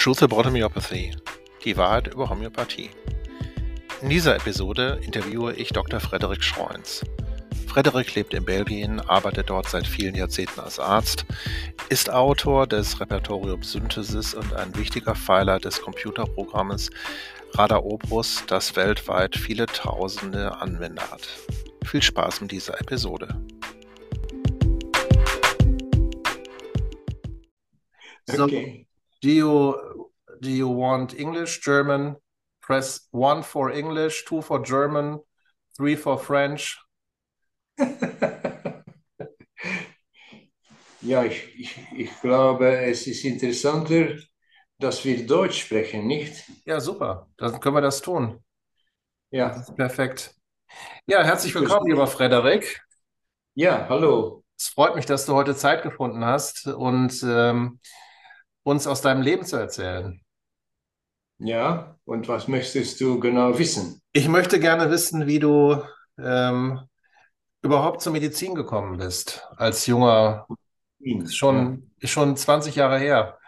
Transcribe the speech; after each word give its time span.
Truth 0.00 0.22
About 0.22 0.44
Homeopathy. 0.44 1.10
Die 1.64 1.76
Wahrheit 1.76 2.06
über 2.06 2.30
Homöopathie. 2.30 2.90
In 4.00 4.08
dieser 4.08 4.36
Episode 4.36 5.00
interviewe 5.02 5.54
ich 5.54 5.70
Dr. 5.70 5.98
Frederik 5.98 6.44
Schreunz. 6.44 7.04
Frederik 7.66 8.14
lebt 8.14 8.32
in 8.32 8.44
Belgien, 8.44 9.00
arbeitet 9.00 9.50
dort 9.50 9.68
seit 9.68 9.88
vielen 9.88 10.14
Jahrzehnten 10.14 10.60
als 10.60 10.78
Arzt, 10.78 11.26
ist 11.88 12.10
Autor 12.10 12.68
des 12.68 13.00
Repertorium 13.00 13.64
Synthesis 13.64 14.34
und 14.34 14.54
ein 14.54 14.74
wichtiger 14.76 15.16
Pfeiler 15.16 15.58
des 15.58 15.82
Computerprogramms 15.82 16.90
Radar 17.54 17.84
Obrus, 17.84 18.44
das 18.46 18.76
weltweit 18.76 19.34
viele 19.34 19.66
tausende 19.66 20.58
Anwender 20.58 21.10
hat. 21.10 21.28
Viel 21.84 22.02
Spaß 22.02 22.40
mit 22.42 22.52
dieser 22.52 22.80
Episode. 22.80 23.34
Okay. 28.38 28.87
Do 29.20 29.30
you 29.30 30.10
do 30.40 30.50
you 30.50 30.68
want 30.68 31.18
English, 31.18 31.60
German? 31.60 32.16
Press 32.60 33.08
one 33.10 33.42
for 33.42 33.70
English, 33.70 34.24
two 34.26 34.42
for 34.42 34.62
German, 34.62 35.20
three 35.76 35.96
for 35.96 36.18
French. 36.18 36.78
ja, 41.00 41.24
ich, 41.24 41.58
ich, 41.58 41.78
ich 41.96 42.20
glaube, 42.20 42.78
es 42.78 43.06
ist 43.06 43.24
interessanter, 43.24 44.16
dass 44.78 45.04
wir 45.04 45.26
Deutsch 45.26 45.62
sprechen, 45.62 46.06
nicht? 46.06 46.44
Ja, 46.64 46.78
super. 46.80 47.28
Dann 47.38 47.58
können 47.58 47.76
wir 47.76 47.80
das 47.80 48.00
tun. 48.00 48.44
Ja. 49.30 49.48
Das 49.48 49.74
perfekt. 49.74 50.34
Ja, 51.06 51.24
herzlich 51.24 51.54
willkommen, 51.54 51.88
lieber 51.88 52.06
Frederik. 52.06 52.84
Ja, 53.54 53.88
hallo. 53.88 54.44
Es 54.56 54.68
freut 54.68 54.94
mich, 54.94 55.06
dass 55.06 55.26
du 55.26 55.34
heute 55.34 55.56
Zeit 55.56 55.82
gefunden 55.82 56.24
hast 56.24 56.66
und 56.66 57.22
ähm, 57.26 57.80
uns 58.68 58.86
aus 58.86 59.00
deinem 59.00 59.22
Leben 59.22 59.44
zu 59.44 59.56
erzählen. 59.56 60.20
Ja, 61.38 61.96
und 62.04 62.28
was 62.28 62.48
möchtest 62.48 63.00
du 63.00 63.18
genau 63.18 63.58
wissen? 63.58 64.00
Ich 64.12 64.28
möchte 64.28 64.60
gerne 64.60 64.90
wissen, 64.90 65.26
wie 65.26 65.38
du 65.38 65.82
ähm, 66.18 66.80
überhaupt 67.62 68.02
zur 68.02 68.12
Medizin 68.12 68.54
gekommen 68.54 68.98
bist, 68.98 69.42
als 69.56 69.86
junger, 69.86 70.46
ist 70.98 71.36
schon, 71.36 71.90
ist 72.00 72.10
schon 72.10 72.36
20 72.36 72.74
Jahre 72.74 72.98
her. 72.98 73.38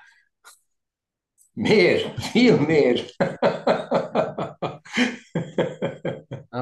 Mehr, 1.54 2.14
viel 2.32 2.56
mehr. 2.56 3.00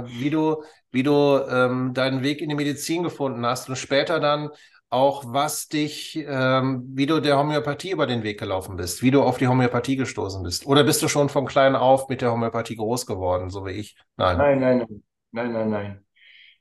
wie 0.06 0.30
du, 0.30 0.62
wie 0.90 1.02
du 1.02 1.40
ähm, 1.48 1.92
deinen 1.94 2.22
Weg 2.22 2.40
in 2.40 2.48
die 2.48 2.54
Medizin 2.54 3.02
gefunden 3.02 3.44
hast 3.44 3.68
und 3.68 3.76
später 3.76 4.18
dann 4.18 4.50
auch, 4.90 5.24
was 5.26 5.68
dich, 5.68 6.16
ähm, 6.26 6.84
wie 6.94 7.06
du 7.06 7.20
der 7.20 7.38
Homöopathie 7.38 7.90
über 7.90 8.06
den 8.06 8.22
Weg 8.22 8.38
gelaufen 8.38 8.76
bist, 8.76 9.02
wie 9.02 9.10
du 9.10 9.22
auf 9.22 9.38
die 9.38 9.46
Homöopathie 9.48 9.96
gestoßen 9.96 10.42
bist. 10.42 10.66
Oder 10.66 10.84
bist 10.84 11.02
du 11.02 11.08
schon 11.08 11.28
von 11.28 11.46
klein 11.46 11.76
auf 11.76 12.08
mit 12.08 12.22
der 12.22 12.32
Homöopathie 12.32 12.76
groß 12.76 13.06
geworden, 13.06 13.50
so 13.50 13.66
wie 13.66 13.72
ich? 13.72 13.96
Nein. 14.16 14.38
Nein, 14.38 14.60
nein, 14.60 14.78
nein, 14.78 15.02
nein, 15.32 15.52
nein, 15.52 15.70
nein. 15.70 16.06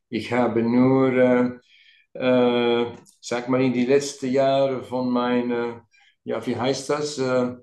Ich 0.10 0.32
habe 0.34 0.62
nur, 0.62 1.14
äh, 1.14 2.20
äh, 2.20 2.86
sag 3.22 3.50
mal, 3.50 3.62
in 3.62 3.74
die 3.74 3.86
letzten 3.86 4.32
Jahre 4.32 4.84
von 4.84 5.10
meiner, 5.10 5.86
ja, 6.24 6.46
wie 6.46 6.56
heißt 6.56 6.90
das, 6.90 7.18
äh, 7.18 7.56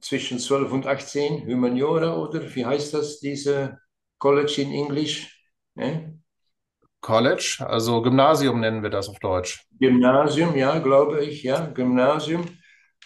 zwischen 0.00 0.38
12 0.38 0.72
und 0.72 0.86
18, 0.86 1.46
Humaniora 1.46 2.16
oder 2.16 2.54
wie 2.54 2.64
heißt 2.64 2.94
das, 2.94 3.20
diese 3.20 3.78
College 4.18 4.62
in 4.62 4.72
Englisch? 4.72 5.42
Ne? 5.74 6.17
College, 7.00 7.58
also 7.60 8.02
Gymnasium 8.02 8.60
nennen 8.60 8.82
wir 8.82 8.90
das 8.90 9.08
auf 9.08 9.18
Deutsch. 9.18 9.64
Gymnasium, 9.78 10.56
ja, 10.56 10.78
glaube 10.78 11.24
ich, 11.24 11.42
ja, 11.42 11.66
Gymnasium, 11.66 12.44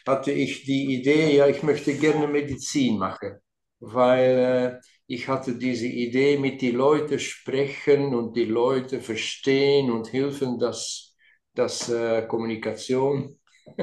hatte 0.07 0.33
ich 0.33 0.65
die 0.65 0.95
Idee, 0.95 1.37
ja, 1.37 1.47
ich 1.47 1.63
möchte 1.63 1.95
gerne 1.95 2.27
Medizin 2.27 2.99
machen, 2.99 3.39
weil 3.81 4.81
äh, 4.81 4.87
ich 5.07 5.29
hatte 5.29 5.57
diese 5.57 5.87
Idee, 5.87 6.39
mit 6.39 6.63
den 6.63 6.77
Leuten 6.77 7.19
sprechen 7.19 8.15
und 8.15 8.35
die 8.37 8.47
Leute 8.47 9.01
verstehen 9.01 9.91
und 9.91 10.13
helfen, 10.13 10.59
dass, 10.59 11.15
dass 11.55 11.89
äh, 11.91 12.27
Kommunikation. 12.27 13.39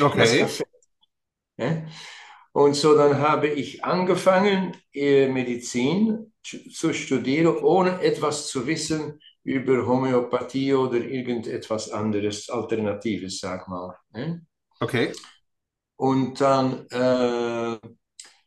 Okay. 0.00 0.40
das? 0.40 0.62
Und 2.52 2.74
so 2.74 2.96
dann 2.96 3.18
habe 3.18 3.48
ich 3.48 3.84
angefangen, 3.84 4.76
äh, 4.92 5.28
Medizin 5.28 6.32
zu 6.42 6.92
studieren, 6.92 7.56
ohne 7.56 8.00
etwas 8.00 8.48
zu 8.48 8.66
wissen 8.66 9.20
über 9.44 9.86
Homöopathie 9.86 10.74
oder 10.74 10.96
irgendetwas 10.96 11.90
anderes, 11.90 12.48
Alternatives, 12.48 13.40
sag 13.40 13.68
mal. 13.68 13.94
Ne? 14.12 14.44
Okay. 14.80 15.12
Und 15.96 16.40
dann 16.40 16.86
äh, 16.90 17.78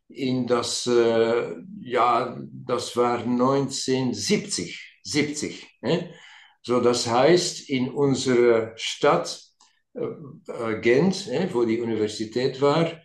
in 0.09 0.47
das, 0.47 0.88
äh, 0.88 1.56
ja, 1.81 2.38
das 2.52 2.97
war 2.97 3.19
1970, 3.19 5.00
70. 5.03 5.68
Ne? 5.81 6.13
So, 6.63 6.81
das 6.81 7.07
heißt, 7.07 7.69
in 7.69 7.90
unserer 7.90 8.74
Stadt 8.75 9.41
äh, 9.94 10.80
Gent, 10.81 11.28
ne, 11.28 11.50
wo 11.53 11.63
die 11.63 11.80
Universität 11.80 12.59
war, 12.59 13.02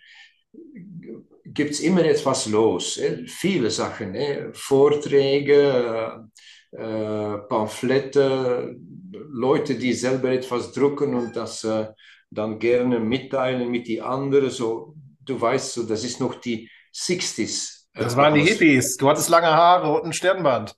gibt 1.45 1.73
es 1.73 1.81
immer 1.81 2.05
etwas 2.05 2.47
los. 2.47 2.97
Ne? 2.97 3.27
Viele 3.27 3.71
Sachen, 3.71 4.13
ne? 4.13 4.51
Vorträge, 4.55 6.29
äh, 6.73 7.39
Pamphlette, 7.49 8.77
Leute, 9.13 9.75
die 9.75 9.93
selber 9.93 10.31
etwas 10.31 10.73
drucken 10.73 11.15
und 11.15 11.37
das 11.37 11.65
äh, 11.65 11.89
dann 12.31 12.59
gerne 12.59 12.99
mitteilen 12.99 13.71
mit 13.71 13.87
die 13.87 14.01
anderen. 14.01 14.51
So, 14.51 14.95
du 15.21 15.41
weißt, 15.41 15.75
so, 15.75 15.83
das 15.85 16.05
ist 16.05 16.21
noch 16.21 16.37
die 16.37 16.71
60s. 16.95 17.89
Äh, 17.95 18.01
das 18.01 18.17
waren 18.17 18.35
die 18.35 18.43
Hippies. 18.43 18.97
Du 18.97 19.09
hattest 19.09 19.29
lange 19.29 19.49
Haare 19.49 19.93
und 19.93 20.07
ein 20.07 20.13
Stirnband. 20.13 20.75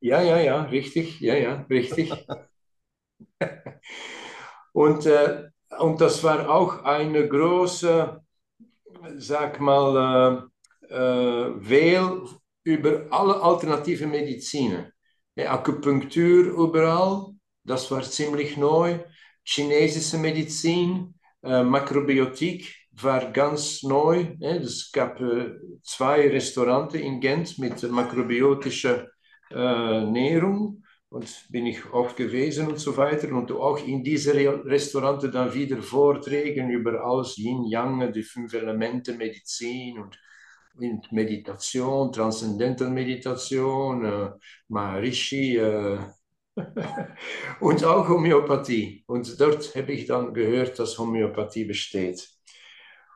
Ja, 0.00 0.20
ja, 0.22 0.38
ja, 0.38 0.62
richtig. 0.62 1.20
Ja, 1.20 1.34
ja, 1.34 1.66
richtig. 1.70 2.12
und, 4.72 5.06
äh, 5.06 5.50
und 5.78 6.00
das 6.00 6.24
war 6.24 6.48
auch 6.50 6.82
eine 6.84 7.28
große, 7.28 8.20
sag 9.16 9.60
mal, 9.60 10.48
äh, 10.90 10.94
äh, 10.94 11.52
Wähl 11.56 12.22
über 12.64 13.06
alle 13.10 13.40
alternative 13.40 14.06
Medizinen. 14.06 14.92
Akupunktur 15.46 16.44
überall, 16.44 17.34
das 17.64 17.90
war 17.90 18.02
ziemlich 18.02 18.56
neu. 18.56 18.98
Chinesische 19.44 20.18
Medizin, 20.18 21.14
äh, 21.42 21.62
Makrobiotik 21.62 22.74
war 22.92 23.30
ganz 23.32 23.82
neu. 23.82 24.36
Es 24.40 24.90
gab 24.92 25.20
äh, 25.20 25.52
zwei 25.82 26.28
Restaurants 26.28 26.94
in 26.94 27.20
Gent 27.20 27.58
mit 27.58 27.82
makrobiotischer 27.90 29.08
äh, 29.50 29.54
Ernährung 29.54 30.82
und 31.08 31.26
bin 31.50 31.66
ich 31.66 31.84
oft 31.92 32.16
gewesen 32.16 32.68
und 32.68 32.78
so 32.78 32.96
weiter. 32.96 33.32
Und 33.32 33.50
auch 33.52 33.78
in 33.84 34.02
diese 34.02 34.34
Re 34.34 34.64
Restaurants 34.64 35.28
dann 35.30 35.52
wieder 35.52 35.82
Vorträge 35.82 36.62
über 36.66 37.04
alles 37.04 37.36
Yin, 37.38 37.64
Yang, 37.64 38.12
die 38.12 38.22
fünf 38.22 38.54
Elemente 38.54 39.14
Medizin 39.14 39.98
und 40.80 41.12
Meditation, 41.12 42.12
Transcendental 42.12 42.90
Meditation, 42.90 44.04
äh, 44.04 44.30
Maharishi 44.68 45.56
äh, 45.56 45.98
und 47.60 47.84
auch 47.84 48.08
Homöopathie. 48.08 49.04
Und 49.06 49.40
dort 49.40 49.74
habe 49.76 49.92
ich 49.92 50.06
dann 50.06 50.34
gehört, 50.34 50.78
dass 50.78 50.98
Homöopathie 50.98 51.64
besteht. 51.64 52.28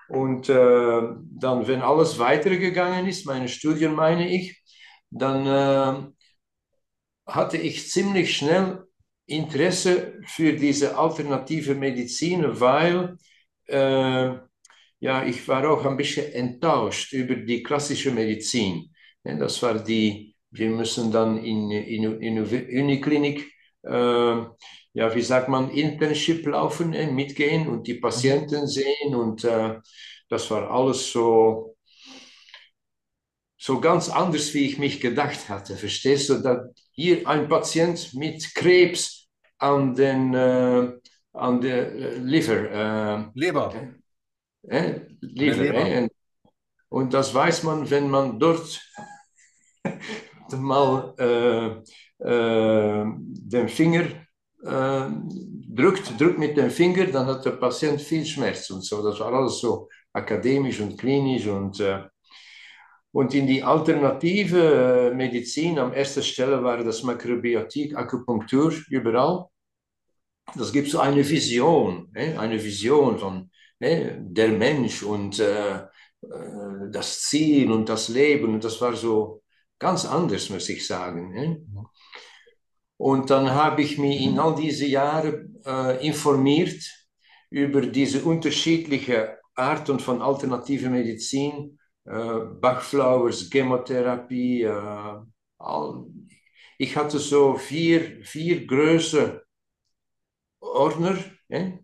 Und 0.08 0.48
äh, 0.48 1.02
dann, 1.32 1.66
wenn 1.66 1.80
alles 1.80 2.19
weitergegangen 2.19 3.06
ist, 3.06 3.26
meine 3.26 3.48
Studien 3.48 3.94
meine 3.94 4.28
ich, 4.28 4.62
dann 5.10 5.46
äh, 5.46 6.12
hatte 7.26 7.56
ich 7.56 7.91
ziemlich 7.91 8.36
schnell 8.36 8.86
Interesse 9.26 10.20
für 10.26 10.52
diese 10.52 10.98
alternative 10.98 11.75
Medizin, 11.75 12.60
weil 12.60 13.17
äh, 13.67 14.34
ja, 15.05 15.23
ich 15.27 15.47
war 15.49 15.69
auch 15.71 15.85
ein 15.85 15.99
bisschen 15.99 16.33
enttäuscht 16.33 17.12
über 17.12 17.35
die 17.37 17.62
klassische 17.62 18.11
Medizin. 18.11 18.91
Das 19.23 19.62
war 19.62 19.79
die, 19.79 20.35
wir 20.51 20.71
müssen 20.71 21.12
dann 21.12 21.45
in, 21.45 21.71
in, 21.71 22.23
in 22.23 22.39
Uniklinik, 22.39 23.53
äh, 23.83 23.91
ja, 24.95 25.15
wie 25.15 25.21
sagt 25.21 25.51
man, 25.51 25.69
Internship 25.71 26.47
laufen, 26.47 26.95
äh, 26.95 27.11
mitgehen 27.12 27.69
und 27.69 27.87
die 27.87 28.01
Patienten 28.01 28.67
sehen 28.67 29.15
und 29.15 29.45
äh, 29.45 29.79
das 30.31 30.51
war 30.51 30.71
alles 30.71 31.12
so, 31.12 31.77
so 33.59 33.81
ganz 33.81 34.09
anders, 34.09 34.55
wie 34.55 34.65
ich 34.65 34.79
mich 34.79 35.03
gedacht 35.03 35.51
hatte. 35.51 35.77
Verstehst 35.77 36.31
du, 36.31 36.39
dass 36.39 36.61
hier 36.93 37.29
ein 37.29 37.47
Patient 37.47 38.15
mit 38.15 38.55
Krebs 38.55 39.29
an 39.59 39.95
den, 39.95 40.33
äh, 40.33 40.93
an 41.35 41.61
der 41.61 41.93
äh, 41.93 42.15
Liver, 42.17 42.71
äh, 42.71 43.39
Leber 43.39 43.95
äh, 44.69 45.00
Leber. 45.20 45.75
Äh, 45.75 46.08
und 46.88 47.12
das 47.12 47.34
weiß 47.34 47.64
man, 47.64 47.90
wenn 47.90 48.08
man 48.08 48.38
dort 48.38 48.81
mal 50.52 51.14
äh, 51.19 52.25
äh, 52.25 53.05
den 53.06 53.69
Finger 53.69 54.05
äh, 54.62 55.08
drückt, 55.75 56.20
drückt 56.20 56.38
mit 56.38 56.56
dem 56.56 56.70
Finger, 56.70 57.06
dann 57.06 57.26
hat 57.26 57.44
der 57.44 57.52
Patient 57.52 58.00
viel 58.00 58.25
Schmerz 58.25 58.70
und 58.70 58.84
so. 58.84 59.02
Das 59.02 59.19
war 59.20 59.32
alles 59.32 59.58
so 59.58 59.88
akademisch 60.12 60.81
und 60.81 60.96
klinisch 60.96 61.46
und 61.46 61.81
äh, 61.81 62.05
und 63.14 63.32
in 63.32 63.46
die 63.46 63.62
alternative 63.62 65.10
äh, 65.12 65.14
Medizin 65.14 65.78
an 65.78 65.93
erster 65.93 66.20
Stelle 66.22 66.64
war 66.64 66.82
das 66.82 67.05
Makrobiotik, 67.05 67.96
Akupunktur 67.96 68.72
überall. 68.88 69.46
Das 70.56 70.72
gibt 70.72 70.88
so 70.88 70.99
eine 70.99 71.28
Vision, 71.28 72.10
eine 72.14 72.62
Vision 72.62 73.17
von 73.17 73.50
der 73.81 74.49
Mensch 74.49 75.03
und 75.03 75.38
äh, 75.38 75.76
äh, 75.76 75.87
das 76.91 77.23
Ziel 77.23 77.71
und 77.71 77.88
das 77.88 78.09
Leben. 78.09 78.55
Und 78.55 78.65
das 78.65 78.81
war 78.81 78.94
so 78.94 79.43
ganz 79.79 80.05
anders, 80.05 80.50
muss 80.50 80.69
ich 80.69 80.87
sagen. 80.87 81.99
Und 82.97 83.31
dann 83.31 83.50
habe 83.50 83.82
ich 83.82 83.99
mich 83.99 84.23
in 84.23 84.38
all 84.38 84.55
diese 84.55 84.87
Jahre 84.87 85.49
informiert 86.00 86.81
über 87.50 87.81
diese 87.81 88.23
unterschiedliche 88.23 89.38
Arten 89.55 89.99
von 89.99 90.23
alternativer 90.23 90.91
Medizin 90.91 91.79
äh, 92.05 92.41
Bachflowers, 92.61 93.49
Chemotherapie. 93.50 94.62
Äh, 94.62 95.23
all. 95.59 96.06
Ich 96.79 96.97
hatte 96.97 97.19
so 97.19 97.56
vier, 97.56 98.25
vier 98.25 98.67
große 98.67 99.43
Ordner, 100.61 101.17
eh? 101.49 101.83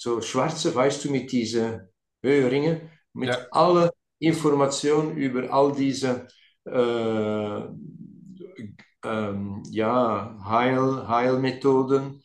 So 0.00 0.22
schwarze, 0.22 0.74
weißt 0.74 1.04
du, 1.04 1.10
mit 1.10 1.30
diesen 1.30 1.88
Hörringen, 2.22 2.90
mit 3.12 3.28
ja. 3.28 3.46
alle 3.50 3.92
Informationen 4.18 5.14
über 5.16 5.52
all 5.52 5.72
diese 5.72 6.26
äh, 6.64 7.60
ähm, 9.04 9.62
ja, 9.70 10.38
Heil, 10.42 11.06
Heilmethoden 11.06 12.22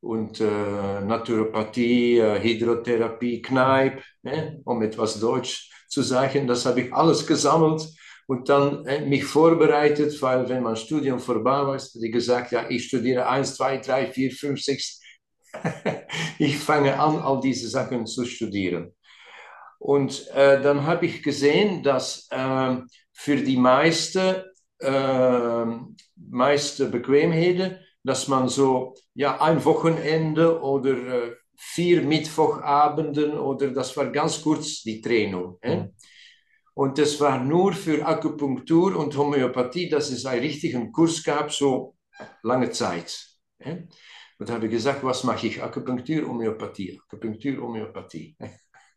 und 0.00 0.40
äh, 0.40 1.00
Naturopathie, 1.00 2.18
äh, 2.18 2.40
Hydrotherapie, 2.40 3.42
Kneipp, 3.42 4.04
ne? 4.22 4.60
um 4.64 4.82
etwas 4.82 5.18
Deutsch 5.18 5.68
zu 5.88 6.02
sagen. 6.02 6.46
Das 6.46 6.64
habe 6.64 6.82
ich 6.82 6.92
alles 6.92 7.26
gesammelt 7.26 7.88
und 8.28 8.48
dann 8.48 8.84
mich 9.08 9.24
vorbereitet, 9.24 10.20
weil 10.22 10.48
wenn 10.48 10.62
mein 10.62 10.76
Studium 10.76 11.18
vorbei 11.18 11.50
war, 11.50 11.78
habe 11.78 12.06
ich 12.06 12.12
gesagt, 12.12 12.52
ja, 12.52 12.66
ich 12.68 12.86
studiere 12.86 13.28
1, 13.28 13.56
2, 13.56 13.78
3, 13.78 14.12
4, 14.12 14.30
5, 14.30 14.62
6. 14.62 15.00
ich 16.38 16.58
fange 16.58 16.98
an, 16.98 17.18
all 17.18 17.40
diese 17.40 17.68
Sachen 17.68 18.06
zu 18.06 18.24
studieren. 18.24 18.92
Und 19.78 20.28
äh, 20.28 20.60
dann 20.60 20.84
habe 20.84 21.06
ich 21.06 21.22
gesehen, 21.22 21.82
dass 21.82 22.28
äh, 22.30 22.76
für 23.12 23.36
die 23.36 23.56
meisten 23.56 24.42
äh, 24.78 25.64
meiste 26.16 26.86
Bequemheden, 26.86 27.78
dass 28.02 28.28
man 28.28 28.48
so 28.48 28.94
ja, 29.14 29.40
ein 29.40 29.64
Wochenende 29.64 30.60
oder 30.60 30.92
äh, 30.92 31.36
vier 31.56 32.02
Mittwochabenden 32.02 33.38
oder 33.38 33.70
das 33.70 33.96
war 33.96 34.10
ganz 34.10 34.42
kurz 34.42 34.82
die 34.82 35.00
Training. 35.00 35.56
Mhm. 35.62 35.94
Und 36.74 36.98
das 36.98 37.18
war 37.20 37.42
nur 37.42 37.72
für 37.72 38.06
Akupunktur 38.06 38.96
und 38.96 39.16
Homöopathie, 39.16 39.88
dass 39.88 40.10
es 40.10 40.26
einen 40.26 40.42
richtigen 40.42 40.92
Kurs 40.92 41.24
gab, 41.24 41.50
so 41.50 41.96
lange 42.42 42.70
Zeit. 42.70 43.18
Und 44.38 44.48
da 44.48 44.54
habe 44.54 44.66
ich 44.66 44.72
gesagt, 44.72 45.02
was 45.02 45.24
mache 45.24 45.46
ich? 45.46 45.62
Akupunktur, 45.62 46.28
Homöopathie, 46.28 47.00
Akupunktur, 47.06 47.60
Homöopathie. 47.62 48.36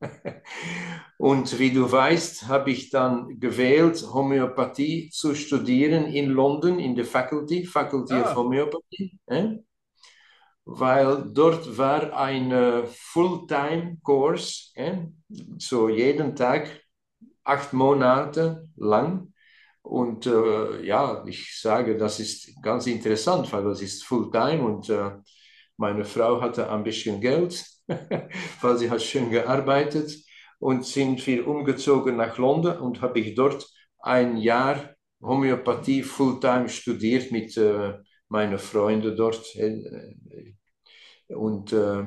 und 1.17 1.59
wie 1.59 1.71
du 1.71 1.91
weißt, 1.91 2.47
habe 2.47 2.71
ich 2.71 2.89
dann 2.89 3.39
gewählt, 3.39 4.05
Homöopathie 4.13 5.09
zu 5.09 5.35
studieren 5.35 6.05
in 6.05 6.29
London, 6.29 6.79
in 6.79 6.95
der 6.95 7.05
Faculty, 7.05 7.65
Faculty 7.65 8.13
ah. 8.13 8.31
of 8.31 8.35
Homöopathie 8.35 9.19
weil 10.71 11.23
dort 11.33 11.77
war 11.77 12.13
ein 12.15 12.85
Fulltime-Kurs, 12.85 14.73
eh? 14.75 14.97
so 15.57 15.89
jeden 15.89 16.35
Tag 16.35 16.69
acht 17.43 17.73
Monate 17.73 18.69
lang. 18.75 19.33
Und 19.81 20.27
äh, 20.27 20.85
ja, 20.85 21.23
ich 21.25 21.59
sage, 21.59 21.97
das 21.97 22.19
ist 22.19 22.61
ganz 22.61 22.85
interessant, 22.85 23.51
weil 23.51 23.63
das 23.63 23.81
ist 23.81 24.03
Fulltime 24.03 24.61
und 24.61 24.89
äh, 24.89 25.11
meine 25.79 26.03
Frau 26.03 26.41
hatte 26.41 26.69
ein 26.69 26.83
bisschen 26.83 27.21
Geld, 27.21 27.65
weil 28.61 28.77
sie 28.77 28.89
hat 28.89 29.01
schön 29.01 29.31
gearbeitet 29.31 30.11
und 30.59 30.85
sind 30.85 31.25
wir 31.25 31.47
umgezogen 31.47 32.17
nach 32.17 32.37
London 32.37 32.77
und 32.79 33.01
habe 33.01 33.21
ich 33.21 33.33
dort 33.33 33.65
ein 33.99 34.35
Jahr 34.35 34.93
Homöopathie 35.21 36.03
Fulltime 36.03 36.67
studiert 36.67 37.31
mit 37.31 37.55
äh, 37.55 37.93
meinen 38.27 38.59
Freunden 38.59 39.15
dort. 39.15 39.55
Und, 41.29 41.71
äh, 41.73 42.03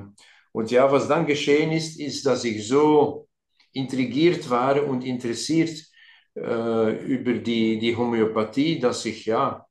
und 0.53 0.71
ja, 0.71 0.93
was 0.93 1.09
dann 1.09 1.25
geschehen 1.27 1.73
ist, 1.73 1.99
ist, 1.99 2.27
dass 2.27 2.45
ich 2.45 2.69
so 2.69 3.27
intrigiert 3.73 4.51
war 4.51 4.87
und 4.87 5.03
interessiert 5.03 5.79
äh, 6.37 7.05
über 7.07 7.33
die, 7.35 7.79
die 7.79 7.97
Homöopathie, 7.97 8.79
dass 8.79 9.07
ich, 9.07 9.25
ja, 9.25 9.67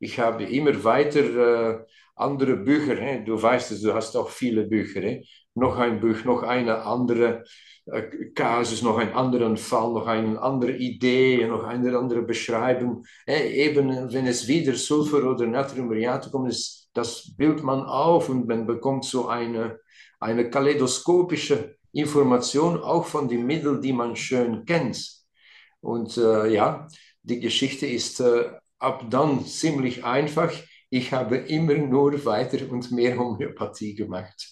ich 0.00 0.18
habe 0.18 0.44
immer 0.44 0.82
weiter 0.82 1.78
äh, 1.80 1.84
andere 2.16 2.56
Bücher, 2.56 2.96
hè? 2.96 3.24
du 3.24 3.40
weißt 3.40 3.72
es, 3.72 3.82
du 3.82 3.92
hast 3.92 4.16
auch 4.16 4.30
viele 4.30 4.64
Bücher, 4.64 5.00
hè? 5.00 5.22
noch 5.54 5.76
ein 5.78 6.00
Buch, 6.00 6.24
noch 6.24 6.42
eine 6.42 6.82
andere 6.82 7.44
äh, 7.86 8.30
Kasus, 8.34 8.82
noch 8.82 8.98
einen 8.98 9.12
anderen 9.12 9.56
Fall, 9.56 9.92
noch 9.92 10.06
eine 10.06 10.40
andere 10.40 10.72
Idee, 10.72 11.46
noch 11.46 11.64
eine 11.64 11.96
andere 11.96 12.22
Beschreibung. 12.22 13.04
Äh, 13.26 13.66
eben, 13.66 14.12
wenn 14.12 14.26
es 14.26 14.46
wieder 14.48 14.74
Sulfur 14.74 15.24
oder 15.24 15.46
Natriumuriat 15.46 16.30
kommt, 16.30 16.50
ist 16.50 16.88
das 16.94 17.34
bildet 17.36 17.64
man 17.64 17.82
auf 17.82 18.28
und 18.28 18.46
man 18.46 18.66
bekommt 18.66 19.04
so 19.04 19.26
eine, 19.26 19.80
eine 20.20 20.48
kaleidoskopische 20.48 21.76
Information 21.92 22.80
auch 22.80 23.04
von 23.04 23.28
den 23.28 23.44
Mitteln, 23.46 23.82
die 23.82 23.92
man 23.92 24.14
schön 24.14 24.64
kennt. 24.64 25.24
Und 25.80 26.16
äh, 26.16 26.46
ja, 26.52 26.86
die 27.22 27.40
Geschichte 27.40 27.86
ist 27.86 28.22
ab 28.78 29.04
dann 29.10 29.44
ziemlich 29.44 30.04
einfach. 30.04 30.52
Ich 30.94 31.12
habe 31.12 31.38
immer 31.38 31.74
nur 31.74 32.24
weiter 32.24 32.70
und 32.70 32.92
mehr 32.92 33.18
Homöopathie 33.18 33.96
gemacht. 33.96 34.48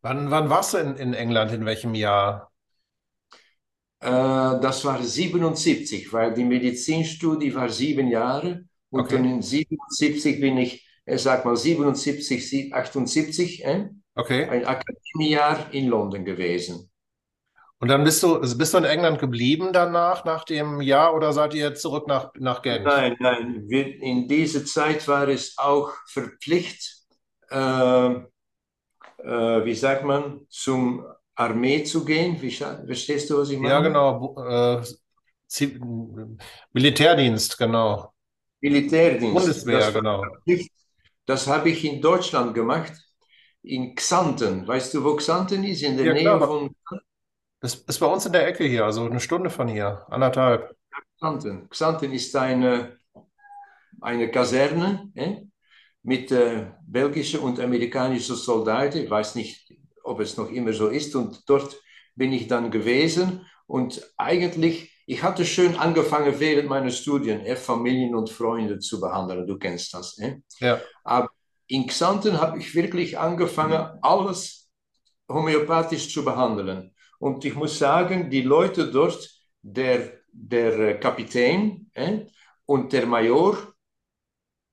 Wann, 0.00 0.28
wann 0.32 0.50
warst 0.50 0.74
du 0.74 0.78
in, 0.78 0.96
in 0.96 1.14
England? 1.14 1.52
In 1.52 1.64
welchem 1.64 1.94
Jahr? 1.94 2.50
Äh, 4.00 4.08
das 4.08 4.84
war 4.84 5.00
77, 5.00 6.12
weil 6.12 6.34
die 6.34 6.42
Medizinstudie 6.42 7.54
war 7.54 7.68
sieben 7.68 8.08
Jahre. 8.08 8.64
Und 8.90 9.02
okay. 9.02 9.18
dann 9.18 9.24
in 9.24 9.40
77 9.40 10.40
bin 10.40 10.58
ich, 10.58 10.84
äh, 11.04 11.16
sag 11.16 11.44
mal 11.44 11.56
77, 11.56 12.74
78, 12.74 13.64
äh, 13.64 13.88
okay. 14.16 14.48
ein 14.48 14.64
Akademiejahr 14.64 15.72
in 15.72 15.86
London 15.86 16.24
gewesen. 16.24 16.90
Und 17.82 17.88
dann 17.88 18.04
bist 18.04 18.22
du, 18.22 18.38
bist 18.38 18.74
du 18.74 18.78
in 18.78 18.84
England 18.84 19.18
geblieben 19.18 19.70
danach, 19.72 20.24
nach 20.24 20.44
dem 20.44 20.80
Jahr, 20.80 21.16
oder 21.16 21.32
seid 21.32 21.52
ihr 21.52 21.74
zurück 21.74 22.06
nach, 22.06 22.30
nach 22.38 22.62
Genf? 22.62 22.84
Nein, 22.84 23.16
nein. 23.18 23.64
Wir, 23.66 24.00
in 24.00 24.28
dieser 24.28 24.64
Zeit 24.64 25.08
war 25.08 25.26
es 25.26 25.58
auch 25.58 25.90
Verpflicht, 26.06 26.98
äh, 27.50 27.56
äh, 27.56 28.20
wie 29.64 29.74
sagt 29.74 30.04
man, 30.04 30.46
zum 30.48 31.04
Armee 31.34 31.82
zu 31.82 32.04
gehen. 32.04 32.40
Wie, 32.40 32.52
verstehst 32.52 33.28
du, 33.28 33.38
was 33.38 33.50
ich 33.50 33.58
meine? 33.58 33.74
Ja, 33.74 33.80
genau. 33.80 34.36
Äh, 34.38 34.80
Militärdienst, 36.72 37.58
genau. 37.58 38.12
Militärdienst. 38.60 39.34
Bundeswehr, 39.34 39.78
das 39.80 39.92
genau. 39.92 40.24
Das 41.26 41.48
habe 41.48 41.70
ich 41.70 41.84
in 41.84 42.00
Deutschland 42.00 42.54
gemacht, 42.54 42.92
in 43.64 43.96
Xanten. 43.96 44.68
Weißt 44.68 44.94
du, 44.94 45.02
wo 45.02 45.16
Xanten 45.16 45.64
ist? 45.64 45.82
In 45.82 45.96
der 45.96 46.06
ja, 46.06 46.12
Nähe 46.12 46.22
klar. 46.22 46.46
von. 46.46 46.76
Das 47.62 47.76
ist 47.76 47.98
bei 48.00 48.06
uns 48.06 48.26
in 48.26 48.32
der 48.32 48.46
Ecke 48.46 48.64
hier, 48.64 48.84
also 48.84 49.06
eine 49.06 49.20
Stunde 49.20 49.48
von 49.48 49.68
hier, 49.68 50.04
anderthalb. 50.10 50.76
Xanten. 51.16 51.68
Xanten 51.70 52.12
ist 52.12 52.34
eine, 52.36 52.98
eine 54.00 54.30
Kaserne 54.30 55.10
eh? 55.14 55.46
mit 56.02 56.32
äh, 56.32 56.72
belgischen 56.86 57.40
und 57.40 57.60
amerikanischen 57.60 58.36
Soldaten. 58.36 58.98
Ich 58.98 59.10
weiß 59.10 59.36
nicht, 59.36 59.72
ob 60.02 60.20
es 60.20 60.36
noch 60.36 60.50
immer 60.50 60.72
so 60.72 60.88
ist. 60.88 61.14
Und 61.14 61.48
dort 61.48 61.76
bin 62.16 62.32
ich 62.32 62.48
dann 62.48 62.70
gewesen. 62.70 63.46
Und 63.66 64.12
eigentlich 64.16 64.92
ich 65.06 65.22
hatte 65.22 65.44
schön 65.44 65.76
angefangen 65.76 66.38
während 66.38 66.68
meiner 66.68 66.90
Studien, 66.90 67.40
äh, 67.40 67.56
Familien 67.56 68.14
und 68.14 68.30
Freunde 68.30 68.78
zu 68.78 69.00
behandeln. 69.00 69.46
Du 69.46 69.58
kennst 69.58 69.92
das. 69.94 70.18
Äh? 70.18 70.36
Ja. 70.60 70.80
Aber 71.04 71.28
in 71.66 71.86
Xanten 71.86 72.40
habe 72.40 72.58
ich 72.58 72.74
wirklich 72.74 73.18
angefangen, 73.18 73.98
alles 74.00 74.70
homöopathisch 75.28 76.12
zu 76.12 76.24
behandeln. 76.24 76.91
Und 77.22 77.44
ich 77.44 77.54
muss 77.54 77.78
sagen, 77.78 78.30
die 78.30 78.42
Leute 78.42 78.90
dort, 78.90 79.30
der, 79.62 80.22
der 80.32 80.98
Kapitän 80.98 81.88
äh, 81.94 82.26
und 82.66 82.92
der 82.92 83.06
Major, 83.06 83.56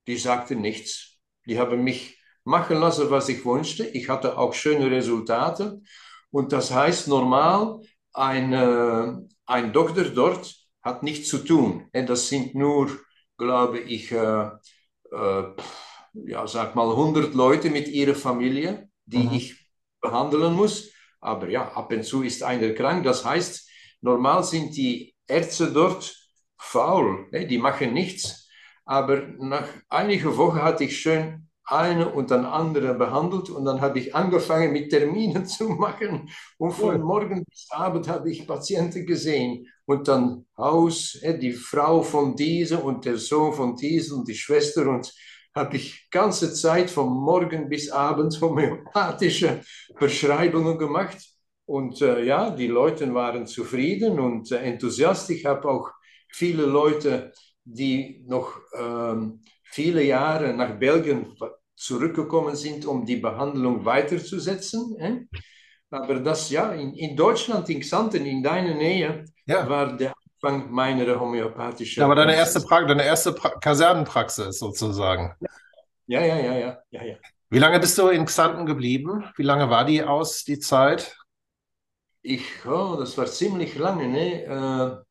die 0.08 0.18
sagten 0.18 0.60
nichts. 0.60 1.20
Die 1.46 1.60
haben 1.60 1.84
mich 1.84 2.18
machen 2.46 2.79
lassen, 2.79 3.12
was 3.12 3.29
ich 3.29 3.46
wünschte. 3.46 3.86
Ich 3.86 4.10
hatte 4.10 4.36
auch 4.39 4.56
schöne 4.56 4.89
Resultate. 4.89 5.79
Und 6.32 6.51
das 6.51 6.74
heißt 6.74 7.08
normal, 7.08 7.82
ein, 8.13 8.51
äh, 8.51 9.13
ein 9.46 9.72
Doktor 9.72 10.06
dort 10.06 10.56
hat 10.82 11.03
nichts 11.03 11.29
zu 11.29 11.38
tun. 11.46 11.88
Das 11.94 12.29
sind 12.29 12.56
nur, 12.56 12.89
glaube 13.38 13.77
ich, 13.77 14.12
äh, 14.12 14.50
äh, 15.12 15.44
ja, 16.13 16.48
sag 16.48 16.74
mal 16.74 16.89
100 16.89 17.36
Leute 17.36 17.70
mit 17.70 17.88
ihrer 17.89 18.15
Familie, 18.15 18.89
die 19.06 19.27
mhm. 19.27 19.34
ich 19.34 19.70
behandeln 20.01 20.56
muss. 20.56 20.89
Aber 21.21 21.49
ja, 21.49 21.71
ab 21.73 21.91
und 21.91 22.03
zu 22.03 22.23
ist 22.23 22.43
einer 22.43 22.71
krank. 22.73 23.03
Das 23.03 23.25
heißt, 23.25 23.69
normal 24.01 24.43
sind 24.43 24.75
die 24.75 25.13
Ärzte 25.27 25.71
dort 25.71 26.15
faul, 26.57 27.27
ne? 27.31 27.45
die 27.45 27.57
machen 27.57 27.93
nichts. 27.93 28.47
Aber 28.85 29.21
nach 29.38 29.67
einiger 29.89 30.35
Woche 30.35 30.63
hatte 30.63 30.83
ich 30.83 30.99
schön 30.99 31.49
eine 31.69 32.11
und 32.11 32.31
dann 32.31 32.45
andere 32.45 32.95
behandelt 32.95 33.49
und 33.49 33.65
dann 33.65 33.79
habe 33.81 33.99
ich 33.99 34.15
angefangen 34.15 34.73
mit 34.73 34.89
Terminen 34.89 35.45
zu 35.45 35.69
machen 35.69 36.29
und 36.57 36.71
von 36.71 36.99
morgen 37.01 37.45
bis 37.45 37.67
abend 37.69 38.07
habe 38.07 38.31
ich 38.31 38.47
Patienten 38.47 39.05
gesehen 39.05 39.67
und 39.85 40.07
dann 40.07 40.45
Haus, 40.57 41.19
die 41.23 41.53
Frau 41.53 42.01
von 42.01 42.35
dieser 42.35 42.83
und 42.83 43.05
der 43.05 43.17
Sohn 43.17 43.53
von 43.53 43.75
dieser 43.75 44.15
und 44.15 44.27
die 44.27 44.35
Schwester 44.35 44.88
und 44.88 45.13
habe 45.56 45.77
ich 45.77 46.10
ganze 46.10 46.53
Zeit 46.53 46.89
von 46.89 47.10
morgen 47.10 47.70
bis 47.70 47.89
abend 47.89 48.39
homöopathische 48.39 49.62
Verschreibungen 49.98 50.77
gemacht 50.77 51.18
und 51.65 52.01
äh, 52.01 52.24
ja, 52.24 52.50
die 52.50 52.68
Leute 52.68 53.13
waren 53.13 53.46
zufrieden 53.46 54.20
und 54.20 54.51
äh, 54.51 54.58
enthusiastisch. 54.58 55.38
Ich 55.38 55.46
habe 55.46 55.70
auch 55.70 55.91
viele 56.27 56.63
Leute, 56.65 57.32
die 57.63 58.24
noch 58.27 58.60
ähm, 58.75 59.41
viele 59.63 60.03
Jahre 60.03 60.53
nach 60.53 60.79
Belgien 60.79 61.36
zurückgekommen 61.75 62.56
sind, 62.56 62.86
um 62.86 63.06
die 63.06 63.18
Behandlung 63.18 63.86
weiterzusetzen. 63.86 64.98
Äh? 65.00 65.25
Aber 65.91 66.20
das, 66.20 66.50
ja, 66.50 66.72
in, 66.74 66.94
in 66.94 67.15
Deutschland, 67.15 67.70
in 67.70 67.79
Xanten, 67.82 68.25
in 68.25 68.41
deiner 68.41 68.74
Nähe, 68.74 69.25
ja. 69.46 69.70
war 69.70 69.96
der 69.96 70.13
Anfang 70.41 70.72
meiner 70.72 71.19
homöopathischen. 71.19 72.00
Ja, 72.00 72.05
aber 72.05 72.15
deine 72.15 72.36
erste, 72.36 72.62
pra 72.62 72.81
deine 72.84 73.03
erste 73.03 73.34
pra 73.34 73.50
Kasernenpraxis 73.60 74.60
sozusagen. 74.60 75.36
Ja, 76.08 76.22
ja, 76.22 76.38
ja, 76.38 76.55
ja, 76.55 76.84
ja, 76.91 77.03
ja. 77.03 77.15
Wie 77.50 77.60
lange 77.60 77.79
bist 77.79 77.98
du 77.98 78.08
in 78.08 78.25
Xanten 78.25 78.65
geblieben? 78.65 79.25
Wie 79.36 79.43
lange 79.43 79.69
war 79.69 79.86
die 79.86 80.03
aus, 80.03 80.43
die 80.43 80.60
Zeit? 80.60 81.17
Ich, 82.22 82.65
oh, 82.65 82.96
das 82.98 83.17
war 83.17 83.25
ziemlich 83.25 83.75
lange, 83.75 84.08
ne? 84.08 84.43
Äh, 84.43 85.03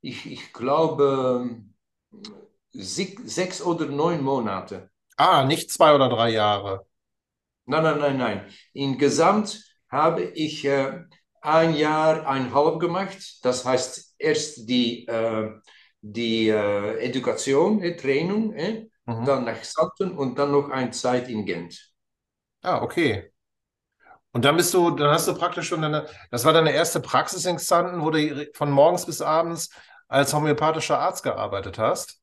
ich, 0.00 0.30
ich 0.30 0.52
glaube, 0.52 1.60
sechs 2.72 3.62
oder 3.62 3.86
neun 3.86 4.22
Monate. 4.22 4.90
Ah, 5.16 5.44
nicht 5.44 5.70
zwei 5.70 5.94
oder 5.94 6.08
drei 6.08 6.30
Jahre. 6.30 6.86
Nein, 7.66 7.82
nein, 7.82 7.98
nein, 7.98 8.16
nein. 8.16 8.46
Insgesamt 8.72 9.62
habe 9.90 10.22
ich 10.24 10.64
äh, 10.64 11.04
ein 11.40 11.74
Jahr, 11.74 12.26
eineinhalb 12.26 12.80
gemacht. 12.80 13.44
Das 13.44 13.64
heißt, 13.64 14.07
erst 14.18 14.68
die, 14.68 15.06
äh, 15.06 15.50
die 16.00 16.48
äh, 16.48 16.98
Education, 16.98 17.82
äh, 17.82 17.96
Training, 17.96 18.52
äh, 18.52 18.86
mhm. 19.06 19.24
dann 19.24 19.44
nach 19.44 19.60
Xanten 19.60 20.16
und 20.16 20.38
dann 20.38 20.52
noch 20.52 20.70
eine 20.70 20.90
Zeit 20.90 21.28
in 21.28 21.44
Gent. 21.44 21.92
Ah, 22.62 22.82
okay. 22.82 23.32
Und 24.32 24.44
dann 24.44 24.56
bist 24.56 24.74
du, 24.74 24.90
dann 24.90 25.10
hast 25.10 25.26
du 25.26 25.34
praktisch 25.34 25.68
schon 25.68 25.82
deine, 25.82 26.06
das 26.30 26.44
war 26.44 26.52
deine 26.52 26.72
erste 26.72 27.00
Praxis 27.00 27.44
in 27.44 27.56
Xanten, 27.56 28.02
wo 28.02 28.10
du 28.10 28.48
von 28.54 28.70
morgens 28.70 29.06
bis 29.06 29.22
abends 29.22 29.70
als 30.06 30.34
homöopathischer 30.34 30.98
Arzt 30.98 31.22
gearbeitet 31.22 31.78
hast. 31.78 32.20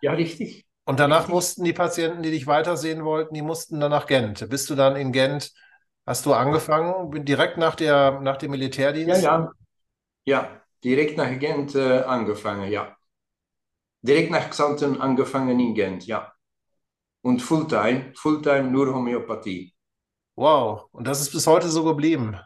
Ja, 0.00 0.12
richtig. 0.12 0.66
Und 0.84 1.00
danach 1.00 1.28
mussten 1.28 1.64
die 1.64 1.72
Patienten, 1.72 2.22
die 2.22 2.30
dich 2.30 2.46
weitersehen 2.46 3.04
wollten, 3.04 3.34
die 3.34 3.42
mussten 3.42 3.80
dann 3.80 3.90
nach 3.90 4.06
Gent. 4.06 4.48
Bist 4.48 4.70
du 4.70 4.74
dann 4.74 4.96
in 4.96 5.12
Gent, 5.12 5.52
hast 6.06 6.24
du 6.24 6.32
angefangen, 6.32 7.24
direkt 7.24 7.58
nach, 7.58 7.74
der, 7.74 8.20
nach 8.20 8.38
dem 8.38 8.52
Militärdienst? 8.52 9.22
Ja, 9.22 9.38
ja. 9.40 9.52
Ja, 10.24 10.57
direkt 10.84 11.16
nach 11.16 11.38
Gent 11.38 11.74
äh, 11.74 12.00
angefangen, 12.00 12.70
ja. 12.70 12.96
Direkt 14.02 14.30
nach 14.30 14.50
Xanten 14.50 15.00
angefangen 15.00 15.58
in 15.58 15.74
Gent, 15.74 16.06
ja. 16.06 16.32
Und 17.22 17.42
Fulltime, 17.42 18.12
Fulltime 18.14 18.70
nur 18.70 18.94
Homöopathie. 18.94 19.74
Wow, 20.36 20.88
und 20.92 21.06
das 21.06 21.20
ist 21.20 21.32
bis 21.32 21.46
heute 21.46 21.68
so 21.68 21.84
geblieben? 21.84 22.38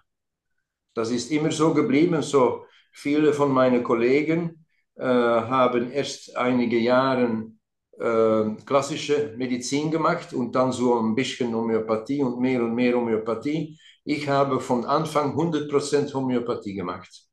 Das 0.94 1.10
ist 1.10 1.30
immer 1.30 1.50
so 1.50 1.74
geblieben. 1.74 2.22
So 2.22 2.64
viele 2.92 3.32
von 3.32 3.52
meinen 3.52 3.82
Kollegen 3.82 4.64
äh, 4.96 5.04
haben 5.04 5.90
erst 5.90 6.36
einige 6.36 6.78
Jahre 6.78 7.52
äh, 7.98 8.44
klassische 8.64 9.34
Medizin 9.36 9.90
gemacht 9.90 10.32
und 10.32 10.54
dann 10.54 10.72
so 10.72 10.98
ein 10.98 11.14
bisschen 11.14 11.54
Homöopathie 11.54 12.22
und 12.22 12.40
mehr 12.40 12.62
und 12.62 12.74
mehr 12.74 12.94
Homöopathie. 12.94 13.78
Ich 14.04 14.28
habe 14.28 14.60
von 14.60 14.84
Anfang 14.84 15.34
100% 15.34 16.12
Homöopathie 16.12 16.74
gemacht. 16.74 17.31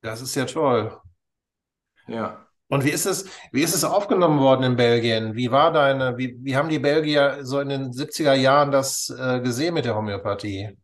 Das 0.00 0.20
ist 0.20 0.34
ja 0.34 0.44
toll. 0.44 0.96
Ja. 2.06 2.46
Und 2.68 2.84
wie 2.84 2.90
ist 2.90 3.06
es, 3.06 3.26
wie 3.50 3.62
ist 3.62 3.74
es 3.74 3.82
aufgenommen 3.82 4.40
worden 4.40 4.62
in 4.64 4.76
Belgien? 4.76 5.34
Wie 5.34 5.50
war 5.50 5.72
deine, 5.72 6.18
wie, 6.18 6.36
wie 6.42 6.54
haben 6.54 6.68
die 6.68 6.78
Belgier 6.78 7.38
so 7.42 7.60
in 7.60 7.70
den 7.70 7.92
70er 7.92 8.34
Jahren 8.34 8.70
das 8.70 9.08
äh, 9.08 9.40
gesehen 9.40 9.74
mit 9.74 9.86
der 9.86 9.94
Homöopathie? 9.94 10.76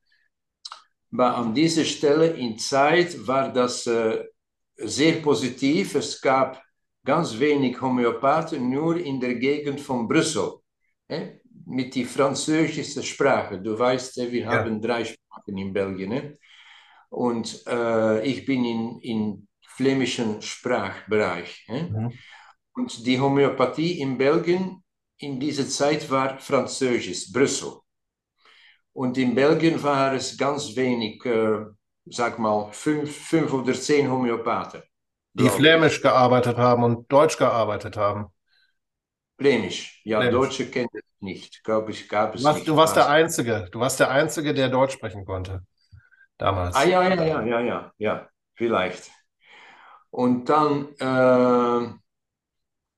Aber 1.12 1.36
an 1.36 1.54
dieser 1.54 1.84
Stelle 1.84 2.28
in 2.28 2.58
Zeit 2.58 3.26
war 3.26 3.52
das 3.52 3.86
äh, 3.86 4.24
sehr 4.76 5.20
positiv. 5.20 5.94
Es 5.94 6.20
gab 6.20 6.62
ganz 7.04 7.38
wenig 7.38 7.80
Homöopathen 7.80 8.70
nur 8.70 8.96
in 8.96 9.20
der 9.20 9.34
Gegend 9.34 9.80
von 9.80 10.08
Brüssel. 10.08 10.54
Eh? 11.08 11.38
Mit 11.66 11.94
der 11.94 12.06
französischen 12.06 13.02
Sprache. 13.02 13.60
Du 13.60 13.78
weißt, 13.78 14.16
wir 14.16 14.40
ja. 14.40 14.52
haben 14.52 14.80
drei 14.80 15.04
Sprachen 15.04 15.56
in 15.56 15.72
Belgien. 15.72 16.12
Eh? 16.12 16.36
Und 17.14 17.64
äh, 17.68 18.26
ich 18.26 18.44
bin 18.44 18.64
in, 18.64 18.98
in 18.98 19.48
flämischen 19.62 20.42
Sprachbereich. 20.42 21.64
Eh? 21.68 21.82
Mhm. 21.84 22.12
Und 22.74 23.06
die 23.06 23.20
Homöopathie 23.20 24.00
in 24.00 24.18
Belgien 24.18 24.82
in 25.18 25.38
dieser 25.38 25.68
Zeit 25.68 26.10
war 26.10 26.40
Französisch, 26.40 27.32
Brüssel. 27.32 27.74
Und 28.92 29.16
in 29.16 29.34
Belgien 29.36 29.80
war 29.80 30.12
es 30.14 30.36
ganz 30.36 30.74
wenig, 30.74 31.24
äh, 31.24 31.64
sag 32.06 32.40
mal, 32.40 32.72
fünf, 32.72 33.16
fünf 33.16 33.52
oder 33.52 33.74
zehn 33.74 34.10
Homöopathen. 34.10 34.82
Die 35.34 35.48
Flämisch 35.48 36.02
gearbeitet 36.02 36.56
haben 36.58 36.82
und 36.82 37.10
Deutsch 37.12 37.36
gearbeitet 37.36 37.96
haben. 37.96 38.26
Flämisch, 39.38 40.00
ja, 40.04 40.20
Flämisch. 40.20 40.34
Deutsche 40.34 40.70
kennen 40.70 40.88
es 40.92 41.02
nicht, 41.20 41.62
glaube 41.62 41.92
ich, 41.92 42.08
gab 42.08 42.34
es 42.34 42.40
du 42.40 42.46
warst, 42.46 42.58
nicht. 42.58 42.68
Du 42.68 42.76
warst 42.76 42.96
der 42.96 43.08
Einzige, 43.08 43.68
du 43.70 43.78
warst 43.78 44.00
der 44.00 44.10
Einzige, 44.10 44.52
der 44.52 44.68
Deutsch 44.68 44.94
sprechen 44.94 45.24
konnte, 45.24 45.64
damals. 46.38 46.74
Ah, 46.74 46.84
ja, 46.84 47.02
ja, 47.02 47.14
ja, 47.14 47.42
ja, 47.42 47.60
ja, 47.60 47.92
ja, 47.98 48.28
vielleicht. 48.54 49.10
Und 50.10 50.48
dann, 50.48 50.88
äh, 50.98 51.92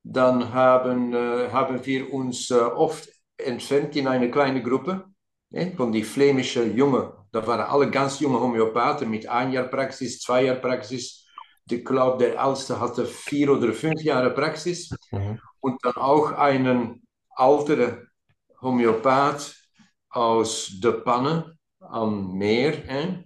dann 0.02 0.52
haben, 0.52 1.14
äh, 1.14 1.50
haben 1.50 1.85
wir 1.85 2.12
uns 2.12 2.50
äh, 2.50 2.55
oft 2.55 3.09
entfernt 3.37 3.97
in 3.97 4.07
eine 4.07 4.31
kleine 4.31 4.62
Gruppe 4.62 5.05
äh, 5.50 5.71
von 5.73 5.93
die 5.93 6.05
flämischen 6.05 6.76
Jungen. 6.76 7.11
Da 7.33 7.47
waren 7.47 7.61
alle 7.61 7.90
ganz 7.90 8.21
junge 8.21 8.40
Homöopathen 8.40 9.11
mit 9.11 9.28
ein 9.28 9.52
Jahr 9.52 9.64
Praxis, 9.64 10.21
zwei 10.21 10.45
Jahr 10.45 10.57
Praxis 10.57 11.26
ich 11.69 11.85
glaube, 11.85 12.19
der 12.19 12.40
Älteste 12.40 12.78
hatte 12.78 13.07
vier 13.07 13.50
oder 13.50 13.73
fünf 13.73 14.00
Jahre 14.02 14.31
Praxis 14.31 14.90
mhm. 15.11 15.40
und 15.61 15.85
dann 15.85 15.97
auch 15.97 16.33
einen 16.33 17.02
älteren 17.37 18.09
Homöopath 18.61 19.55
aus 20.11 20.71
der 20.83 20.93
Panne 20.93 21.57
am 21.90 22.37
Meer. 22.37 22.88
Eh? 22.88 23.25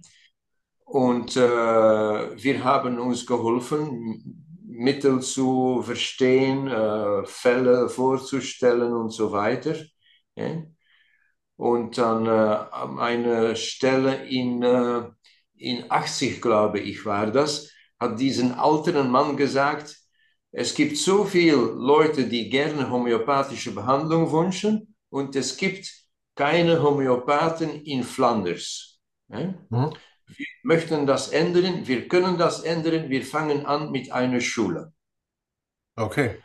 Und 0.85 1.35
äh, 1.37 1.39
wir 1.39 2.63
haben 2.63 2.99
uns 2.99 3.25
geholfen, 3.25 4.47
Mittel 4.65 5.21
zu 5.21 5.81
verstehen, 5.83 6.67
äh, 6.67 7.25
Fälle 7.25 7.87
vorzustellen 7.89 8.93
und 8.93 9.11
so 9.11 9.31
weiter. 9.31 9.75
Eh? 10.35 10.63
Und 11.55 11.97
dann 11.97 12.25
äh, 12.25 12.29
an 12.29 12.99
einer 12.99 13.55
Stelle 13.55 14.25
in, 14.27 14.63
äh, 14.63 15.03
in 15.57 15.85
80, 15.89 16.41
glaube 16.41 16.79
ich, 16.79 17.05
war 17.05 17.27
das, 17.27 17.69
hat 17.99 18.19
diesen 18.19 18.57
älteren 18.59 19.11
Mann 19.11 19.37
gesagt, 19.37 19.95
es 20.51 20.73
gibt 20.75 20.97
so 20.97 21.23
viele 21.23 21.55
Leute, 21.55 22.27
die 22.27 22.49
gerne 22.49 22.89
homöopathische 22.89 23.73
Behandlung 23.73 24.31
wünschen 24.31 24.95
und 25.09 25.35
es 25.35 25.55
gibt 25.55 26.00
keine 26.41 26.81
Homöopathen 26.81 27.83
in 27.83 28.01
Flanders. 28.03 28.99
Mhm. 29.27 29.53
Wir 30.37 30.47
möchten 30.63 31.05
das 31.05 31.29
ändern, 31.29 31.87
wir 31.87 32.07
können 32.07 32.35
das 32.35 32.63
ändern, 32.63 33.11
wir 33.11 33.23
fangen 33.23 33.67
an 33.67 33.91
mit 33.91 34.11
einer 34.11 34.41
Schule. 34.41 34.91
Okay. 35.95 36.37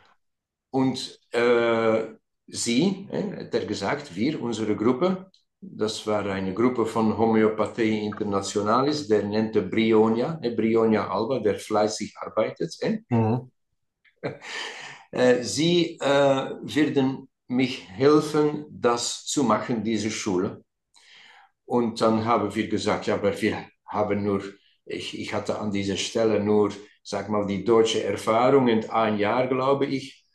Und 0.69 1.19
äh, 1.31 2.03
sie, 2.45 3.07
äh, 3.11 3.45
hat 3.45 3.55
er 3.55 3.65
gesagt, 3.65 4.15
wir, 4.15 4.39
unsere 4.39 4.75
Gruppe, 4.75 5.31
das 5.59 6.05
war 6.05 6.23
eine 6.27 6.53
Gruppe 6.53 6.85
von 6.85 7.17
Homöopathie 7.17 8.05
Internationalis, 8.05 9.07
der 9.07 9.23
nannte 9.23 9.63
Brionia, 9.63 10.39
eh, 10.43 10.51
Brionia 10.51 11.09
Alba, 11.09 11.39
der 11.39 11.57
fleißig 11.57 12.13
arbeitet. 12.19 12.71
Eh? 12.81 12.99
Mhm. 13.09 13.51
Äh, 15.11 15.41
sie 15.41 15.97
äh, 15.99 16.51
werden 16.61 17.26
mich 17.47 17.87
helfen, 17.89 18.65
das 18.69 19.25
zu 19.25 19.43
machen, 19.43 19.83
diese 19.83 20.11
Schule. 20.11 20.63
Und 21.65 22.01
dann 22.01 22.25
haben 22.25 22.55
wir 22.55 22.67
gesagt, 22.69 23.07
ja, 23.07 23.15
aber 23.15 23.39
wir 23.41 23.65
haben 23.85 24.23
nur, 24.23 24.41
ich, 24.85 25.19
ich 25.19 25.33
hatte 25.33 25.59
an 25.59 25.71
dieser 25.71 25.97
Stelle 25.97 26.43
nur, 26.43 26.71
sag 27.03 27.29
mal, 27.29 27.45
die 27.45 27.63
deutsche 27.63 28.03
Erfahrung 28.03 28.67
in 28.67 28.89
ein 28.89 29.17
Jahr, 29.17 29.47
glaube 29.47 29.85
ich. 29.85 30.25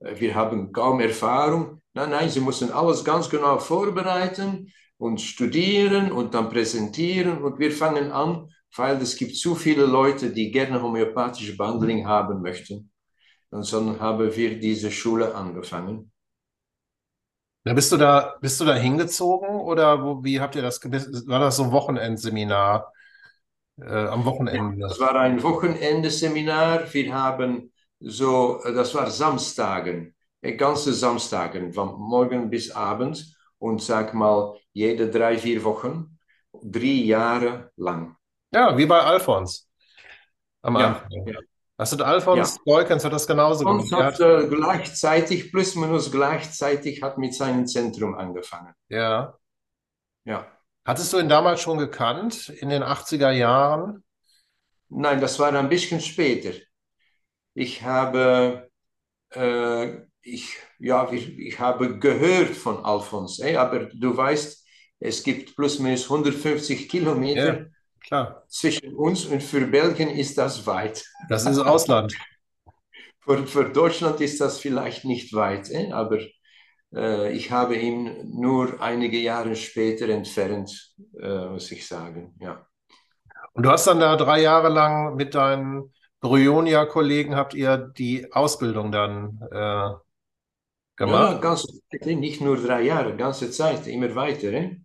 wir 0.00 0.34
haben 0.34 0.72
kaum 0.72 1.00
Erfahrung. 1.00 1.80
Nein, 1.94 2.10
nein, 2.10 2.30
sie 2.30 2.40
müssen 2.40 2.72
alles 2.72 3.04
ganz 3.04 3.28
genau 3.28 3.58
vorbereiten 3.58 4.72
und 4.98 5.20
studieren 5.20 6.12
und 6.12 6.34
dann 6.34 6.48
präsentieren 6.48 7.42
und 7.42 7.58
wir 7.58 7.72
fangen 7.72 8.12
an, 8.12 8.48
weil 8.76 8.96
es 9.02 9.16
gibt 9.16 9.36
zu 9.36 9.54
viele 9.54 9.86
Leute, 9.86 10.30
die 10.30 10.50
gerne 10.50 10.80
homöopathische 10.80 11.56
Behandlung 11.56 12.06
haben 12.06 12.40
möchten. 12.42 12.90
Und 13.50 13.64
so 13.64 13.98
haben 14.00 14.34
wir 14.36 14.58
diese 14.60 14.90
Schule 14.90 15.34
angefangen. 15.34 16.11
Da 17.64 17.74
bist 17.74 17.92
du 17.92 17.96
da, 17.96 18.36
bist 18.40 18.60
du 18.60 18.64
da 18.64 18.74
hingezogen 18.74 19.48
oder 19.60 20.02
wo, 20.02 20.24
wie 20.24 20.40
habt 20.40 20.56
ihr 20.56 20.62
das, 20.62 20.80
war 21.28 21.38
das 21.40 21.56
so 21.56 21.64
ein 21.64 21.72
Wochenendseminar 21.72 22.92
äh, 23.80 24.06
am 24.08 24.24
Wochenende? 24.26 24.60
Ja, 24.60 24.74
das 24.78 25.00
war 25.00 25.16
ein 25.16 25.42
Wochenendeseminar. 25.42 26.92
Wir 26.92 27.12
haben 27.14 27.72
so, 28.00 28.60
das 28.64 28.94
war 28.94 29.10
Samstagen, 29.10 30.14
ganze 30.56 30.92
Samstagen, 30.92 31.72
von 31.72 31.94
morgen 32.00 32.50
bis 32.50 32.70
abend 32.70 33.34
und 33.58 33.80
sag 33.82 34.14
mal 34.14 34.58
jede 34.72 35.08
drei, 35.10 35.38
vier 35.38 35.64
Wochen, 35.64 36.18
drei 36.62 37.02
Jahre 37.06 37.72
lang. 37.76 38.16
Ja, 38.50 38.76
wie 38.76 38.86
bei 38.86 39.00
Alfons 39.00 39.68
am 40.62 40.76
Ja, 40.76 41.08
Anfang. 41.10 41.10
ja. 41.24 41.38
Hast 41.78 41.98
du 41.98 42.04
Alfons 42.04 42.58
Ja. 42.58 42.62
Beukens 42.64 43.04
hat 43.04 43.12
das 43.12 43.26
genauso 43.26 43.64
Und 43.64 43.90
gemacht? 43.90 43.92
hat 43.92 44.20
Der 44.20 44.20
äh, 44.20 44.46
gleichzeitig, 44.48 45.50
plus 45.50 45.74
minus 45.74 46.10
gleichzeitig, 46.12 47.02
hat 47.02 47.18
mit 47.18 47.34
seinem 47.34 47.66
Zentrum 47.66 48.14
angefangen. 48.14 48.72
ja. 48.88 49.38
Ja. 50.24 50.52
Hattest 50.84 51.12
du 51.12 51.18
ihn 51.18 51.28
damals 51.28 51.60
schon 51.60 51.78
gekannt, 51.78 52.48
in 52.48 52.68
den 52.68 52.84
80er 52.84 53.32
Jahren? 53.32 54.04
Nein, 54.90 55.20
das 55.20 55.38
war 55.38 55.52
ein 55.54 55.68
bisschen 55.68 56.00
später. 56.00 56.52
Ich 57.54 57.82
habe, 57.82 58.70
äh, 59.30 60.02
ich, 60.22 60.56
ja, 60.78 61.10
ich, 61.12 61.38
ich 61.38 61.60
habe 61.60 61.98
gehört 61.98 62.56
von 62.56 62.84
Alfons, 62.84 63.40
eh, 63.40 63.56
aber 63.56 63.86
du 63.86 64.16
weißt, 64.16 64.66
es 65.00 65.22
gibt 65.24 65.56
plus 65.56 65.78
minus 65.80 66.08
150 66.10 66.88
Ja, 67.32 67.56
Kilometer 67.56 67.66
klar. 68.06 68.42
zwischen 68.48 68.94
uns 68.94 69.24
und 69.26 69.42
für 69.42 69.66
Belgien 69.66 70.10
ist 70.10 70.38
das 70.38 70.66
weit. 70.66 71.04
Das 71.28 71.46
ist 71.46 71.58
Ausland. 71.58 72.14
Für, 73.20 73.46
für 73.46 73.64
Deutschland 73.70 74.20
ist 74.20 74.40
das 74.40 74.58
vielleicht 74.58 75.04
nicht 75.04 75.32
weit, 75.32 75.70
eh, 75.70 75.92
aber 75.92 76.18
äh, 76.94 77.32
ich 77.32 77.50
habe 77.50 77.76
ihn 77.76 78.30
nur 78.38 78.80
einige 78.82 79.18
Jahre 79.18 79.56
später 79.56 80.08
entfernt, 80.08 80.94
äh, 81.20 81.46
muss 81.48 81.70
ich 81.72 81.86
sagen. 81.86 82.34
Ja. 82.40 82.66
Und 83.54 83.64
du 83.64 83.70
hast 83.70 83.86
dann 83.86 84.00
da 84.00 84.16
drei 84.16 84.40
Jahre 84.40 84.68
lang 84.68 85.16
mit 85.16 85.34
deinen 85.34 85.92
Bryonia-Kollegen 86.20 87.34
habt 87.36 87.54
ihr 87.54 87.76
die 87.78 88.32
Ausbildung 88.32 88.92
dann 88.92 89.40
äh, 89.52 89.90
Ja, 91.04 91.34
gemacht? 91.36 91.40
ganze 91.40 91.66
Zeit, 91.90 92.06
eh, 92.06 92.14
nicht 92.16 92.40
nur 92.40 92.56
drei 92.56 92.82
Jahre, 92.82 93.16
ganze 93.16 93.50
Zeit, 93.50 93.86
immer 93.86 94.14
weiter. 94.14 94.52
Eh. 94.52 94.76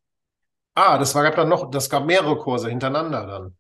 Ah, 0.77 0.98
das 0.98 1.13
war, 1.13 1.24
gab 1.24 1.36
dann 1.36 1.50
noch, 1.50 1.69
das 1.72 1.89
gab 1.89 2.05
mehrere 2.05 2.38
Kurse 2.38 2.69
hintereinander 2.69 3.25
dann. 3.27 3.57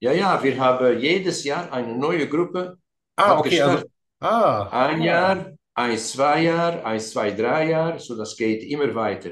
Ja, 0.00 0.12
ja, 0.12 0.42
wir 0.42 0.58
haben 0.60 0.98
jedes 1.00 1.44
Jahr 1.44 1.72
eine 1.72 1.96
neue 1.96 2.28
Gruppe 2.28 2.78
Ah, 3.16 3.38
okay, 3.38 3.60
also, 3.62 3.84
ah, 4.20 4.72
Ein 4.72 5.02
Jahr, 5.02 5.52
eins, 5.74 6.12
zwei 6.12 6.42
Jahre, 6.44 6.84
eins, 6.84 7.10
zwei, 7.12 7.30
drei 7.32 7.68
Jahre, 7.70 7.98
so 8.00 8.16
das 8.16 8.36
geht 8.36 8.62
immer 8.64 8.94
weiter. 8.94 9.30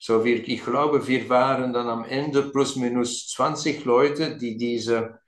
So 0.00 0.24
wir, 0.24 0.48
ich 0.48 0.64
glaube, 0.64 1.06
wir 1.08 1.28
waren 1.28 1.72
dann 1.72 1.88
am 1.88 2.04
Ende 2.04 2.42
plus 2.50 2.76
minus 2.76 3.28
20 3.30 3.84
Leute, 3.84 4.38
die 4.38 4.56
diese, 4.56 5.20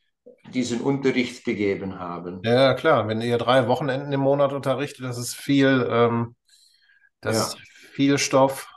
diesen 0.55 0.81
Unterricht 0.83 1.45
gegeben 1.45 1.99
haben. 2.01 2.45
ja, 2.45 2.75
klar, 2.75 3.09
wenn 3.09 3.21
ihr 3.21 3.39
drei 3.39 3.67
Wochenenden 3.69 4.13
im 4.13 4.21
Monat 4.21 4.53
unterrichtet, 4.53 5.05
das 5.05 5.19
ist 5.19 5.35
viel, 5.37 5.87
ähm, 5.91 6.37
das 7.23 7.39
Ja. 7.39 7.55
ist 7.55 7.59
viel 7.95 8.19
Stoff. 8.19 8.69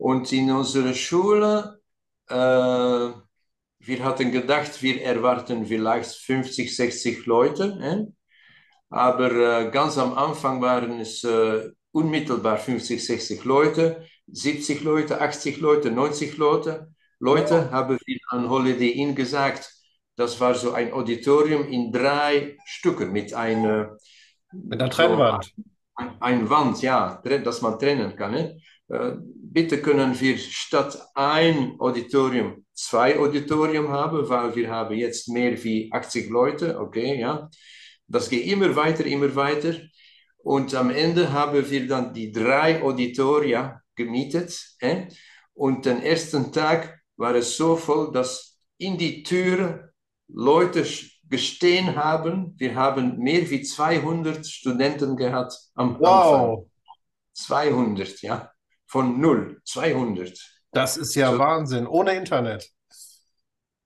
Und 0.00 0.32
in 0.32 0.50
unserer 0.50 0.94
Schule, 0.94 1.80
äh, 2.28 2.34
wir 2.34 4.04
hatten 4.04 4.30
gedacht, 4.32 4.82
wir 4.82 5.02
erwarten 5.02 5.66
vielleicht 5.66 6.10
50, 6.16 6.74
60 6.76 7.26
Leute. 7.26 7.78
Eh? 7.82 8.12
Aber 8.90 9.32
äh, 9.32 9.70
ganz 9.70 9.98
am 9.98 10.14
Anfang 10.14 10.60
waren 10.62 11.00
es 11.00 11.24
äh, 11.24 11.70
unmittelbar 11.92 12.58
50, 12.58 13.04
60 13.04 13.44
Leute, 13.44 14.06
70 14.28 14.82
Leute, 14.82 15.20
80 15.20 15.60
Leute, 15.60 15.90
90 15.90 16.36
Leute. 16.38 16.92
Leute 17.20 17.54
Ja. 17.66 17.70
haben 17.70 17.98
wir 18.06 18.18
an 18.30 18.48
Holiday 18.50 18.90
Inn 18.90 19.14
gesagt, 19.14 19.72
das 20.16 20.40
war 20.40 20.54
so 20.54 20.72
ein 20.72 20.92
Auditorium 20.92 21.66
in 21.68 21.92
drei 21.92 22.56
Stücken 22.64 23.12
mit 23.12 23.34
einer 23.34 23.96
Mit 24.52 24.80
einer 24.80 24.90
so 24.90 24.90
Trennwand. 24.90 25.52
ein, 25.96 26.20
ein 26.20 26.50
Wand, 26.50 26.82
ja, 26.82 27.22
dass 27.24 27.62
man 27.62 27.78
trennen 27.78 28.16
kann. 28.16 28.32
Ne? 28.32 28.60
Bitte 29.52 29.82
können 29.82 30.18
wir 30.20 30.38
statt 30.38 30.96
ein 31.14 31.74
Auditorium 31.80 32.64
zwei 32.80 33.18
Auditorium 33.18 33.88
haben, 33.88 34.28
weil 34.28 34.54
wir 34.56 34.70
haben 34.70 34.96
jetzt 34.96 35.28
mehr 35.28 35.62
wie 35.62 35.90
80 35.92 36.30
Leute, 36.30 36.78
okay, 36.78 37.20
ja. 37.20 37.50
Das 38.06 38.28
geht 38.28 38.46
immer 38.46 38.74
weiter, 38.74 39.04
immer 39.04 39.34
weiter. 39.36 39.74
Und 40.42 40.74
am 40.74 40.90
Ende 40.90 41.32
haben 41.32 41.70
wir 41.70 41.86
dann 41.86 42.12
die 42.12 42.32
drei 42.32 42.82
Auditoria 42.82 43.80
gemietet. 43.94 44.58
Eh? 44.80 45.06
Und 45.54 45.84
den 45.86 46.02
ersten 46.02 46.52
Tag 46.52 46.98
war 47.16 47.34
es 47.34 47.56
so 47.56 47.76
voll, 47.76 48.10
dass 48.10 48.58
in 48.78 48.96
die 48.96 49.22
Türe 49.22 49.92
Leute 50.26 50.84
gestehen 51.28 51.94
haben. 51.94 52.54
Wir 52.56 52.74
haben 52.74 53.18
mehr 53.18 53.48
wie 53.50 53.62
200 53.62 54.44
Studenten 54.44 55.16
gehabt 55.16 55.52
am 55.74 55.96
Anfang. 55.96 56.48
Wow, 56.48 56.66
200, 57.34 58.22
ja. 58.22 58.49
Von 58.90 59.20
null, 59.20 59.60
200. 59.64 60.38
das 60.72 60.96
ist 60.96 61.14
ja 61.14 61.30
So, 61.30 61.38
Wahnsinn, 61.38 61.86
ohne 61.86 62.14
Internet. 62.16 62.72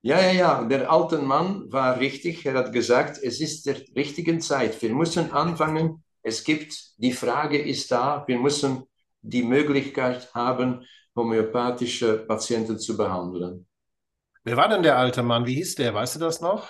ja, 0.03 0.21
ja, 0.21 0.33
ja, 0.33 0.65
der 0.65 0.91
alte 0.91 1.19
Mann 1.19 1.73
war 1.73 1.99
richtig. 1.99 2.45
Er 2.47 2.55
hat 2.55 2.73
gesagt, 2.73 3.19
es 3.23 3.41
ist 3.41 3.67
der 3.67 3.77
richtige 3.97 4.39
Zeit. 4.39 4.81
Wir 4.83 4.95
müssen 4.95 5.33
anfangen. 5.33 6.05
Es 6.23 6.45
gibt, 6.45 6.75
die 6.99 7.13
Frage 7.13 7.59
ist 7.59 7.91
da. 7.91 8.25
Wir 8.27 8.39
müssen 8.39 8.85
die 9.23 9.43
Möglichkeit 9.43 10.33
haben, 10.35 10.85
homöopathische 11.17 12.19
Patienten 12.27 12.79
zu 12.79 12.97
behandeln. 12.97 13.67
Wer 14.43 14.57
war 14.57 14.69
denn 14.71 14.83
der 14.83 14.97
alte 14.97 15.23
Mann? 15.23 15.45
Wie 15.45 15.57
hieß 15.57 15.75
der? 15.75 15.93
Weißt 15.93 16.15
du 16.17 16.21
das 16.21 16.41
noch? 16.41 16.67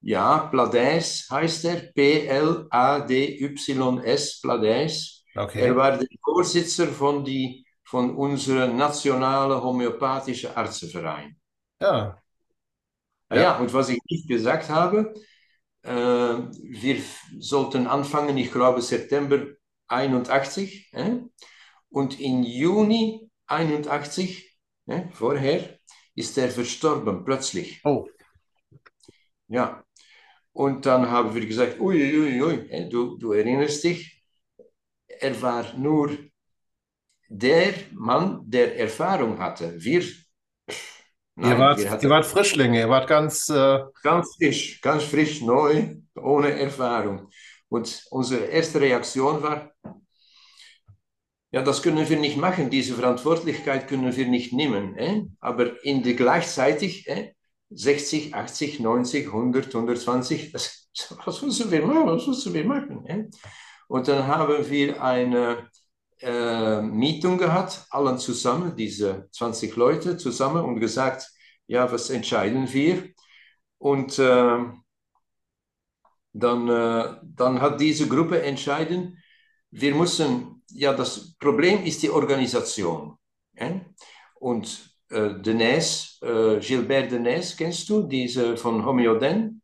Ja, 0.00 0.48
Pladès 0.52 1.28
heißt 1.30 1.64
er, 1.66 1.76
P-L-A-D-Y-S, 1.94 3.50
Pladès. 4.42 5.17
Er 5.56 5.74
Okay. 5.74 5.76
war 5.76 5.96
der 5.98 6.08
Vorsitzender 6.24 6.92
von, 6.92 7.24
die, 7.24 7.66
von 7.84 8.16
unserem 8.16 8.76
nationalen 8.76 9.62
homöopathischen 9.62 10.50
Ärzteverein. 10.56 11.36
Ja, 11.80 12.22
Ah 13.28 13.36
ja. 13.36 13.38
ja, 13.38 13.58
und 13.58 13.72
was 13.74 13.88
ich 13.90 14.00
nicht 14.10 14.28
gesagt 14.28 14.68
habe, 14.70 15.12
äh, 15.82 15.90
wir 15.90 17.02
sollten 17.40 17.86
anfangen, 17.86 18.36
ich 18.38 18.52
glaube 18.52 18.82
September 18.82 19.46
81, 19.88 20.88
äh? 20.92 21.18
und 21.90 22.20
im 22.20 22.42
Juni 22.44 23.30
81, 23.46 24.58
äh, 24.86 25.08
vorher, 25.12 25.78
ist 26.14 26.38
er 26.38 26.50
verstorben, 26.50 27.24
plötzlich. 27.24 27.82
Oh, 27.84 28.08
Ja, 29.48 29.84
und 30.52 30.86
dann 30.86 31.10
haben 31.10 31.34
wir 31.34 31.46
gesagt, 31.46 31.80
ui, 31.80 31.96
ui, 32.18 32.42
ui, 32.42 32.88
du, 32.90 33.18
du 33.18 33.32
erinnerst 33.32 33.84
dich, 33.84 34.17
er 35.20 35.42
war 35.42 35.74
nur 35.76 36.10
der 37.28 37.74
Mann, 37.92 38.40
der 38.44 38.78
Erfahrung 38.78 39.38
hatte. 39.38 39.74
Wir, 39.76 40.00
ihr 40.00 40.74
nein, 41.36 41.58
wart, 41.58 41.78
wir 41.78 41.84
ihr 41.84 41.90
hatten 41.90 42.10
wart 42.10 42.26
Frischlinge, 42.26 42.80
ihr 42.80 42.88
wart 42.88 43.08
ganz, 43.08 43.48
äh, 43.48 43.80
Ganz 44.02 44.34
frisch, 44.36 44.80
ganz 44.80 45.04
frisch, 45.04 45.42
neu, 45.42 45.96
ohne 46.16 46.58
Erfahrung. 46.58 47.28
Und 47.68 48.02
unsere 48.10 48.44
erste 48.46 48.80
Reaktion 48.80 49.42
war, 49.42 49.72
ja, 51.50 51.62
das 51.62 51.82
können 51.82 52.08
wir 52.08 52.18
nicht 52.18 52.36
machen, 52.36 52.70
diese 52.70 52.94
Verantwortlichkeit 52.94 53.88
können 53.88 54.14
wir 54.14 54.26
nicht 54.26 54.52
nehmen. 54.52 54.96
Eh? 54.96 55.22
Aber 55.40 55.82
in 55.84 56.02
die 56.02 56.16
gleichzeitig 56.16 57.08
eh, 57.08 57.32
60, 57.70 58.34
80, 58.34 58.80
90, 58.80 59.26
100, 59.26 59.74
120, 59.74 60.52
das, 60.52 60.90
was 61.24 61.42
müssen 61.42 61.70
wir 61.70 61.86
machen? 61.86 62.06
Was 62.06 62.26
müssen 62.26 62.54
wir 62.54 62.64
machen? 62.64 63.06
Eh? 63.06 63.24
Und 63.88 64.06
dann 64.06 64.26
haben 64.26 64.70
wir 64.70 65.02
eine 65.02 65.68
äh, 66.20 66.80
Meeting 66.82 67.38
gehabt, 67.38 67.86
allen 67.90 68.18
zusammen, 68.18 68.76
diese 68.76 69.28
20 69.32 69.74
Leute 69.76 70.16
zusammen 70.16 70.64
und 70.64 70.78
gesagt, 70.78 71.28
ja, 71.66 71.90
was 71.90 72.10
entscheiden 72.10 72.72
wir? 72.72 73.08
Und 73.78 74.18
äh, 74.18 74.58
dann, 76.32 76.68
äh, 76.68 77.16
dann 77.22 77.60
hat 77.60 77.80
diese 77.80 78.08
Gruppe 78.08 78.42
entschieden, 78.42 79.18
wir 79.70 79.94
müssen, 79.94 80.62
ja, 80.70 80.92
das 80.92 81.34
Problem 81.38 81.84
ist 81.84 82.02
die 82.02 82.10
Organisation. 82.10 83.16
eh? 83.56 83.80
Und 84.34 84.94
äh, 85.10 85.34
Denes, 85.40 86.18
äh, 86.22 86.58
Gilbert 86.60 87.10
Denes, 87.10 87.56
kennst 87.56 87.88
du, 87.88 88.02
diese 88.02 88.56
von 88.56 88.84
Homeoden, 88.84 89.62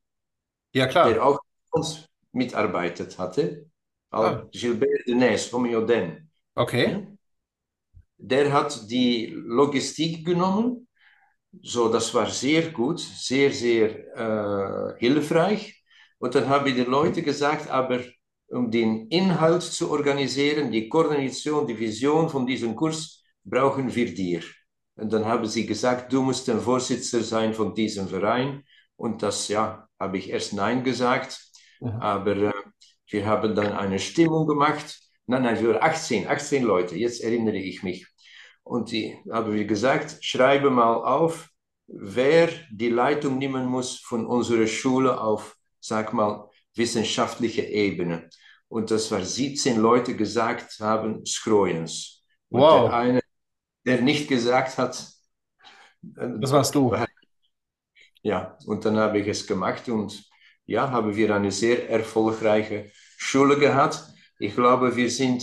ja 0.72 0.84
der 0.84 0.90
klar. 0.92 1.26
auch 1.26 1.38
mit 1.44 1.72
uns 1.72 2.08
mitarbeitet 2.32 3.18
hatte 3.18 3.70
Ah. 4.14 4.48
Gilbert 4.52 5.06
Denès, 5.06 5.52
Homöoden. 5.52 6.30
Okay. 6.54 7.06
Der 8.16 8.52
hat 8.52 8.88
die 8.90 9.26
Logistik 9.34 10.24
genommen. 10.24 10.86
So, 11.62 11.88
das 11.88 12.12
war 12.14 12.26
sehr 12.26 12.70
gut, 12.70 13.00
sehr, 13.00 13.52
sehr 13.52 13.88
äh, 14.16 14.98
hilfreich. 14.98 15.84
Und 16.18 16.34
dann 16.34 16.48
haben 16.48 16.74
die 16.74 16.84
Leute 16.84 17.22
gesagt, 17.22 17.68
aber 17.70 18.00
um 18.48 18.70
den 18.70 19.08
Inhalt 19.08 19.62
zu 19.62 19.90
organisieren, 19.90 20.70
die 20.70 20.88
Koordination, 20.88 21.66
die 21.66 21.78
Vision 21.78 22.28
von 22.28 22.46
diesem 22.46 22.74
Kurs, 22.76 23.22
brauchen 23.44 23.94
wir 23.94 24.14
dir. 24.14 24.42
Und 24.96 25.12
dann 25.12 25.24
haben 25.24 25.46
sie 25.46 25.66
gesagt, 25.66 26.12
du 26.12 26.22
musst 26.22 26.46
der 26.46 26.58
Vorsitzender 26.58 27.24
sein 27.24 27.52
von 27.52 27.74
diesem 27.74 28.08
Verein. 28.08 28.62
Und 28.96 29.22
das, 29.22 29.48
ja, 29.48 29.88
habe 29.98 30.18
ich 30.18 30.30
erst 30.30 30.52
Nein 30.52 30.84
gesagt. 30.84 31.40
Mhm. 31.80 31.88
Aber 32.00 32.36
äh, 32.36 32.52
wir 33.14 33.26
haben 33.26 33.54
dann 33.54 33.72
eine 33.72 34.00
Stimmung 34.00 34.44
gemacht. 34.44 35.00
Nein, 35.26 35.42
nein, 35.44 35.60
wir 35.60 35.74
waren 35.74 35.82
18, 35.82 36.26
18 36.26 36.64
Leute, 36.64 36.96
jetzt 36.96 37.22
erinnere 37.22 37.56
ich 37.56 37.84
mich. 37.84 38.08
Und 38.64 38.90
die 38.90 39.16
haben 39.30 39.54
wir 39.54 39.64
gesagt, 39.66 40.18
schreibe 40.20 40.68
mal 40.68 40.96
auf, 40.96 41.48
wer 41.86 42.48
die 42.72 42.88
Leitung 42.88 43.38
nehmen 43.38 43.66
muss 43.66 44.00
von 44.00 44.26
unserer 44.26 44.66
Schule 44.66 45.20
auf, 45.20 45.56
sag 45.78 46.12
mal, 46.12 46.50
wissenschaftliche 46.74 47.62
Ebene. 47.62 48.28
Und 48.66 48.90
das 48.90 49.12
war 49.12 49.22
17 49.22 49.78
Leute 49.78 50.16
gesagt 50.16 50.80
haben, 50.80 51.24
Scroyens. 51.24 52.24
Wow. 52.50 52.88
Der 52.88 52.98
eine, 52.98 53.20
der 53.86 54.00
nicht 54.00 54.26
gesagt 54.26 54.76
hat, 54.76 55.08
äh, 56.16 56.30
das 56.40 56.50
warst 56.50 56.74
du. 56.74 56.92
Ja, 58.22 58.58
und 58.66 58.84
dann 58.84 58.96
habe 58.96 59.20
ich 59.20 59.28
es 59.28 59.46
gemacht 59.46 59.88
und 59.88 60.28
ja, 60.66 60.90
haben 60.90 61.14
wir 61.14 61.32
eine 61.32 61.52
sehr 61.52 61.88
erfolgreiche 61.90 62.90
Schule 63.24 63.58
gehabt. 63.58 64.04
Ich 64.38 64.54
glaube, 64.54 64.94
wir 64.94 65.10
sind, 65.10 65.42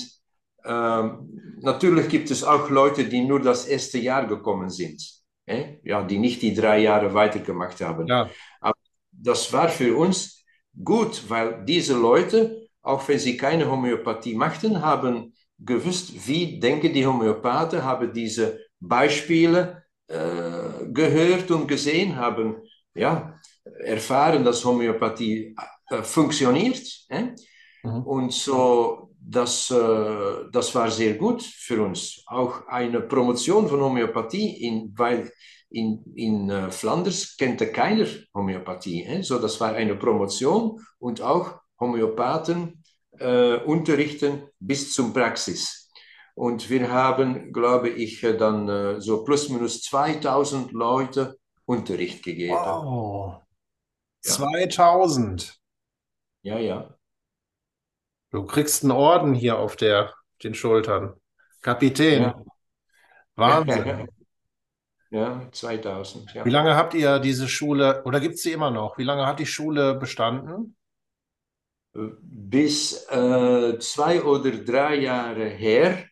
ähm, 0.63 1.57
natürlich 1.61 2.07
gibt 2.09 2.29
es 2.29 2.43
auch 2.43 2.69
Leute, 2.69 3.05
die 3.05 3.21
nur 3.21 3.41
das 3.41 3.65
erste 3.65 3.97
Jahr 3.97 4.27
gekommen 4.27 4.69
sind, 4.69 5.01
äh? 5.47 5.77
ja, 5.83 6.03
die 6.03 6.19
nicht 6.19 6.41
die 6.43 6.53
drei 6.53 6.79
Jahre 6.79 7.13
weitergemacht 7.13 7.81
haben. 7.81 8.05
Ja. 8.07 8.29
Aber 8.59 8.77
das 9.11 9.51
war 9.51 9.69
für 9.69 9.95
uns 9.97 10.45
gut, 10.83 11.23
weil 11.27 11.65
diese 11.65 11.97
Leute, 11.97 12.67
auch 12.83 13.07
wenn 13.07 13.19
sie 13.19 13.35
keine 13.35 13.69
Homöopathie 13.69 14.35
machten, 14.35 14.81
haben 14.81 15.33
gewusst, 15.57 16.27
wie 16.27 16.59
denken 16.59 16.93
die 16.93 17.05
Homöopathen, 17.05 17.83
haben 17.83 18.13
diese 18.13 18.59
Beispiele 18.79 19.83
äh, 20.07 20.85
gehört 20.91 21.49
und 21.49 21.67
gesehen, 21.67 22.15
haben 22.15 22.57
ja, 22.93 23.39
erfahren, 23.83 24.43
dass 24.43 24.63
Homöopathie 24.63 25.55
äh, 25.89 26.03
funktioniert. 26.03 26.85
Äh? 27.09 27.29
Mhm. 27.83 28.03
Und 28.03 28.33
so, 28.33 29.11
das, 29.19 29.69
äh, 29.71 30.49
das 30.51 30.73
war 30.75 30.89
sehr 30.89 31.15
gut 31.15 31.43
für 31.43 31.83
uns. 31.83 32.23
Auch 32.27 32.67
eine 32.67 33.01
Promotion 33.01 33.67
von 33.67 33.81
Homöopathie, 33.81 34.67
in, 34.67 34.93
weil 34.97 35.31
in, 35.69 36.03
in 36.15 36.49
äh, 36.49 36.71
Flanders 36.71 37.35
kannte 37.37 37.71
keiner 37.71 38.07
Homöopathie. 38.33 39.03
Äh? 39.03 39.23
So, 39.23 39.39
das 39.39 39.59
war 39.59 39.73
eine 39.73 39.95
Promotion 39.95 40.79
und 40.99 41.21
auch 41.21 41.59
Homöopathen 41.79 42.83
äh, 43.19 43.57
unterrichten 43.57 44.43
bis 44.59 44.93
zum 44.93 45.13
Praxis. 45.13 45.89
Und 46.33 46.69
wir 46.69 46.91
haben, 46.91 47.51
glaube 47.51 47.89
ich, 47.89 48.21
dann 48.21 48.67
äh, 48.67 49.01
so 49.01 49.23
plus 49.23 49.49
minus 49.49 49.81
2000 49.83 50.71
Leute 50.71 51.37
Unterricht 51.65 52.23
gegeben. 52.23 52.55
Wow. 52.55 53.41
Ja. 54.23 54.31
2000. 54.31 55.57
Ja, 56.43 56.57
ja. 56.59 56.97
Du 58.31 58.45
kriegst 58.45 58.83
einen 58.83 58.91
Orden 58.91 59.33
hier 59.33 59.57
auf 59.57 59.75
der, 59.75 60.13
den 60.43 60.53
Schultern. 60.53 61.13
Kapitän. 61.61 62.23
Ja. 62.23 62.43
Wahnsinn. 63.35 64.07
Ja, 65.13 65.49
2000. 65.51 66.33
Ja. 66.33 66.45
Wie 66.45 66.49
lange 66.49 66.77
habt 66.77 66.93
ihr 66.93 67.19
diese 67.19 67.49
Schule, 67.49 68.01
oder 68.05 68.21
gibt 68.21 68.35
es 68.35 68.43
sie 68.43 68.53
immer 68.53 68.71
noch? 68.71 68.97
Wie 68.97 69.03
lange 69.03 69.25
hat 69.25 69.39
die 69.39 69.45
Schule 69.45 69.95
bestanden? 69.95 70.77
Bis 71.93 73.05
äh, 73.09 73.77
zwei 73.79 74.23
oder 74.23 74.51
drei 74.51 74.95
Jahre 74.95 75.49
her 75.49 76.05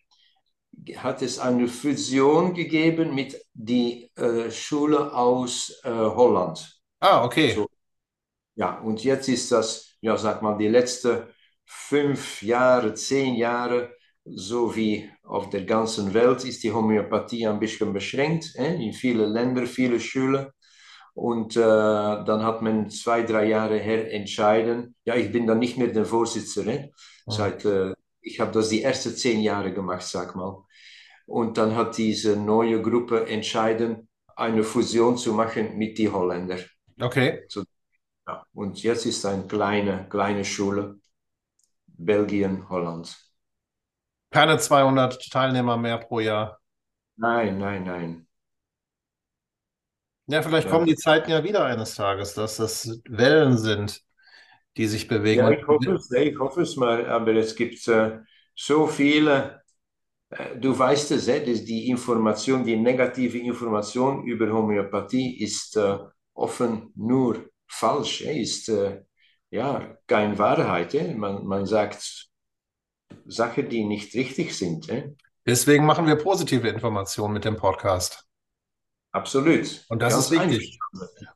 hat 0.97 1.21
es 1.21 1.39
eine 1.39 1.69
Fusion 1.69 2.53
gegeben 2.53 3.15
mit 3.15 3.41
der 3.53 4.10
äh, 4.17 4.51
Schule 4.51 5.13
aus 5.13 5.79
äh, 5.86 5.89
Holland. 5.89 6.82
Ah, 6.99 7.23
okay. 7.23 7.53
So, 7.53 7.69
ja, 8.55 8.79
und 8.79 9.01
jetzt 9.05 9.29
ist 9.29 9.49
das, 9.53 9.95
ja, 10.01 10.17
sag 10.17 10.41
mal, 10.41 10.58
die 10.58 10.67
letzten 10.67 11.23
fünf 11.71 12.41
Jahre, 12.41 12.95
zehn 12.95 13.36
Jahre, 13.36 13.95
so 14.25 14.75
wie 14.75 15.10
auf 15.23 15.49
der 15.51 15.65
ganzen 15.65 16.13
Welt, 16.15 16.43
ist 16.43 16.63
die 16.63 16.71
Homöopathie 16.71 17.47
ein 17.47 17.60
bisschen 17.60 17.93
beschränkt. 17.93 18.55
Eh? 18.55 18.84
In 18.84 18.93
vielen 18.93 19.32
Ländern, 19.32 19.67
viele 19.67 19.99
Schulen. 19.99 20.47
Und 21.13 21.55
äh, 21.55 21.60
dann 21.60 22.43
hat 22.43 22.62
man 22.62 22.89
zwei, 22.89 23.21
drei 23.23 23.45
Jahre 23.45 23.77
her 23.77 24.12
entschieden, 24.12 24.95
ja, 25.05 25.15
ich 25.15 25.32
bin 25.32 25.45
dann 25.45 25.60
nicht 25.60 25.77
mehr 25.77 25.88
der 25.88 26.05
Vorsitzende. 26.05 26.73
Eh? 26.73 26.89
Seit, 27.27 27.65
äh, 27.65 27.93
ich 28.21 28.39
habe 28.39 28.51
das 28.51 28.69
die 28.69 28.82
ersten 28.82 29.15
zehn 29.15 29.41
Jahre 29.41 29.71
gemacht, 29.71 30.03
sag 30.03 30.36
mal. 30.36 30.63
Und 31.27 31.58
dann 31.60 31.75
hat 31.75 31.97
diese 31.97 32.36
neue 32.36 32.82
Gruppe 32.82 33.27
entschieden, 33.27 34.08
eine 34.36 34.63
Fusion 34.63 35.17
zu 35.17 35.34
machen 35.34 35.77
mit 35.77 35.99
den 35.99 36.12
Holländern. 36.13 36.63
Okay. 36.99 37.43
So, 37.47 37.63
ja. 38.27 38.43
Und 38.53 38.82
jetzt 38.82 39.05
ist 39.05 39.25
eine 39.25 39.45
kleine, 39.45 40.08
kleine 40.10 40.43
Schule, 40.43 40.99
Belgien, 42.00 42.68
Holland. 42.70 43.16
Keine 44.32 44.58
200 44.58 45.30
Teilnehmer 45.32 45.78
mehr 45.78 45.98
pro 45.98 46.20
Jahr. 46.20 46.60
Nein, 47.16 47.58
nein, 47.58 47.84
nein. 47.84 48.28
Ja, 50.28 50.42
vielleicht 50.42 50.68
ja. 50.68 50.72
kommen 50.74 50.86
die 50.86 50.96
Zeiten 50.96 51.32
ja 51.32 51.44
wieder 51.44 51.66
eines 51.66 51.96
Tages, 51.96 52.34
dass 52.36 52.58
das 52.58 53.02
Wellen 53.08 53.58
sind, 53.58 54.02
die 54.78 54.88
sich 54.88 55.08
bewegen. 55.08 55.42
Ja, 55.42 55.52
ich 55.52 55.68
hoffe 55.68 55.94
es, 55.94 56.12
ich 56.12 56.38
hoffe 56.38 56.62
es 56.62 56.76
mal, 56.76 57.08
aber 57.08 57.34
es 57.34 57.56
gibt 57.56 57.88
äh, 57.88 58.20
so 58.56 58.86
viele 58.86 59.60
äh, 60.30 60.58
du 60.58 60.78
weißt 60.78 61.12
es, 61.12 61.26
dass 61.26 61.66
die 61.66 61.90
Information, 61.90 62.64
die 62.64 62.78
negative 62.78 63.40
Information 63.40 64.24
über 64.26 64.52
Homöopathie 64.52 65.40
ist 65.40 65.76
äh, 65.78 65.98
offen 66.34 66.92
nur 66.96 67.50
falsch, 67.68 68.22
ist 68.22 68.70
äh, 68.70 69.02
ja 69.52 69.98
keine 70.08 70.38
Wahrheit. 70.38 70.94
Man, 71.16 71.46
man 71.46 71.66
sagt 71.66 72.28
Sachen, 73.26 73.70
die 73.70 73.84
nicht 73.84 74.14
richtig 74.14 74.58
sind. 74.58 74.88
Deswegen 75.46 75.86
machen 75.86 76.06
wir 76.06 76.16
positive 76.16 76.68
Informationen 76.68 77.34
mit 77.34 77.46
dem 77.46 77.56
Podcast. 77.56 78.26
Absolut. 79.12 79.86
Und 79.90 80.02
das 80.02 80.14
ganz 80.14 80.26
ist 80.26 80.32
wichtig. 80.32 80.80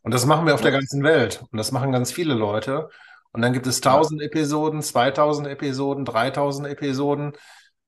Und 0.04 0.13
das 0.13 0.26
machen 0.26 0.45
wir 0.45 0.54
auf 0.54 0.60
ja. 0.60 0.69
der 0.69 0.80
ganzen 0.80 1.04
Welt. 1.04 1.43
Und 1.52 1.58
das 1.58 1.71
machen 1.71 1.91
ganz 1.91 2.12
viele 2.12 2.34
Leute. 2.34 2.89
Und 3.32 3.41
dann 3.41 3.54
gibt 3.54 3.65
es 3.65 3.78
1000 3.78 4.21
ja. 4.21 4.28
Episoden, 4.28 4.82
2000 4.82 5.47
Episoden, 5.47 6.06
3000 6.06 6.67
Episoden. 6.67 7.34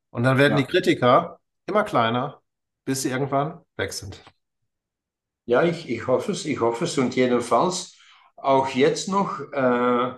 Und 0.10 0.24
dann 0.24 0.38
werden 0.38 0.58
ja. 0.58 0.64
die 0.64 0.66
Kritiker 0.66 1.40
immer 1.68 1.84
kleiner, 1.84 2.42
bis 2.86 3.04
sie 3.04 3.10
irgendwann 3.10 3.62
weg 3.78 3.94
sind. 3.94 4.24
Ja, 5.46 5.62
ich, 5.62 5.88
ich 5.88 6.08
hoffe 6.08 6.32
es, 6.32 6.46
ich 6.46 6.60
hoffe 6.60 6.86
es. 6.86 6.98
Und 6.98 7.16
jedenfalls 7.16 7.95
auch 8.46 8.70
jetzt 8.70 9.10
noch, 9.10 9.40
äh, 9.52 10.14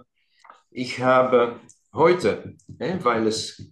ich 0.71 0.99
habe 0.99 1.59
heute, 1.93 2.55
äh, 2.79 2.97
weil 3.01 3.27
es 3.27 3.71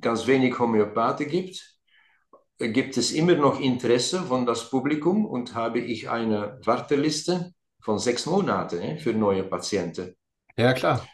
ganz 0.00 0.26
wenig 0.26 0.58
Homöopathen 0.58 1.28
gibt, 1.28 1.78
gibt 2.58 2.96
es 2.96 3.12
immer 3.12 3.34
noch 3.34 3.60
Interesse 3.60 4.22
von 4.22 4.46
das 4.46 4.70
Publikum 4.70 5.24
und 5.26 5.54
habe 5.54 5.80
ich 5.80 6.10
eine 6.10 6.60
Warteliste 6.64 7.52
von 7.80 7.98
sechs 7.98 8.26
Monaten 8.26 8.80
äh, 8.80 8.98
für 8.98 9.12
neue 9.12 9.44
Patienten. 9.44 10.14
Ja, 10.56 10.72
klar 10.72 11.06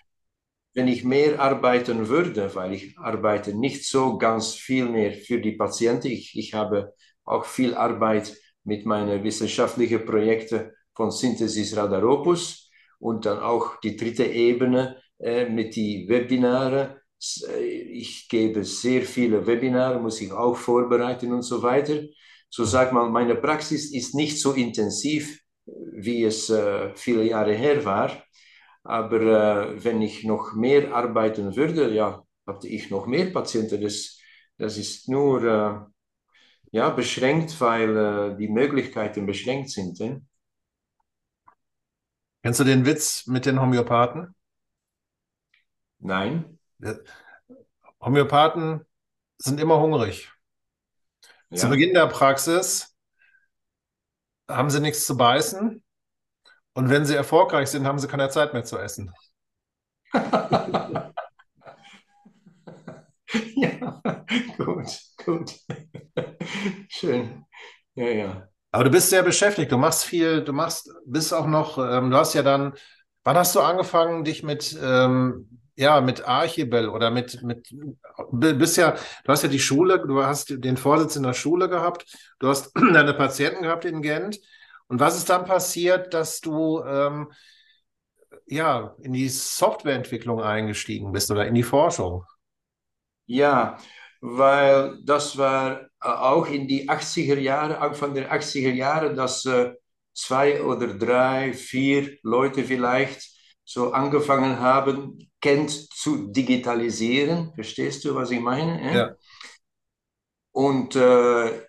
wenn 0.78 0.86
ich 0.86 1.02
mehr 1.02 1.40
arbeiten 1.40 2.06
würde, 2.08 2.54
weil 2.54 2.72
ich 2.72 2.96
arbeite 2.98 3.52
nicht 3.52 3.84
so 3.84 4.16
ganz 4.16 4.54
viel 4.54 4.88
mehr 4.88 5.12
für 5.12 5.40
die 5.40 5.56
Patienten. 5.56 6.06
Ich, 6.06 6.38
ich 6.38 6.54
habe 6.54 6.94
auch 7.24 7.44
viel 7.44 7.74
Arbeit 7.74 8.36
mit 8.62 8.86
meinen 8.86 9.24
wissenschaftlichen 9.24 10.04
Projekten 10.04 10.70
von 10.94 11.10
Synthesis 11.10 11.76
Radaropus 11.76 12.67
und 12.98 13.26
dann 13.26 13.38
auch 13.40 13.80
die 13.80 13.96
dritte 13.96 14.24
Ebene 14.24 14.96
äh, 15.18 15.48
mit 15.48 15.76
den 15.76 16.08
Webinaren. 16.08 16.96
Äh, 17.48 17.64
ich 17.64 18.28
gebe 18.28 18.64
sehr 18.64 19.02
viele 19.02 19.46
Webinare, 19.46 20.00
muss 20.00 20.20
ich 20.20 20.32
auch 20.32 20.56
vorbereiten 20.56 21.32
und 21.32 21.42
so 21.42 21.62
weiter. 21.62 22.00
So 22.50 22.64
sag 22.64 22.92
mal, 22.92 23.10
meine 23.10 23.36
Praxis 23.36 23.92
ist 23.92 24.14
nicht 24.14 24.40
so 24.40 24.52
intensiv, 24.52 25.40
wie 25.66 26.24
es 26.24 26.48
äh, 26.50 26.94
viele 26.96 27.24
Jahre 27.24 27.54
her 27.54 27.84
war. 27.84 28.10
Aber 28.84 29.20
äh, 29.74 29.84
wenn 29.84 30.00
ich 30.02 30.24
noch 30.24 30.54
mehr 30.54 30.94
arbeiten 30.94 31.56
würde, 31.56 31.92
ja, 31.94 32.22
hatte 32.46 32.68
ich 32.68 32.90
noch 32.90 33.06
mehr 33.06 33.26
Patienten. 33.30 33.80
Das, 33.82 34.18
das 34.56 34.78
ist 34.78 35.08
nur 35.08 35.44
äh, 35.44 35.80
ja, 36.72 36.90
beschränkt, 36.90 37.60
weil 37.60 37.96
äh, 37.96 38.36
die 38.36 38.48
Möglichkeiten 38.48 39.26
beschränkt 39.26 39.70
sind. 39.70 40.00
Eh? 40.00 40.16
Kennst 42.42 42.60
du 42.60 42.64
den 42.64 42.86
Witz 42.86 43.26
mit 43.26 43.46
den 43.46 43.60
Homöopathen? 43.60 44.34
Nein. 45.98 46.58
Homöopathen 48.00 48.84
sind 49.38 49.60
immer 49.60 49.80
hungrig. 49.80 50.32
Ja. 51.50 51.56
Zu 51.56 51.68
Beginn 51.68 51.94
der 51.94 52.06
Praxis 52.06 52.96
haben 54.48 54.70
sie 54.70 54.80
nichts 54.80 55.06
zu 55.06 55.16
beißen. 55.16 55.82
Und 56.74 56.90
wenn 56.90 57.04
sie 57.06 57.16
erfolgreich 57.16 57.68
sind, 57.70 57.86
haben 57.86 57.98
sie 57.98 58.06
keine 58.08 58.28
Zeit 58.28 58.52
mehr 58.52 58.64
zu 58.64 58.78
essen. 58.78 59.12
ja, 63.56 64.02
gut, 64.56 65.00
gut. 65.24 65.54
Schön. 66.88 67.44
Ja, 67.94 68.08
ja. 68.08 68.48
Aber 68.78 68.84
du 68.84 68.90
bist 68.92 69.10
sehr 69.10 69.24
beschäftigt, 69.24 69.72
du 69.72 69.76
machst 69.76 70.04
viel, 70.04 70.44
du 70.44 70.52
machst, 70.52 70.88
bist 71.04 71.34
auch 71.34 71.48
noch, 71.48 71.78
ähm, 71.78 72.12
du 72.12 72.16
hast 72.16 72.34
ja 72.34 72.44
dann, 72.44 72.74
wann 73.24 73.36
hast 73.36 73.52
du 73.56 73.60
angefangen, 73.60 74.22
dich 74.22 74.44
mit, 74.44 74.78
ähm, 74.80 75.48
ja, 75.74 76.00
mit 76.00 76.28
Archibel 76.28 76.88
oder 76.88 77.10
mit, 77.10 77.42
mit, 77.42 77.74
bist 78.30 78.76
ja, 78.76 78.92
du 78.92 79.32
hast 79.32 79.42
ja 79.42 79.48
die 79.48 79.58
Schule, 79.58 79.98
du 80.06 80.22
hast 80.22 80.62
den 80.62 80.76
Vorsitz 80.76 81.16
in 81.16 81.24
der 81.24 81.32
Schule 81.32 81.68
gehabt, 81.68 82.06
du 82.38 82.46
hast 82.46 82.70
deine 82.92 83.14
Patienten 83.14 83.64
gehabt 83.64 83.84
in 83.84 84.00
Gent. 84.00 84.38
Und 84.86 85.00
was 85.00 85.16
ist 85.16 85.28
dann 85.28 85.44
passiert, 85.44 86.14
dass 86.14 86.40
du, 86.40 86.80
ähm, 86.84 87.32
ja, 88.46 88.94
in 89.00 89.12
die 89.12 89.28
Softwareentwicklung 89.28 90.40
eingestiegen 90.40 91.10
bist 91.10 91.32
oder 91.32 91.48
in 91.48 91.54
die 91.54 91.64
Forschung? 91.64 92.26
Ja, 93.26 93.76
weil 94.20 94.98
das 95.04 95.38
war 95.38 95.82
äh, 95.82 96.08
auch 96.08 96.46
in 96.46 96.66
die 96.66 96.88
80er 96.88 97.38
Jahre, 97.38 97.78
Anfang 97.80 98.14
der 98.14 98.32
80er 98.32 98.72
Jahre, 98.72 99.14
dass 99.14 99.44
äh, 99.44 99.72
zwei 100.14 100.62
oder 100.62 100.88
drei, 100.88 101.52
vier 101.52 102.18
Leute 102.22 102.64
vielleicht 102.64 103.20
so 103.64 103.92
angefangen 103.92 104.58
haben, 104.58 105.30
Kent 105.40 105.70
zu 105.70 106.28
digitalisieren. 106.32 107.52
Verstehst 107.54 108.04
du, 108.04 108.14
was 108.14 108.30
ich 108.30 108.40
meine? 108.40 108.80
Äh? 108.80 108.96
Ja. 108.96 109.14
Und 110.52 110.96
äh, 110.96 111.62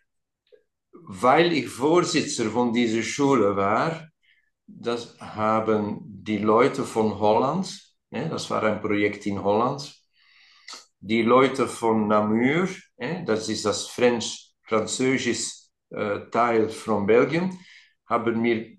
weil 0.92 1.54
ich 1.54 1.68
Vorsitzer 1.68 2.50
von 2.50 2.74
dieser 2.74 3.04
Schule 3.04 3.56
war, 3.56 4.08
das 4.66 5.20
haben 5.20 6.00
die 6.04 6.38
Leute 6.38 6.84
von 6.84 7.20
Holland, 7.20 7.68
das 8.12 8.50
war 8.50 8.64
ein 8.64 8.82
Projekt 8.82 9.26
in 9.26 9.44
Holland, 9.44 9.99
die 11.00 11.22
Leute 11.22 11.68
von 11.68 12.08
Namur, 12.08 12.68
eh, 12.98 13.24
das 13.26 13.50
ist 13.50 13.66
das 13.66 13.88
French, 13.88 14.54
französische 14.64 15.68
äh, 15.92 16.30
Teil 16.32 16.70
von 16.70 17.06
Belgien, 17.06 17.58
haben 18.08 18.42
mir 18.42 18.78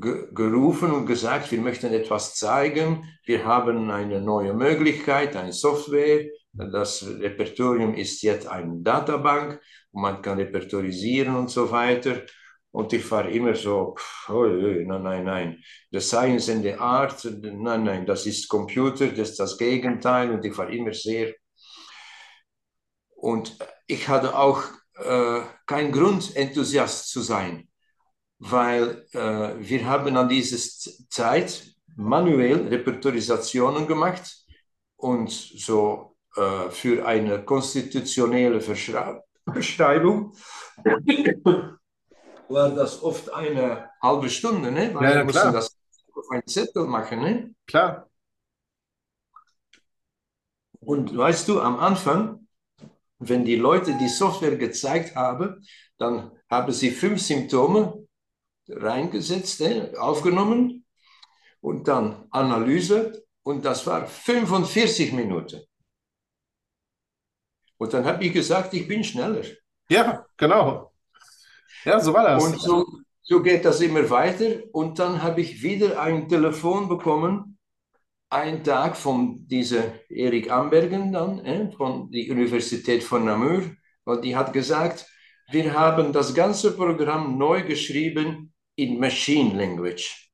ge 0.00 0.28
gerufen 0.32 0.90
und 0.92 1.06
gesagt, 1.06 1.50
wir 1.52 1.60
möchten 1.60 1.92
etwas 1.92 2.34
zeigen, 2.36 3.04
wir 3.24 3.44
haben 3.44 3.90
eine 3.90 4.20
neue 4.20 4.54
Möglichkeit, 4.54 5.36
eine 5.36 5.52
Software, 5.52 6.26
das 6.52 7.04
Repertorium 7.06 7.94
ist 7.94 8.22
jetzt 8.22 8.46
eine 8.46 8.80
Datenbank 8.80 9.60
und 9.90 10.02
man 10.02 10.22
kann 10.22 10.38
repertorisieren 10.38 11.34
und 11.34 11.50
so 11.50 11.70
weiter. 11.70 12.22
Und 12.74 12.92
ich 12.92 13.08
war 13.08 13.28
immer 13.28 13.54
so, 13.54 13.94
oh, 14.28 14.46
nein, 14.46 15.02
nein, 15.02 15.24
nein, 15.24 15.64
the 15.92 16.00
science 16.00 16.48
and 16.50 16.64
the 16.64 16.74
art, 16.74 17.24
nein, 17.24 17.84
nein, 17.84 18.04
das 18.04 18.26
ist 18.26 18.48
Computer, 18.48 19.06
das 19.06 19.30
ist 19.30 19.38
das 19.38 19.56
Gegenteil. 19.56 20.32
Und 20.32 20.44
ich 20.44 20.58
war 20.58 20.68
immer 20.68 20.92
sehr. 20.92 21.34
Und 23.14 23.56
ich 23.86 24.08
hatte 24.08 24.36
auch 24.36 24.64
äh, 24.96 25.42
keinen 25.66 25.92
Grund, 25.92 26.34
Enthusiast 26.34 27.10
zu 27.10 27.20
sein, 27.20 27.68
weil 28.40 29.06
äh, 29.12 29.54
wir 29.60 29.86
haben 29.86 30.16
an 30.16 30.28
dieser 30.28 30.58
Zeit 31.10 31.76
manuell 31.94 32.66
Repertorisationen 32.66 33.86
gemacht 33.86 34.36
und 34.96 35.30
so 35.30 36.16
äh, 36.34 36.70
für 36.70 37.06
eine 37.06 37.44
konstitutionelle 37.44 38.60
Verschreibung 38.60 40.34
war 42.48 42.70
das 42.70 43.02
oft 43.02 43.32
eine 43.32 43.90
halbe 44.02 44.28
Stunde, 44.28 44.70
ne? 44.70 44.94
Weil 44.94 45.10
ja, 45.10 45.16
wir 45.16 45.24
mussten 45.24 45.52
das 45.52 45.76
auf 46.14 46.30
einen 46.30 46.46
Zettel 46.46 46.86
machen, 46.86 47.20
ne? 47.20 47.54
Klar. 47.66 48.08
Und 50.80 51.16
weißt 51.16 51.48
du, 51.48 51.60
am 51.60 51.78
Anfang, 51.78 52.46
wenn 53.18 53.44
die 53.44 53.56
Leute 53.56 53.96
die 53.98 54.08
Software 54.08 54.56
gezeigt 54.56 55.16
haben, 55.16 55.66
dann 55.98 56.32
haben 56.50 56.72
sie 56.72 56.90
fünf 56.90 57.20
Symptome 57.22 58.06
reingesetzt, 58.68 59.60
ne? 59.60 59.92
aufgenommen 59.98 60.84
und 61.60 61.88
dann 61.88 62.26
Analyse 62.30 63.24
und 63.42 63.64
das 63.64 63.86
war 63.86 64.06
45 64.06 65.12
Minuten. 65.12 65.60
Und 67.78 67.92
dann 67.92 68.04
habe 68.04 68.24
ich 68.24 68.32
gesagt, 68.32 68.72
ich 68.74 68.86
bin 68.86 69.04
schneller. 69.04 69.44
Ja, 69.88 70.26
genau. 70.36 70.93
Ja, 71.84 72.00
so 72.00 72.12
war 72.12 72.24
das. 72.24 72.44
Und 72.44 72.60
so, 72.60 72.86
so 73.22 73.42
geht 73.42 73.64
das 73.64 73.80
immer 73.80 74.08
weiter. 74.10 74.62
Und 74.72 74.98
dann 74.98 75.22
habe 75.22 75.40
ich 75.40 75.62
wieder 75.62 76.00
ein 76.00 76.28
Telefon 76.28 76.88
bekommen, 76.88 77.58
einen 78.30 78.64
Tag 78.64 78.96
von 78.96 79.46
dieser 79.46 79.92
Erik 80.08 80.50
Ambergen 80.50 81.12
dann, 81.12 81.44
äh, 81.44 81.70
von 81.72 82.10
der 82.10 82.30
Universität 82.30 83.02
von 83.02 83.24
Namur. 83.24 83.62
Und 84.04 84.24
die 84.24 84.36
hat 84.36 84.52
gesagt, 84.52 85.06
wir 85.50 85.72
haben 85.74 86.12
das 86.12 86.34
ganze 86.34 86.74
Programm 86.74 87.38
neu 87.38 87.62
geschrieben 87.62 88.52
in 88.76 88.98
Machine 88.98 89.56
Language. 89.56 90.30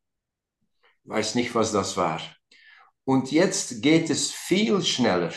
Weiß 1.05 1.35
nicht, 1.35 1.55
was 1.55 1.73
das 1.73 1.97
war. 1.97 2.21
Und 3.05 3.33
jetzt 3.33 3.83
geht 3.83 4.09
es 4.11 4.31
viel 4.31 4.83
schneller. 4.83 5.33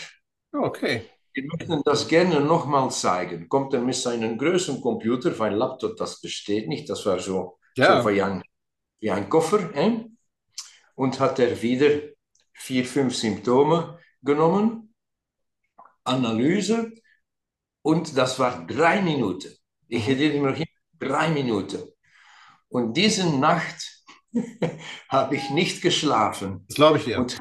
Okay 0.51 1.09
wir 1.33 1.43
möchten 1.45 1.81
das 1.83 2.07
gerne 2.07 2.39
nochmal 2.39 2.91
zeigen. 2.91 3.49
Kommt 3.49 3.73
er 3.73 3.81
mit 3.81 3.95
seinem 3.95 4.37
größeren 4.37 4.81
Computer, 4.81 5.37
weil 5.39 5.53
Laptop 5.55 5.97
das 5.97 6.21
besteht 6.21 6.67
nicht, 6.67 6.89
das 6.89 7.05
war 7.05 7.19
so, 7.19 7.59
ja. 7.75 8.01
so 8.01 8.09
wie, 8.09 8.21
ein, 8.21 8.43
wie 8.99 9.11
ein 9.11 9.29
Koffer. 9.29 9.73
Eh? 9.75 10.05
Und 10.95 11.19
hat 11.19 11.39
er 11.39 11.59
wieder 11.61 11.89
vier, 12.53 12.85
fünf 12.85 13.15
Symptome 13.15 13.97
genommen, 14.21 14.93
Analyse, 16.03 16.91
und 17.83 18.17
das 18.17 18.39
war 18.39 18.65
drei 18.65 19.01
Minuten. 19.01 19.53
Ich 19.87 20.07
hätte 20.07 20.23
immer 20.23 20.51
noch 20.51 20.65
drei 20.97 21.29
Minuten. 21.29 21.83
Und 22.69 22.95
diese 22.95 23.29
Nacht 23.37 24.03
habe 25.09 25.35
ich 25.35 25.49
nicht 25.51 25.81
geschlafen. 25.81 26.65
Das 26.67 26.75
glaube 26.75 26.97
ich 26.97 27.03
dir. 27.03 27.19
Und 27.19 27.37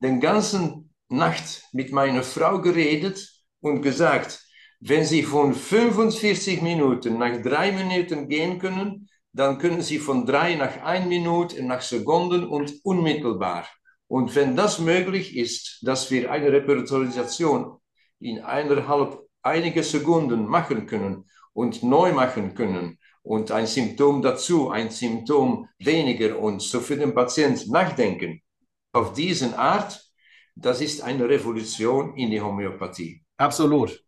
den 0.00 0.20
ganzen 0.20 0.89
Nacht 1.10 1.64
mit 1.72 1.92
meiner 1.92 2.22
Frau 2.22 2.60
geredet 2.60 3.28
und 3.60 3.82
gesagt, 3.82 4.40
wenn 4.80 5.04
Sie 5.04 5.22
von 5.22 5.54
45 5.54 6.62
Minuten 6.62 7.18
nach 7.18 7.42
drei 7.42 7.72
Minuten 7.72 8.28
gehen 8.28 8.58
können, 8.58 9.08
dann 9.32 9.58
können 9.58 9.82
Sie 9.82 9.98
von 9.98 10.24
drei 10.24 10.54
nach 10.54 10.82
ein 10.82 11.08
Minute, 11.08 11.62
nach 11.64 11.82
Sekunden 11.82 12.46
und 12.46 12.74
unmittelbar. 12.84 13.66
Und 14.06 14.34
wenn 14.34 14.56
das 14.56 14.78
möglich 14.78 15.36
ist, 15.36 15.80
dass 15.82 16.10
wir 16.10 16.30
eine 16.30 16.50
Repertorisation 16.50 17.78
in 18.20 18.40
eineinhalb, 18.40 19.18
einige 19.42 19.82
Sekunden 19.82 20.46
machen 20.46 20.86
können 20.86 21.24
und 21.52 21.82
neu 21.82 22.12
machen 22.12 22.54
können 22.54 22.98
und 23.22 23.50
ein 23.50 23.66
Symptom 23.66 24.22
dazu, 24.22 24.70
ein 24.70 24.90
Symptom 24.90 25.68
weniger 25.78 26.38
und 26.38 26.62
so 26.62 26.80
für 26.80 26.96
den 26.96 27.14
Patienten 27.14 27.70
nachdenken, 27.70 28.42
auf 28.92 29.12
diese 29.12 29.58
Art 29.58 30.09
das 30.60 30.80
ist 30.80 31.02
eine 31.02 31.28
Revolution 31.28 32.16
in 32.16 32.30
die 32.30 32.40
Homöopathie. 32.40 33.22
Absolut. 33.36 34.04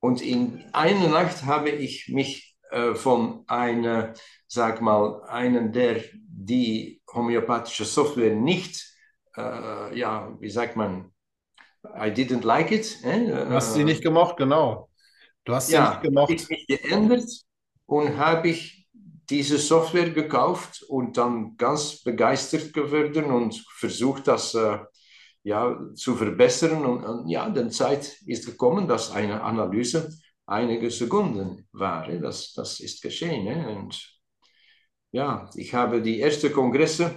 Und 0.00 0.20
in 0.20 0.64
einer 0.72 1.08
Nacht 1.08 1.44
habe 1.44 1.70
ich 1.70 2.08
mich 2.08 2.56
äh, 2.70 2.94
von 2.94 3.44
einer, 3.46 4.12
sag 4.46 4.80
mal, 4.80 5.22
einen, 5.24 5.72
der 5.72 6.04
die 6.12 7.02
homöopathische 7.12 7.84
Software 7.84 8.34
nicht, 8.34 8.94
äh, 9.36 9.98
ja, 9.98 10.36
wie 10.38 10.50
sagt 10.50 10.76
man, 10.76 11.12
I 11.84 12.10
didn't 12.10 12.44
like 12.44 12.70
it. 12.70 12.98
Eh? 13.02 13.26
Du 13.26 13.50
hast 13.50 13.74
sie 13.74 13.84
nicht 13.84 14.02
gemocht, 14.02 14.36
genau. 14.36 14.90
Du 15.44 15.54
hast 15.54 15.68
sie 15.68 15.74
ja, 15.74 15.90
nicht 15.90 16.02
gemocht. 16.02 16.30
Ich 16.30 16.48
mich 16.48 16.66
geändert 16.66 17.28
und 17.86 18.16
habe 18.18 18.48
ich 18.48 18.86
diese 19.30 19.58
Software 19.58 20.10
gekauft 20.10 20.82
und 20.88 21.16
dann 21.16 21.56
ganz 21.56 22.02
begeistert 22.02 22.72
geworden 22.72 23.26
und 23.26 23.64
versucht, 23.76 24.28
das 24.28 24.54
äh, 24.54 24.78
ja, 25.48 25.78
zu 25.94 26.14
verbessern. 26.14 26.84
Und, 26.84 27.04
und 27.04 27.28
ja, 27.28 27.48
die 27.48 27.68
Zeit 27.70 28.20
ist 28.26 28.46
gekommen, 28.46 28.86
dass 28.86 29.10
eine 29.10 29.42
Analyse 29.42 30.10
einige 30.46 30.90
Sekunden 30.90 31.66
war. 31.72 32.06
Das, 32.08 32.52
das 32.52 32.80
ist 32.80 33.02
geschehen. 33.02 33.66
Und 33.66 34.20
ja, 35.10 35.48
ich 35.54 35.72
habe 35.72 36.02
die 36.02 36.20
ersten 36.20 36.52
Kongresse, 36.52 37.16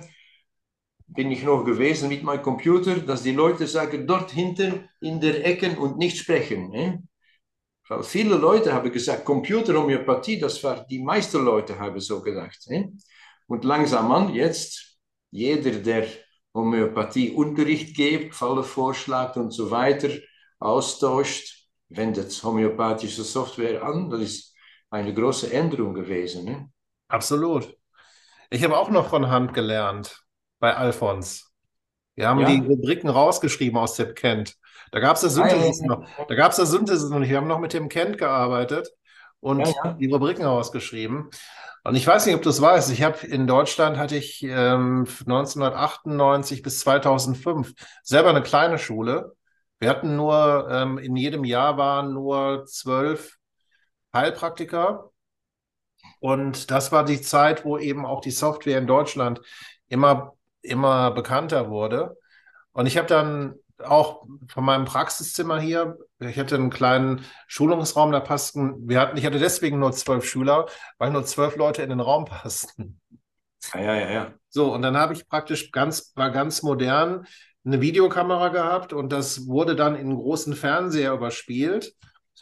bin 1.08 1.30
ich 1.30 1.44
noch 1.44 1.66
gewesen 1.66 2.08
mit 2.08 2.24
meinem 2.24 2.42
Computer, 2.42 2.96
dass 3.00 3.24
die 3.24 3.34
Leute 3.34 3.68
sagen, 3.68 4.08
dort 4.08 4.32
hinten 4.32 4.90
in 5.02 5.20
der 5.20 5.46
Ecke 5.46 5.78
und 5.78 5.98
nicht 5.98 6.18
sprechen. 6.18 7.10
Weil 7.90 8.04
viele 8.04 8.38
Leute 8.38 8.72
haben 8.72 8.94
gesagt, 8.94 9.26
Computerhomöopathie, 9.26 10.40
das 10.40 10.64
war, 10.64 10.86
die 10.88 11.00
meisten 11.00 11.44
Leute 11.44 11.78
haben 11.78 12.00
so 12.00 12.22
gedacht. 12.22 12.66
Und 13.48 13.66
langsam 13.66 14.10
an, 14.14 14.34
jetzt, 14.34 14.98
jeder, 15.32 15.72
der 15.72 16.08
Homöopathie 16.54 17.32
Unterricht 17.32 17.96
gibt, 17.96 18.36
Falle 18.36 18.64
vorschlägt 18.64 19.38
und 19.38 19.52
so 19.52 19.72
weiter, 19.72 20.10
austauscht, 20.60 21.68
wendet 21.90 22.32
homöopathische 22.44 23.24
Software 23.24 23.84
an. 23.84 24.10
Das 24.10 24.22
ist 24.22 24.56
eine 24.90 25.14
große 25.14 25.52
Änderung 25.52 25.94
gewesen. 25.94 26.46
Ne? 26.46 26.70
Absolut. 27.08 27.76
Ich 28.50 28.64
habe 28.64 28.78
auch 28.78 28.90
noch 28.90 29.10
von 29.10 29.30
Hand 29.30 29.54
gelernt 29.54 30.22
bei 30.60 30.76
Alfons. 30.76 31.52
Wir 32.16 32.28
haben 32.28 32.40
Ja. 32.42 32.48
die 32.50 32.60
Rubriken 32.60 33.10
rausgeschrieben 33.10 33.78
aus 33.78 33.96
dem 33.96 34.14
Kent. 34.14 34.56
Da 34.92 35.00
gab 35.00 35.16
es 35.16 35.22
das 35.22 35.38
Ah, 35.38 35.48
Synthesis 35.50 35.82
noch. 35.82 36.06
Da 36.28 36.36
gab 36.36 36.52
es 36.52 36.58
das 36.58 36.70
Synthesis 36.72 37.10
noch 37.10 37.20
nicht. 37.20 37.30
Wir 37.30 37.38
haben 37.38 37.48
noch 37.48 37.60
mit 37.60 37.72
dem 37.74 37.88
Kent 37.88 38.18
gearbeitet 38.18 38.90
und 39.40 39.62
Ja, 39.62 39.74
ja. 39.86 39.94
die 39.94 40.12
Rubriken 40.12 40.44
rausgeschrieben. 40.44 41.30
Und 41.84 41.96
ich 41.96 42.06
weiß 42.06 42.26
nicht, 42.26 42.36
ob 42.36 42.44
du 42.44 42.50
es 42.50 42.62
weißt. 42.62 42.92
Ich 42.92 43.02
habe 43.02 43.26
in 43.26 43.48
Deutschland 43.48 43.98
hatte 43.98 44.16
ich 44.16 44.44
ähm, 44.44 45.08
1998 45.08 46.62
bis 46.62 46.80
2005 46.82 47.74
selber 48.04 48.30
eine 48.30 48.44
kleine 48.44 48.78
Schule. 48.78 49.36
Wir 49.80 49.90
hatten 49.90 50.16
nur 50.16 50.68
ähm, 50.70 51.00
in 51.00 51.16
jedem 51.16 51.44
Jahr 51.44 51.78
waren 51.78 52.14
nur 52.14 52.66
zwölf 52.66 53.38
Heilpraktiker. 54.14 55.12
Und 56.20 56.70
das 56.70 56.92
war 56.92 57.04
die 57.04 57.22
Zeit, 57.22 57.66
wo 57.66 57.78
eben 57.80 58.06
auch 58.06 58.22
die 58.22 58.32
Software 58.32 58.78
in 58.78 58.88
Deutschland 58.88 59.42
immer, 59.88 60.36
immer 60.62 61.12
bekannter 61.12 61.70
wurde. 61.70 62.18
Und 62.74 62.86
ich 62.86 62.98
habe 62.98 63.08
dann 63.08 63.56
auch 63.86 64.26
von 64.48 64.64
meinem 64.66 64.86
Praxiszimmer 64.86 65.60
hier, 65.60 65.98
ich 66.20 66.38
hatte 66.40 66.56
einen 66.56 66.70
kleinen 66.70 67.26
Schulungsraum, 67.48 68.12
da 68.12 68.20
passten, 68.20 68.88
wir 68.88 69.00
hatten, 69.00 69.18
ich 69.18 69.26
hatte 69.26 69.40
deswegen 69.40 69.80
nur 69.80 69.92
zwölf 69.94 70.26
Schüler, 70.26 70.68
weil 70.98 71.12
nur 71.12 71.26
zwölf 71.26 71.56
Leute 71.56 71.82
in 71.84 71.90
den 71.90 72.00
Raum 72.00 72.26
passten. 72.26 73.00
Ah, 73.74 73.80
ja, 73.82 73.96
ja, 73.96 74.10
ja. 74.12 74.34
So, 74.50 74.74
und 74.74 74.82
dann 74.82 74.98
habe 74.98 75.14
ich 75.14 75.28
praktisch 75.28 75.72
ganz, 75.72 76.12
war 76.16 76.32
ganz 76.32 76.62
modern 76.64 77.26
eine 77.64 77.80
Videokamera 77.82 78.50
gehabt 78.50 78.92
und 78.94 79.12
das 79.12 79.48
wurde 79.48 79.76
dann 79.76 79.96
in 79.96 80.08
einen 80.08 80.16
großen 80.18 80.56
Fernseher 80.56 81.14
überspielt. 81.14 81.94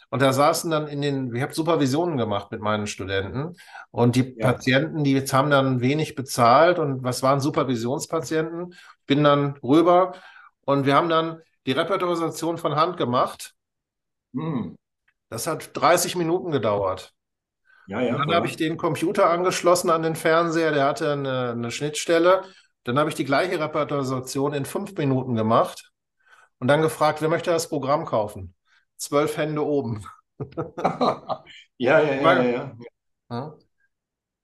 Und 0.08 0.22
da 0.22 0.32
saßen 0.32 0.70
dann 0.70 0.88
in 0.88 1.02
den, 1.02 1.34
ich 1.34 1.42
habe 1.42 1.54
Supervisionen 1.54 2.16
gemacht 2.16 2.50
mit 2.50 2.60
meinen 2.60 2.86
Studenten 2.88 3.54
und 3.92 4.16
die 4.16 4.34
Ja. 4.36 4.52
Patienten, 4.52 5.04
die 5.04 5.12
jetzt 5.12 5.32
haben 5.32 5.50
dann 5.50 5.80
wenig 5.80 6.14
bezahlt 6.16 6.78
und 6.80 7.04
was 7.04 7.22
waren 7.22 7.38
Supervisionspatienten? 7.40 8.74
Bin 9.06 9.22
dann 9.22 9.56
rüber 9.62 10.14
und 10.70 10.86
wir 10.86 10.94
haben 10.94 11.08
dann 11.08 11.42
die 11.66 11.72
Repertorisation 11.72 12.58
von 12.58 12.76
Hand 12.76 12.96
gemacht. 12.96 13.54
Hm. 14.34 14.74
Das 15.28 15.46
hat 15.46 15.70
30 15.76 16.16
Minuten 16.16 16.50
gedauert. 16.50 17.14
Ja, 17.86 18.00
ja. 18.00 18.14
Und 18.14 18.18
dann 18.18 18.28
voilà. 18.28 18.34
habe 18.36 18.46
ich 18.46 18.56
den 18.56 18.76
Computer 18.76 19.30
angeschlossen 19.30 19.90
an 19.90 20.02
den 20.02 20.16
Fernseher, 20.16 20.72
der 20.72 20.86
hatte 20.86 21.12
eine, 21.12 21.50
eine 21.52 21.70
Schnittstelle. 21.70 22.44
Dann 22.84 22.98
habe 22.98 23.10
ich 23.10 23.16
die 23.16 23.24
gleiche 23.24 23.60
Repertorisation 23.60 24.54
in 24.54 24.64
fünf 24.64 24.94
Minuten 24.96 25.36
gemacht 25.36 25.92
und 26.58 26.68
dann 26.68 26.82
gefragt, 26.82 27.22
wer 27.22 27.28
möchte 27.28 27.50
das 27.50 27.68
Programm 27.68 28.06
kaufen? 28.06 28.54
Zwölf 28.96 29.36
Hände 29.36 29.64
oben. 29.64 30.06
ja, 31.78 32.00
ja, 32.00 32.00
ja, 32.00 32.42
ja, 32.42 32.76
ja. 33.30 33.56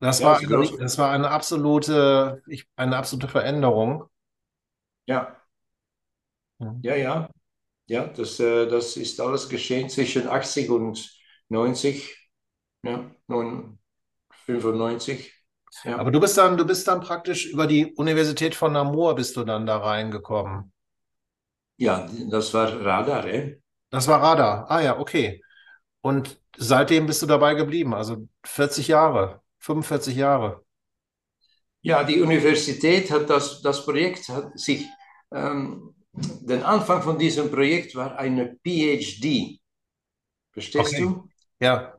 Das 0.00 0.20
Ja, 0.20 0.26
war 0.26 0.40
das 0.78 0.98
war 0.98 1.10
eine 1.12 1.30
absolute, 1.30 2.42
ich, 2.48 2.66
eine 2.76 2.96
absolute 2.96 3.28
Veränderung. 3.28 4.04
Ja, 5.06 5.36
Ja. 6.58 6.76
ja, 6.82 6.96
ja. 6.96 7.30
Ja, 7.88 8.06
das, 8.08 8.40
äh, 8.40 8.66
das 8.66 8.96
ist 8.96 9.20
alles 9.20 9.48
geschehen 9.48 9.88
zwischen 9.88 10.26
80 10.28 10.70
und 10.70 11.08
90, 11.48 12.30
ja, 12.82 13.10
9, 13.28 13.78
95. 14.46 15.32
Ja. 15.84 15.98
Aber 15.98 16.10
du 16.10 16.20
bist 16.20 16.36
dann, 16.38 16.56
du 16.56 16.64
bist 16.66 16.88
dann 16.88 17.00
praktisch 17.00 17.46
über 17.46 17.66
die 17.66 17.94
Universität 17.94 18.54
von 18.54 18.72
Namur 18.72 19.14
bist 19.14 19.36
du 19.36 19.44
dann 19.44 19.66
da 19.66 19.78
reingekommen. 19.78 20.72
ja, 21.78 22.08
das 22.30 22.52
war 22.54 22.72
Radar, 22.84 23.26
eh? 23.26 23.60
Das 23.90 24.08
war 24.08 24.22
Radar. 24.22 24.70
Ah 24.70 24.80
ja, 24.80 24.98
okay. 24.98 25.42
Und 26.02 26.40
seitdem 26.56 27.06
bist 27.06 27.22
du 27.22 27.26
dabei 27.26 27.54
geblieben, 27.54 27.94
also 27.94 28.28
40 28.44 28.88
Jahre, 28.88 29.42
45 29.58 30.16
Jahre. 30.16 30.64
Ja, 31.82 32.02
die 32.04 32.20
Universität 32.20 33.10
hat 33.10 33.30
das, 33.30 33.62
das 33.62 33.84
Projekt 33.84 34.28
hat 34.28 34.58
sich, 34.58 34.86
ähm, 35.32 35.94
der 36.16 36.66
Anfang 36.66 37.02
von 37.02 37.18
diesem 37.18 37.50
Projekt 37.50 37.94
war 37.94 38.18
eine 38.18 38.56
PhD. 38.64 39.60
Verstehst 40.52 40.92
Okay. 40.92 41.00
du? 41.00 41.28
Ja, 41.60 41.98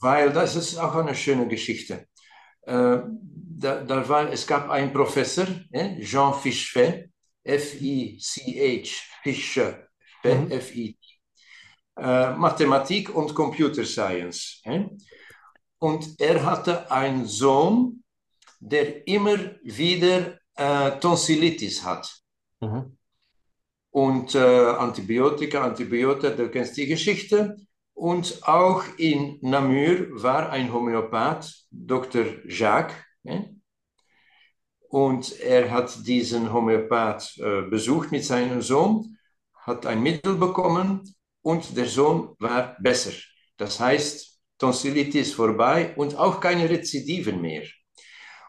Weil 0.00 0.32
das 0.32 0.56
ist 0.56 0.76
auch 0.78 0.94
eine 0.94 1.14
schöne 1.14 1.48
Geschichte. 1.48 2.06
Äh, 2.62 2.98
da, 3.04 3.82
da 3.84 4.08
war, 4.08 4.32
es 4.32 4.46
gab 4.46 4.70
einen 4.70 4.92
Professor, 4.92 5.46
Jean 6.00 6.34
Fischfe, 6.34 7.10
F-I-C-H, 7.44 8.90
Fische, 9.22 9.88
Mhm. 10.24 10.50
F-I, 10.50 10.98
äh, 11.98 12.30
Mathematik 12.34 13.14
und 13.14 13.34
Computer 13.34 13.84
Science. 13.84 14.62
Und 15.80 16.20
er 16.20 16.44
hatte 16.44 16.90
einen 16.90 17.26
Sohn, 17.26 18.02
der 18.60 19.06
immer 19.06 19.38
wieder 19.62 20.38
äh, 20.56 20.98
Tonsillitis 21.00 21.84
hat. 21.84 22.22
mhm. 22.60 22.97
Und 23.90 24.34
äh, 24.34 24.38
Antibiotika, 24.38 25.64
Antibiotika, 25.64 26.30
du 26.30 26.48
kennst 26.50 26.76
die 26.76 26.86
Geschichte. 26.86 27.56
Und 27.94 28.46
auch 28.46 28.84
in 28.96 29.38
Namur 29.40 30.22
war 30.22 30.50
ein 30.50 30.72
Homöopath, 30.72 31.52
Dr. 31.70 32.26
Jacques. 32.46 32.94
Ne? 33.24 33.56
Und 34.88 35.38
er 35.40 35.70
hat 35.70 36.06
diesen 36.06 36.52
Homöopath 36.52 37.36
äh, 37.38 37.62
besucht 37.62 38.12
mit 38.12 38.24
seinem 38.24 38.62
Sohn, 38.62 39.18
hat 39.54 39.84
ein 39.84 40.02
Mittel 40.02 40.36
bekommen 40.36 41.02
und 41.42 41.76
der 41.76 41.86
Sohn 41.86 42.34
war 42.38 42.76
besser. 42.80 43.12
Das 43.56 43.80
heißt, 43.80 44.38
Tonsillitis 44.58 45.32
vorbei 45.34 45.94
und 45.96 46.16
auch 46.16 46.40
keine 46.40 46.68
Rezidiven 46.70 47.40
mehr. 47.40 47.64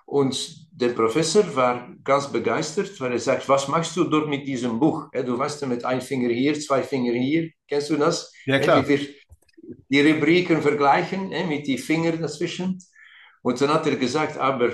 Und 0.09 0.67
der 0.71 0.89
Professor 0.89 1.43
war 1.55 1.87
ganz 2.03 2.31
begeistert, 2.31 2.99
weil 2.99 3.11
er 3.11 3.19
sagt, 3.19 3.47
was 3.47 3.67
machst 3.67 3.95
du 3.95 4.05
dort 4.05 4.27
mit 4.27 4.47
diesem 4.47 4.79
Buch? 4.79 5.07
Du 5.11 5.37
weißt 5.37 5.61
ja, 5.61 5.67
mit 5.67 5.85
einem 5.85 6.01
Finger 6.01 6.29
hier, 6.29 6.59
zwei 6.59 6.81
Finger 6.81 7.13
hier. 7.13 7.51
Kennst 7.67 7.91
du 7.91 7.95
das? 7.95 8.33
Ja, 8.45 8.57
klar. 8.57 8.87
Wir 8.87 8.99
die 9.87 10.01
Rubriken 10.01 10.63
vergleichen 10.63 11.29
mit 11.47 11.67
den 11.67 11.77
Fingern 11.77 12.19
dazwischen. 12.21 12.79
Und 13.43 13.61
dann 13.61 13.71
hat 13.71 13.85
er 13.85 13.97
gesagt, 13.97 14.37
aber 14.37 14.71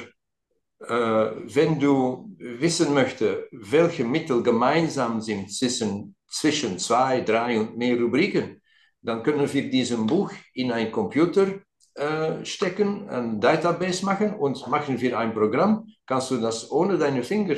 äh, 0.79 1.31
wenn 1.55 1.79
du 1.79 2.33
wissen 2.37 2.93
möchtest, 2.93 3.47
welche 3.51 4.05
Mittel 4.05 4.41
gemeinsam 4.41 5.19
sind 5.19 5.51
zwischen, 5.51 6.15
zwischen 6.29 6.79
zwei, 6.79 7.21
drei 7.21 7.59
und 7.59 7.77
mehr 7.77 7.99
Rubriken, 7.99 8.61
dann 9.01 9.21
können 9.21 9.51
wir 9.51 9.69
diesem 9.69 10.07
Buch 10.07 10.31
in 10.53 10.71
ein 10.71 10.91
Computer 10.91 11.47
äh, 11.95 12.43
stecken, 12.43 13.09
ein 13.09 13.39
Database 13.39 14.05
machen 14.05 14.35
und 14.35 14.67
machen 14.67 14.99
wir 14.99 15.17
ein 15.17 15.33
Programm, 15.33 15.87
kannst 16.05 16.29
du 16.31 16.37
das 16.37 16.69
ohne 16.69 16.97
deine 16.97 17.23
Finger. 17.23 17.55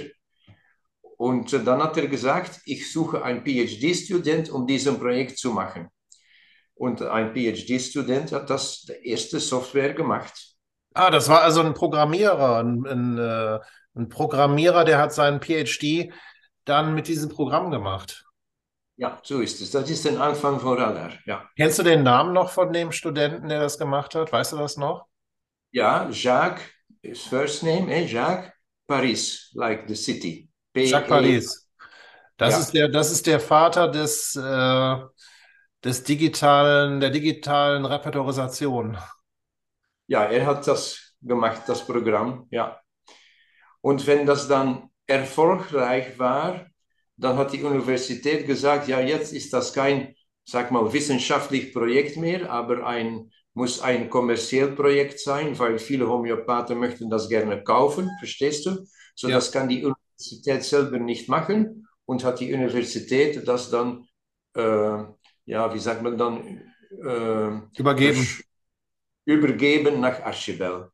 Und 1.17 1.51
dann 1.51 1.81
hat 1.81 1.97
er 1.97 2.07
gesagt, 2.07 2.61
ich 2.65 2.91
suche 2.91 3.23
einen 3.23 3.43
PhD-Student, 3.43 4.51
um 4.51 4.67
diesen 4.67 4.99
Projekt 4.99 5.39
zu 5.39 5.51
machen. 5.51 5.89
Und 6.75 7.01
ein 7.01 7.33
PhD-Student 7.33 8.31
hat 8.31 8.49
das 8.51 8.87
erste 9.01 9.39
Software 9.39 9.95
gemacht. 9.95 10.33
Ah, 10.93 11.09
das 11.09 11.27
war 11.27 11.41
also 11.41 11.61
ein 11.61 11.73
Programmierer, 11.73 12.59
ein, 12.59 12.85
ein, 12.85 13.17
äh, 13.17 13.59
ein 13.95 14.09
Programmierer, 14.09 14.85
der 14.85 14.99
hat 14.99 15.13
seinen 15.13 15.41
PhD 15.41 16.13
dann 16.65 16.93
mit 16.93 17.07
diesem 17.07 17.29
Programm 17.29 17.71
gemacht. 17.71 18.26
Ja, 18.97 19.19
so 19.23 19.39
ist 19.41 19.61
es. 19.61 19.71
Das 19.71 19.89
ist 19.89 20.05
der 20.05 20.19
Anfang 20.21 20.59
von 20.59 20.77
Radar. 20.77 21.13
Ja, 21.25 21.49
Kennst 21.57 21.77
du 21.77 21.83
den 21.83 22.03
Namen 22.03 22.31
noch 22.31 22.51
von 22.51 22.71
dem 22.71 22.93
Studenten, 22.93 23.49
der 23.49 23.59
das 23.59 23.77
gemacht 23.77 24.15
hat? 24.15 24.31
Weißt 24.31 24.53
du 24.53 24.57
das 24.57 24.77
noch? 24.77 25.07
ja 25.71 26.09
Jacques, 26.11 26.63
his 27.03 27.21
first 27.27 27.63
name, 27.63 27.89
eh? 27.91 28.05
Jacques 28.05 28.51
Paris, 28.87 29.51
like 29.55 29.87
the 29.87 29.95
city. 29.95 30.49
Jacques 30.75 31.09
Paris. 31.09 31.67
Das 32.37 32.53
Ja. 32.53 32.59
ist 32.59 32.73
der, 32.73 32.89
das 32.89 33.11
ist 33.11 33.27
der 33.27 33.39
Vater 33.39 33.89
des, 33.89 34.35
äh, 34.35 34.97
des 35.83 36.03
digitalen, 36.03 36.99
der 36.99 37.11
digitalen 37.11 37.85
Repertorisation. 37.85 38.97
Ja, 40.07 40.25
er 40.25 40.45
hat 40.45 40.67
das 40.67 41.15
gemacht, 41.21 41.63
das 41.67 41.85
Programm, 41.85 42.47
ja. 42.51 42.81
Und 43.81 44.05
wenn 44.07 44.25
das 44.25 44.47
dann 44.47 44.89
erfolgreich 45.07 46.17
war, 46.19 46.67
dann 47.17 47.37
hat 47.37 47.53
die 47.53 47.63
Universität 47.63 48.45
gesagt, 48.47 48.87
ja, 48.87 48.99
jetzt 48.99 49.33
ist 49.33 49.53
das 49.53 49.73
kein, 49.73 50.15
sag 50.45 50.71
mal, 50.71 50.91
wissenschaftliches 50.93 51.73
Projekt 51.73 52.17
mehr, 52.17 52.51
aber 52.51 52.85
ein, 52.85 53.31
muss 53.53 53.81
ein 53.81 54.09
kommerzielles 54.09 54.75
Projekt 54.75 55.19
sein, 55.19 55.57
weil 55.59 55.79
viele 55.79 56.07
Homöopathen 56.07 56.77
möchten 56.79 57.09
das 57.09 57.27
gerne 57.29 57.63
kaufen, 57.63 58.09
verstehst 58.19 58.65
du? 58.65 58.85
So, 59.15 59.29
Ja. 59.29 59.31
das 59.31 59.51
kann 59.51 59.67
die 59.69 59.83
Universität 59.85 60.63
selber 60.63 60.99
nicht 60.99 61.27
machen 61.29 61.87
und 62.05 62.23
hat 62.23 62.39
die 62.39 62.53
Universität 62.53 63.47
das 63.47 63.69
dann, 63.71 64.07
äh, 64.55 65.03
ja, 65.45 65.73
wie 65.73 65.79
sagt 65.79 66.03
man 66.03 66.17
dann, 66.17 66.61
äh, 67.03 67.61
Übergeben. 67.77 68.37
übergeben 69.25 69.99
nach 69.99 70.23
Archibel. 70.23 70.91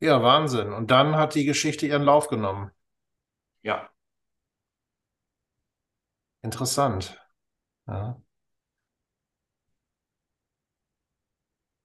Ja, 0.00 0.22
Wahnsinn. 0.22 0.72
Und 0.74 0.90
dann 0.90 1.16
hat 1.16 1.34
die 1.34 1.44
Geschichte 1.46 1.86
ihren 1.86 2.02
Lauf 2.02 2.28
genommen. 2.28 2.70
Ja, 3.62 3.90
Interessant. 6.42 7.18
Ja. 7.86 8.20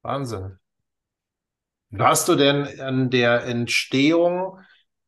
Wahnsinn. 0.03 0.59
Warst 1.89 2.27
du 2.27 2.35
denn 2.35 2.79
an 2.79 3.09
der 3.09 3.45
Entstehung, 3.45 4.59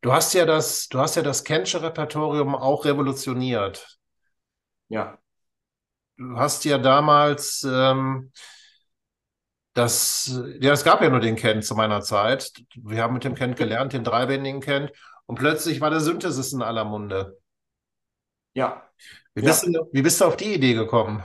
du 0.01 0.13
hast 0.13 0.33
ja 0.33 0.45
das, 0.45 0.87
du 0.89 0.99
hast 0.99 1.15
ja 1.15 1.21
das 1.21 1.43
Kentsche 1.43 1.81
Repertorium 1.81 2.55
auch 2.55 2.85
revolutioniert. 2.85 3.99
Ja. 4.89 5.17
Du 6.17 6.37
hast 6.37 6.65
ja 6.65 6.77
damals 6.77 7.63
ähm, 7.69 8.31
das, 9.77 10.41
ja, 10.59 10.73
es 10.73 10.83
gab 10.83 11.03
ja 11.03 11.09
nur 11.09 11.19
den 11.19 11.35
Kent 11.35 11.63
zu 11.63 11.75
meiner 11.75 12.01
Zeit. 12.01 12.51
Wir 12.75 13.03
haben 13.03 13.13
mit 13.13 13.23
dem 13.23 13.35
Kent 13.35 13.57
gelernt, 13.57 13.93
den 13.93 14.03
dreibändigen 14.03 14.59
Kent, 14.59 14.91
und 15.27 15.35
plötzlich 15.35 15.81
war 15.81 15.91
der 15.91 15.99
Synthesis 15.99 16.51
in 16.53 16.63
aller 16.63 16.83
Munde. 16.83 17.37
Ja. 18.53 18.86
Wie 19.37 19.43
bist, 19.43 19.65
ja. 19.65 19.71
Du, 19.71 19.87
wie 19.91 20.01
bist 20.01 20.19
du 20.19 20.25
auf 20.25 20.35
die 20.35 20.55
Idee 20.55 20.73
gekommen? 20.73 21.23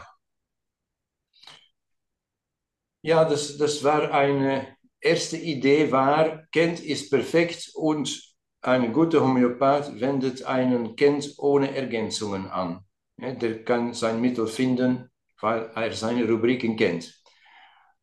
Ja, 3.01 3.25
das, 3.25 3.57
das 3.57 3.83
war 3.83 4.13
eine 4.13 4.77
erste 5.01 5.39
Idee 5.39 5.91
war, 5.91 6.47
Kent 6.53 6.81
ist 6.81 7.09
perfekt 7.09 7.71
und 7.75 8.23
ein 8.61 8.93
guter 8.93 9.23
Homöopath 9.23 9.99
wendet 9.99 10.45
einen 10.45 10.95
Kent 10.95 11.35
ohne 11.39 11.75
Ergänzungen 11.75 12.49
an. 12.49 12.85
der 13.17 13.65
kann 13.65 13.95
sein 13.95 14.21
Mittel 14.21 14.47
finden, 14.47 15.11
weil 15.41 15.71
er 15.75 15.93
seine 15.93 16.29
Rubriken 16.29 16.77
kennt. 16.77 17.19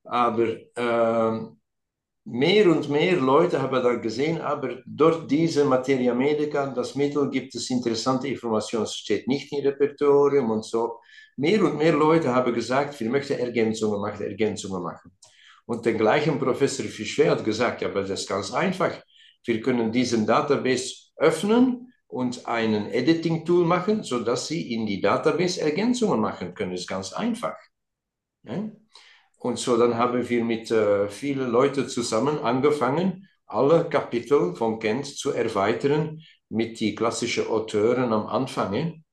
Aber 0.03 0.47
äh, 0.75 1.58
mehr 2.31 2.67
und 2.67 2.89
mehr 2.89 3.15
Leute 3.15 3.61
haben 3.61 3.83
da 3.83 3.95
gesehen, 3.95 4.39
aber 4.39 4.81
durch 4.85 5.25
diese 5.27 5.65
Materia 5.65 6.13
Medica, 6.13 6.67
das 6.67 6.95
Mittel, 6.95 7.29
gibt 7.29 7.55
es 7.55 7.69
interessante 7.69 8.27
Informationen, 8.27 8.83
es 8.83 8.95
steht 8.95 9.27
nicht 9.27 9.51
im 9.51 9.65
Repertorium 9.65 10.51
und 10.51 10.63
so. 10.63 10.99
Mehr 11.37 11.63
und 11.63 11.77
mehr 11.77 11.93
Leute 11.93 12.33
haben 12.33 12.53
gesagt, 12.53 12.99
wir 12.99 13.09
möchten 13.09 13.39
Ergänzungen 13.39 13.99
machen, 13.99 14.25
Ergänzungen 14.25 14.83
machen. 14.83 15.11
Und 15.65 15.85
der 15.85 15.93
gleiche 15.93 16.31
Professor 16.33 16.85
Fischwer 16.85 17.31
hat 17.31 17.43
gesagt, 17.43 17.81
ja, 17.81 17.89
aber 17.89 18.01
das 18.01 18.21
ist 18.21 18.29
ganz 18.29 18.53
einfach. 18.53 18.91
Wir 19.45 19.61
können 19.61 19.91
diesen 19.91 20.25
Database 20.27 21.11
öffnen 21.15 21.93
und 22.07 22.45
einen 22.47 22.87
Editing-Tool 22.87 23.65
machen, 23.65 24.03
sodass 24.03 24.47
Sie 24.47 24.73
in 24.73 24.85
die 24.85 25.01
Database 25.01 25.61
Ergänzungen 25.61 26.19
machen 26.19 26.53
können. 26.53 26.71
Das 26.71 26.81
ist 26.81 26.87
ganz 26.87 27.13
einfach. 27.13 27.55
Ja? 28.43 28.69
Und 29.39 29.57
so 29.57 29.77
dann 29.77 29.97
haben 29.97 30.29
wir 30.29 30.43
mit 30.43 30.69
äh, 30.69 31.07
vielen 31.07 31.49
Leuten 31.49 31.87
zusammen 31.87 32.39
angefangen, 32.39 33.27
alle 33.45 33.87
Kapitel 33.89 34.53
von 34.53 34.79
Kent 34.79 35.05
zu 35.05 35.31
erweitern 35.31 36.21
mit 36.49 36.79
die 36.79 36.93
klassischen 36.93 37.47
Autoren 37.47 38.11
am 38.11 38.27
Anfang. 38.27 39.03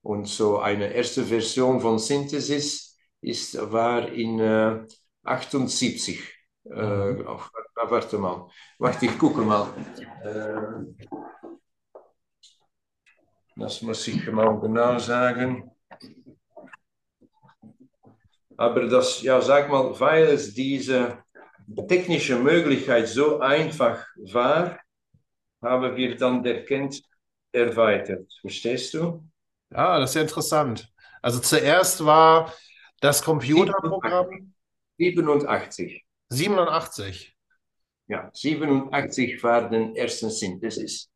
Und 0.00 0.28
so 0.28 0.58
eine 0.58 0.92
erste 0.92 1.24
Version 1.24 1.80
von 1.80 1.98
Synthesis 1.98 2.96
ist, 3.20 3.72
war 3.72 4.08
in 4.08 4.38
äh, 4.38 4.86
78. 5.24 6.20
Äh, 6.64 7.12
mhm. 7.12 7.26
auf, 7.26 7.50
warte 7.74 8.18
mal. 8.18 8.48
Warte, 8.78 9.06
ich 9.06 9.18
gucke 9.18 9.42
mal. 9.42 9.66
Äh, 10.22 11.02
das 13.56 13.82
muss 13.82 14.06
ich 14.08 14.30
mal 14.30 14.60
genau 14.60 14.98
sagen. 14.98 15.71
Aber 18.62 18.86
das, 18.86 19.22
ja, 19.22 19.40
sag 19.40 19.70
mal, 19.70 19.98
weil 19.98 20.22
es 20.26 20.54
diese 20.54 21.18
technische 21.88 22.38
Möglichkeit 22.38 23.08
so 23.08 23.40
einfach 23.40 24.06
war, 24.14 24.78
haben 25.60 25.96
wir 25.96 26.16
dann 26.16 26.44
der 26.44 26.64
Kent 26.64 27.02
erweitert. 27.50 28.32
Verstehst 28.40 28.94
du? 28.94 29.28
Ja, 29.72 29.98
das 29.98 30.10
ist 30.10 30.14
ja 30.14 30.22
interessant. 30.22 30.88
Also 31.20 31.40
zuerst 31.40 32.04
war 32.04 32.54
das 33.00 33.20
Computerprogramm. 33.24 34.54
87. 34.96 36.04
87. 36.28 37.36
Ja, 38.06 38.30
87 38.32 39.42
war 39.42 39.70
der 39.70 39.92
erste 39.96 40.30
Synthesis. 40.30 41.10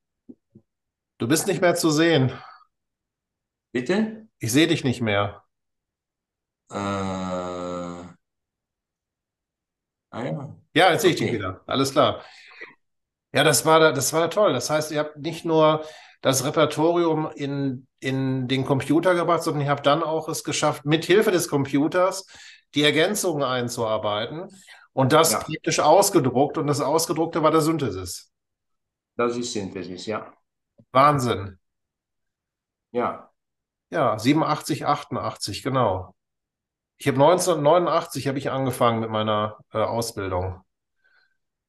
Du 1.19 1.29
bist 1.29 1.47
nicht 1.47 1.61
mehr 1.61 1.77
zu 1.77 1.93
sehen. 1.93 2.33
Bitte? 3.71 4.27
Ich 4.41 4.51
sehe 4.51 4.67
dich 4.67 4.83
nicht 4.83 5.01
mehr. 5.01 5.47
Äh, 6.69 6.75
ah 6.75 8.17
ja. 10.25 10.57
Ja, 10.75 10.93
jetzt 10.93 11.03
sehe 11.03 11.11
ich 11.11 11.17
dich 11.17 11.33
wieder. 11.33 11.63
Alles 11.67 11.93
klar. 11.93 12.23
Ja, 13.33 13.45
das 13.45 13.65
war, 13.67 13.93
das 13.93 14.13
war 14.13 14.31
toll. 14.31 14.53
Das 14.53 14.71
heißt, 14.71 14.91
ihr 14.93 14.99
habt 14.99 15.19
nicht 15.19 15.45
nur 15.45 15.85
das 16.23 16.45
Repertorium 16.45 17.31
in, 17.35 17.87
in 18.01 18.49
den 18.49 18.65
Computer 18.65 19.15
gebracht, 19.15 19.43
sondern 19.43 19.65
ihr 19.65 19.71
habt 19.71 19.87
dann 19.87 20.03
auch 20.03 20.29
es 20.29 20.43
geschafft, 20.43 20.85
mit 20.85 21.05
Hilfe 21.05 21.31
des 21.31 21.49
Computers 21.49 22.27
die 22.75 22.83
Ergänzungen 22.83 23.43
einzuarbeiten 23.43 24.49
und 24.93 25.13
das 25.13 25.33
ja. 25.33 25.39
praktisch 25.39 25.81
ausgedruckt 25.81 26.59
und 26.59 26.67
das 26.67 26.81
Ausgedruckte 26.81 27.43
war 27.43 27.51
der 27.51 27.61
Synthesis. 27.61 28.33
Das 29.17 29.37
ist 29.37 29.53
Synthesis, 29.53 30.07
ja. 30.07 30.33
Wahnsinn. 30.93 31.59
Ja. 32.91 33.31
Ja, 33.91 34.19
87, 34.19 34.87
88, 34.87 35.63
genau. 35.63 36.16
Ich 36.99 37.07
habe 37.09 37.17
1989 37.17 38.27
habe 38.29 38.39
ich 38.39 38.51
angefangen 38.51 39.01
mit 39.01 39.11
meiner 39.11 39.59
äh, 39.73 39.79
Ausbildung. 39.79 40.63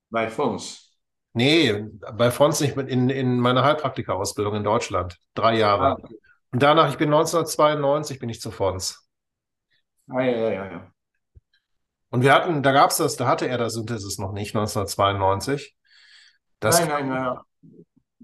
Bei 0.09 0.29
Fons? 0.29 0.97
Nee, 1.33 1.85
bei 2.13 2.31
Fons 2.31 2.61
nicht, 2.61 2.77
in, 2.77 3.09
in 3.09 3.39
meiner 3.39 3.63
Heilpraktika-Ausbildung 3.63 4.55
in 4.55 4.63
Deutschland. 4.63 5.17
Drei 5.33 5.55
Jahre. 5.55 5.97
Ah. 6.01 6.07
Und 6.51 6.63
danach, 6.63 6.89
ich 6.89 6.97
bin 6.97 7.09
1992, 7.09 8.19
bin 8.19 8.29
ich 8.29 8.41
zu 8.41 8.51
Fons. 8.51 9.07
Ah, 10.09 10.21
ja, 10.21 10.37
ja, 10.37 10.49
ja. 10.51 10.71
ja. 10.71 10.91
Und 12.09 12.23
wir 12.23 12.33
hatten, 12.33 12.63
da 12.63 12.71
gab 12.71 12.91
es 12.91 12.97
das, 12.97 13.17
da 13.17 13.27
hatte 13.27 13.47
er 13.47 13.57
das 13.57 13.73
Synthesis 13.73 14.17
noch 14.17 14.31
nicht, 14.31 14.55
1992. 14.55 15.75
Das 16.59 16.79
nein, 16.79 17.09
nein, 17.09 17.09
nein. 17.09 17.37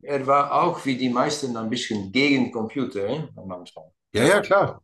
Er 0.02 0.26
war 0.28 0.64
auch 0.64 0.86
wie 0.86 0.98
die 0.98 1.10
meisten 1.10 1.56
ein 1.56 1.70
bisschen 1.70 2.12
gegen 2.12 2.52
Computer 2.52 3.08
eh, 3.08 3.28
am 3.36 3.52
Anfang. 3.52 3.86
Ja, 4.14 4.24
ja, 4.24 4.42
klar. 4.42 4.82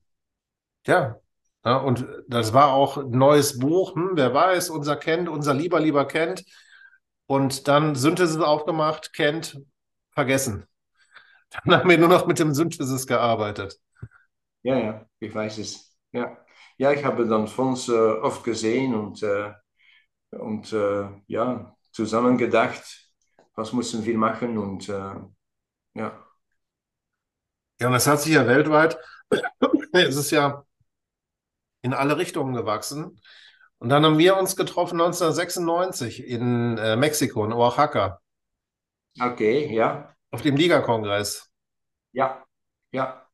Ja. 0.86 1.20
Ja. 1.66 1.78
Und 1.78 2.08
das 2.28 2.54
war 2.54 2.74
auch 2.74 2.98
ein 2.98 3.12
neues 3.12 3.60
Buch, 3.60 3.96
hm, 3.96 4.12
wer 4.14 4.34
weiß, 4.34 4.70
unser 4.70 4.96
kennt, 4.96 5.30
unser 5.30 5.54
lieber, 5.54 5.80
lieber 5.80 6.06
kennt. 6.06 6.44
Und 7.28 7.68
dann 7.68 7.96
Synthesis 7.96 8.42
aufgemacht, 8.42 9.14
kennt, 9.14 9.62
vergessen. 10.12 10.66
Dann 11.66 11.80
haben 11.80 11.90
wir 11.90 11.98
nur 11.98 12.10
noch 12.10 12.28
mit 12.28 12.38
dem 12.38 12.54
Synthesis 12.54 13.08
gearbeitet. 13.08 13.80
Ja, 14.62 14.78
ja, 14.78 15.06
ich 15.20 15.34
weiß 15.34 15.58
es. 15.58 15.98
Ja 16.12 16.38
ja, 16.80 16.94
ich 16.94 17.04
habe 17.06 17.28
dann 17.28 17.48
Fons 17.48 17.90
äh, 17.90 17.92
oft 17.92 18.44
gesehen 18.44 18.96
und, 18.96 19.22
äh, 19.22 19.54
und 20.32 20.72
äh, 20.74 21.10
ja, 21.28 21.76
zusammen 21.92 22.38
gedacht, 22.38 23.12
was 23.56 23.74
müssen 23.74 24.06
wir 24.06 24.18
machen 24.18 24.58
und 24.58 24.88
äh, 24.90 25.14
ja. 25.96 26.26
Ja, 27.82 27.88
und 27.88 27.94
das 27.94 28.08
hat 28.08 28.22
sich 28.22 28.34
ja 28.34 28.48
weltweit, 28.48 28.98
es 29.92 30.16
ist 30.16 30.32
ja 30.32 30.66
in 31.82 31.94
alle 31.94 32.18
Richtungen 32.18 32.54
gewachsen. 32.54 33.20
Und 33.80 33.90
dann 33.90 34.04
haben 34.04 34.18
wir 34.18 34.38
uns 34.38 34.56
getroffen 34.56 35.00
1996 35.00 36.26
in 36.26 36.78
äh, 36.78 36.96
Mexiko, 36.96 37.46
in 37.46 37.54
Oaxaca. 37.54 38.20
Okay, 39.20 39.74
ja. 39.74 40.14
Auf 40.32 40.42
dem 40.42 40.56
Liga-Kongress. 40.56 41.50
Ja, 42.12 42.44
ja. 42.92 43.26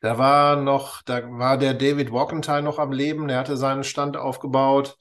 Da 0.00 0.18
war 0.18 0.56
noch, 0.56 1.02
da 1.02 1.22
war 1.30 1.56
der 1.58 1.74
David 1.74 2.12
Walkenthal 2.12 2.62
noch 2.62 2.78
am 2.78 2.92
Leben, 2.92 3.28
der 3.28 3.38
hatte 3.38 3.56
seinen 3.56 3.84
Stand 3.84 4.16
aufgebaut. 4.16 4.98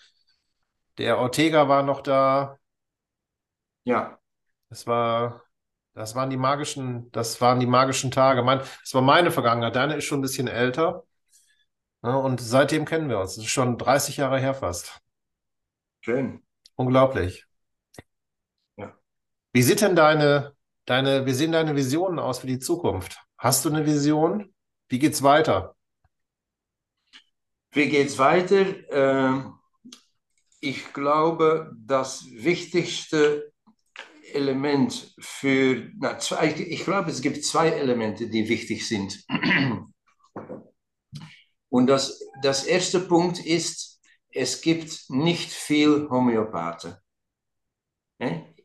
Der 0.97 1.17
Ortega 1.17 1.67
war 1.67 1.83
noch 1.83 2.01
da. 2.01 2.59
Ja. 3.83 4.19
Das 4.69 4.87
war, 4.87 5.43
das 5.93 6.15
waren 6.15 6.29
die 6.29 6.37
magischen, 6.37 7.11
das 7.11 7.41
waren 7.41 7.59
die 7.59 7.65
magischen 7.65 8.11
Tage. 8.11 8.43
Mein, 8.43 8.59
das 8.59 8.93
war 8.93 9.01
meine 9.01 9.31
Vergangenheit. 9.31 9.75
Deine 9.75 9.95
ist 9.95 10.05
schon 10.05 10.19
ein 10.19 10.21
bisschen 10.23 10.47
älter. 10.47 11.03
Ja, 12.03 12.15
und 12.15 12.41
seitdem 12.41 12.85
kennen 12.85 13.09
wir 13.09 13.19
uns. 13.19 13.35
Das 13.35 13.45
ist 13.45 13.51
schon 13.51 13.77
30 13.77 14.17
Jahre 14.17 14.39
her 14.39 14.53
fast. 14.53 15.01
Schön. 16.01 16.41
Unglaublich. 16.75 17.45
Ja. 18.77 18.95
Wie 19.53 19.61
sieht 19.61 19.81
denn 19.81 19.95
deine, 19.95 20.55
deine, 20.85 21.25
wie 21.25 21.33
sehen 21.33 21.51
deine 21.51 21.75
Visionen 21.75 22.17
aus 22.17 22.39
für 22.39 22.47
die 22.47 22.59
Zukunft? 22.59 23.19
Hast 23.37 23.65
du 23.65 23.69
eine 23.69 23.85
Vision? 23.85 24.53
Wie 24.89 24.99
geht's 24.99 25.21
weiter? 25.21 25.75
Wie 27.71 27.87
geht's 27.87 28.17
weiter? 28.17 28.65
Ähm, 28.91 29.53
ich 30.59 30.93
glaube, 30.93 31.71
das 31.77 32.25
wichtigste 32.31 33.51
Element 34.33 35.13
für, 35.19 35.89
na, 35.97 36.17
zwei, 36.19 36.51
ich 36.51 36.83
glaube, 36.83 37.11
es 37.11 37.21
gibt 37.21 37.43
zwei 37.45 37.69
Elemente, 37.69 38.29
die 38.29 38.49
wichtig 38.49 38.87
sind. 38.87 39.23
Und 41.71 41.87
das, 41.87 42.19
das 42.43 42.65
erste 42.65 42.99
Punkt 42.99 43.39
ist, 43.45 44.01
es 44.33 44.61
gibt 44.61 45.09
nicht 45.09 45.51
viel 45.51 46.07
Homöopathen. 46.09 46.95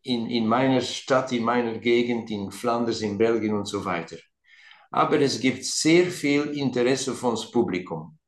In, 0.02 0.26
in 0.26 0.46
meiner 0.46 0.80
Stadt, 0.82 1.32
in 1.32 1.44
meiner 1.44 1.78
Gegend, 1.78 2.30
in 2.30 2.50
Flanders, 2.50 3.00
in 3.00 3.18
Belgien 3.18 3.54
und 3.54 3.66
so 3.66 3.84
weiter. 3.84 4.16
aber 4.90 5.20
es 5.20 5.40
gibt 5.40 5.64
sehr 5.64 6.06
viel 6.10 6.42
Interesse 6.56 7.12
von 7.14 7.32
das 7.34 7.50
Publikum. 7.50 8.18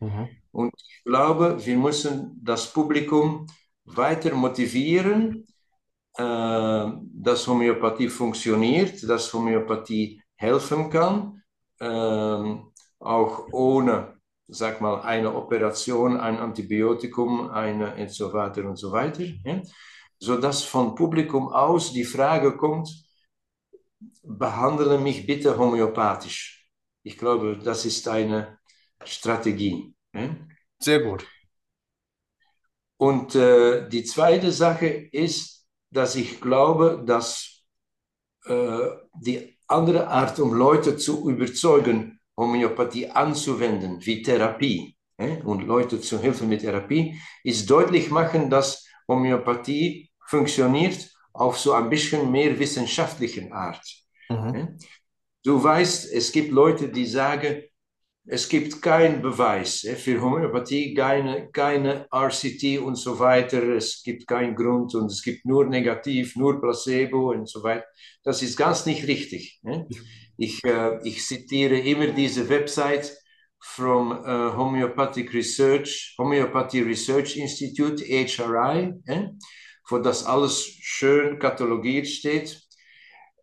Mhm. 0.00 0.28
Und 0.52 0.74
ich 0.76 1.04
glaube, 1.04 1.56
wir 1.64 1.76
müssen 1.76 2.38
das 2.42 2.72
Publikum 2.72 3.46
weiter 3.84 4.34
motivieren, 4.34 5.46
äh, 6.16 6.86
dass 7.14 7.46
Homöopathie 7.46 8.08
funktioniert, 8.08 9.08
dass 9.08 9.32
Homöopathie 9.32 10.20
helfen 10.36 10.90
kann, 10.90 11.42
äh, 11.80 12.56
auch 13.00 13.48
ohne, 13.52 14.17
sag 14.48 14.80
mal, 14.80 15.02
eine 15.02 15.34
Operation, 15.34 16.16
ein 16.16 16.38
Antibiotikum, 16.38 17.50
eine 17.50 17.94
und 17.94 18.10
so 18.10 18.32
weiter 18.32 18.64
und 18.64 18.76
so 18.76 18.90
weiter. 18.90 19.24
Ja? 19.44 19.62
Sodass 20.18 20.64
vom 20.64 20.94
Publikum 20.94 21.48
aus 21.48 21.92
die 21.92 22.04
Frage 22.04 22.56
kommt, 22.56 22.88
behandle 24.22 24.98
mich 24.98 25.26
bitte 25.26 25.56
homöopathisch. 25.56 26.66
Ich 27.02 27.18
glaube, 27.18 27.58
das 27.62 27.84
ist 27.84 28.08
eine 28.08 28.58
Strategie. 29.04 29.94
Ja? 30.14 30.34
Sehr 30.78 31.00
gut. 31.00 31.26
Und 32.96 33.34
äh, 33.34 33.88
die 33.88 34.02
zweite 34.02 34.50
Sache 34.50 34.86
ist, 34.86 35.66
dass 35.90 36.16
ich 36.16 36.40
glaube, 36.40 37.02
dass 37.06 37.62
äh, 38.44 38.88
die 39.14 39.56
andere 39.68 40.08
Art, 40.08 40.40
um 40.40 40.52
Leute 40.52 40.96
zu 40.96 41.30
überzeugen, 41.30 42.17
Homöopathie 42.38 43.10
anzuwenden, 43.10 43.98
wie 44.06 44.22
Therapie, 44.22 44.96
äh, 45.18 45.42
und 45.42 45.66
Leute 45.66 46.00
zu 46.00 46.22
helfen 46.22 46.48
mit 46.48 46.60
Therapie, 46.60 47.20
ist 47.42 47.68
deutlich 47.68 48.10
machen, 48.10 48.48
dass 48.48 48.86
Homöopathie 49.08 50.10
funktioniert 50.26 51.10
auf 51.32 51.58
so 51.58 51.72
ein 51.72 51.90
bisschen 51.90 52.30
mehr 52.30 52.58
wissenschaftlichen 52.58 53.52
Art. 53.52 53.84
Mhm. 54.28 54.54
Äh? 54.54 54.66
Du 55.42 55.62
weißt, 55.62 56.12
es 56.12 56.30
gibt 56.32 56.52
Leute, 56.52 56.88
die 56.88 57.06
sagen, 57.06 57.62
es 58.30 58.46
gibt 58.46 58.82
keinen 58.82 59.22
Beweis 59.22 59.86
für 59.96 60.20
Homöopathie, 60.20 60.92
keine, 60.92 61.50
keine 61.50 62.06
RCT 62.12 62.78
und 62.78 62.96
so 62.96 63.18
weiter. 63.18 63.62
Es 63.74 64.02
gibt 64.02 64.26
keinen 64.26 64.54
Grund 64.54 64.94
und 64.94 65.06
es 65.10 65.22
gibt 65.22 65.46
nur 65.46 65.64
Negativ, 65.64 66.36
nur 66.36 66.60
Placebo 66.60 67.30
und 67.30 67.48
so 67.48 67.62
weiter. 67.62 67.86
Das 68.22 68.42
ist 68.42 68.56
ganz 68.56 68.84
nicht 68.84 69.06
richtig. 69.06 69.60
Ich, 70.38 70.64
äh, 70.64 71.00
ich 71.02 71.26
zitiere 71.26 71.78
immer 71.78 72.06
diese 72.06 72.48
Website 72.48 73.12
from 73.60 74.12
uh, 74.12 74.56
Homeopathic 74.56 75.34
Research, 75.34 76.14
Homeopathy 76.16 76.80
Research 76.80 77.36
Institute, 77.36 78.04
HRI, 78.04 78.94
wo 79.90 79.98
das 79.98 80.24
alles 80.24 80.64
schön 80.80 81.40
katalogiert 81.40 82.06
steht 82.06 82.62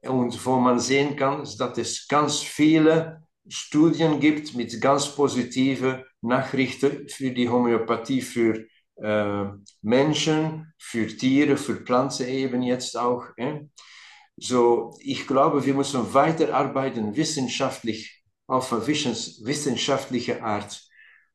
und 0.03 0.45
wo 0.45 0.55
man 0.57 0.79
sehen 0.79 1.17
kann, 1.17 1.43
dass 1.57 1.77
es 1.77 2.07
ganz 2.07 2.39
viele 2.39 3.21
Studien 3.45 4.21
gibt 4.21 4.55
mit 4.55 4.79
ganz 4.79 5.13
positiven 5.13 6.01
Nachrichten 6.21 7.09
für 7.09 7.31
die 7.31 7.49
Homöopathie 7.49 8.21
für 8.21 8.65
äh, 8.95 9.45
Menschen, 9.81 10.73
für 10.77 11.07
Tiere, 11.07 11.57
für 11.57 11.75
Pflanzen 11.75 12.29
eben 12.29 12.61
jetzt 12.61 12.97
auch. 12.97 13.25
Eh? 13.37 13.59
So, 14.37 14.95
ich 14.99 15.27
glaube, 15.27 15.65
wir 15.65 15.73
müssen 15.73 16.13
weiterarbeiten 16.13 17.15
wissenschaftlich, 17.15 18.23
auf 18.47 18.71
wissenschaftliche 18.71 20.43
Art. 20.43 20.81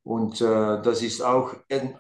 Und 0.03 0.41
äh, 0.41 0.83
das 0.83 1.03
ist 1.03 1.23
auch 1.23 1.55
ein, 1.71 1.99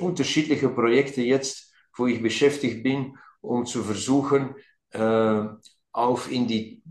unterschiedliche 0.00 0.68
Projekte 0.68 1.22
jetzt, 1.22 1.72
wo 1.96 2.06
ich 2.06 2.22
beschäftigt 2.22 2.82
bin, 2.82 3.16
um 3.40 3.66
zu 3.66 3.82
versuchen, 3.82 4.54
äh, 4.90 5.44
auf 5.92 6.30
in 6.30 6.46
die 6.46 6.82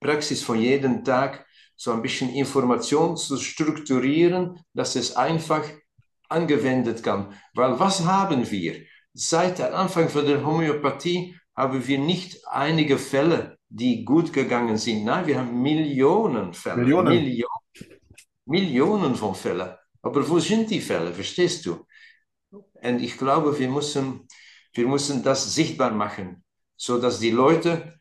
Praxis 0.00 0.42
von 0.42 0.60
jedem 0.60 1.04
Tag 1.04 1.46
so 1.76 1.92
ein 1.92 2.02
bisschen 2.02 2.30
Information 2.30 3.16
zu 3.16 3.36
strukturieren, 3.38 4.58
dass 4.74 4.96
es 4.96 5.16
einfach 5.16 5.64
angewendet 6.28 7.02
kann. 7.02 7.34
Weil 7.54 7.78
was 7.78 8.04
haben 8.04 8.50
wir? 8.50 8.76
Seit 9.14 9.58
dem 9.58 9.74
Anfang 9.74 10.08
von 10.08 10.24
der 10.24 10.44
Homöopathie 10.44 11.36
haben 11.54 11.86
wir 11.86 11.98
nicht 11.98 12.46
einige 12.46 12.98
Fälle, 12.98 13.58
die 13.68 14.04
gut 14.04 14.32
gegangen 14.32 14.76
sind. 14.76 15.04
Nein, 15.04 15.26
wir 15.26 15.38
haben 15.38 15.62
Millionen 15.62 16.54
Fälle. 16.54 16.78
Millionen. 16.78 17.14
Millionen, 17.14 18.00
Millionen 18.44 19.14
von 19.14 19.34
Fällen. 19.34 19.74
Aber 20.02 20.28
wo 20.28 20.38
sind 20.38 20.70
die 20.70 20.80
Fälle? 20.80 21.12
Verstehst 21.12 21.64
du? 21.66 21.86
Und 22.50 23.00
ich 23.00 23.16
glaube, 23.16 23.58
wir 23.58 23.68
müssen, 23.68 24.26
wir 24.74 24.88
müssen 24.88 25.22
das 25.22 25.54
sichtbar 25.54 25.92
machen, 25.92 26.44
sodass 26.76 27.20
die 27.20 27.30
Leute, 27.30 28.00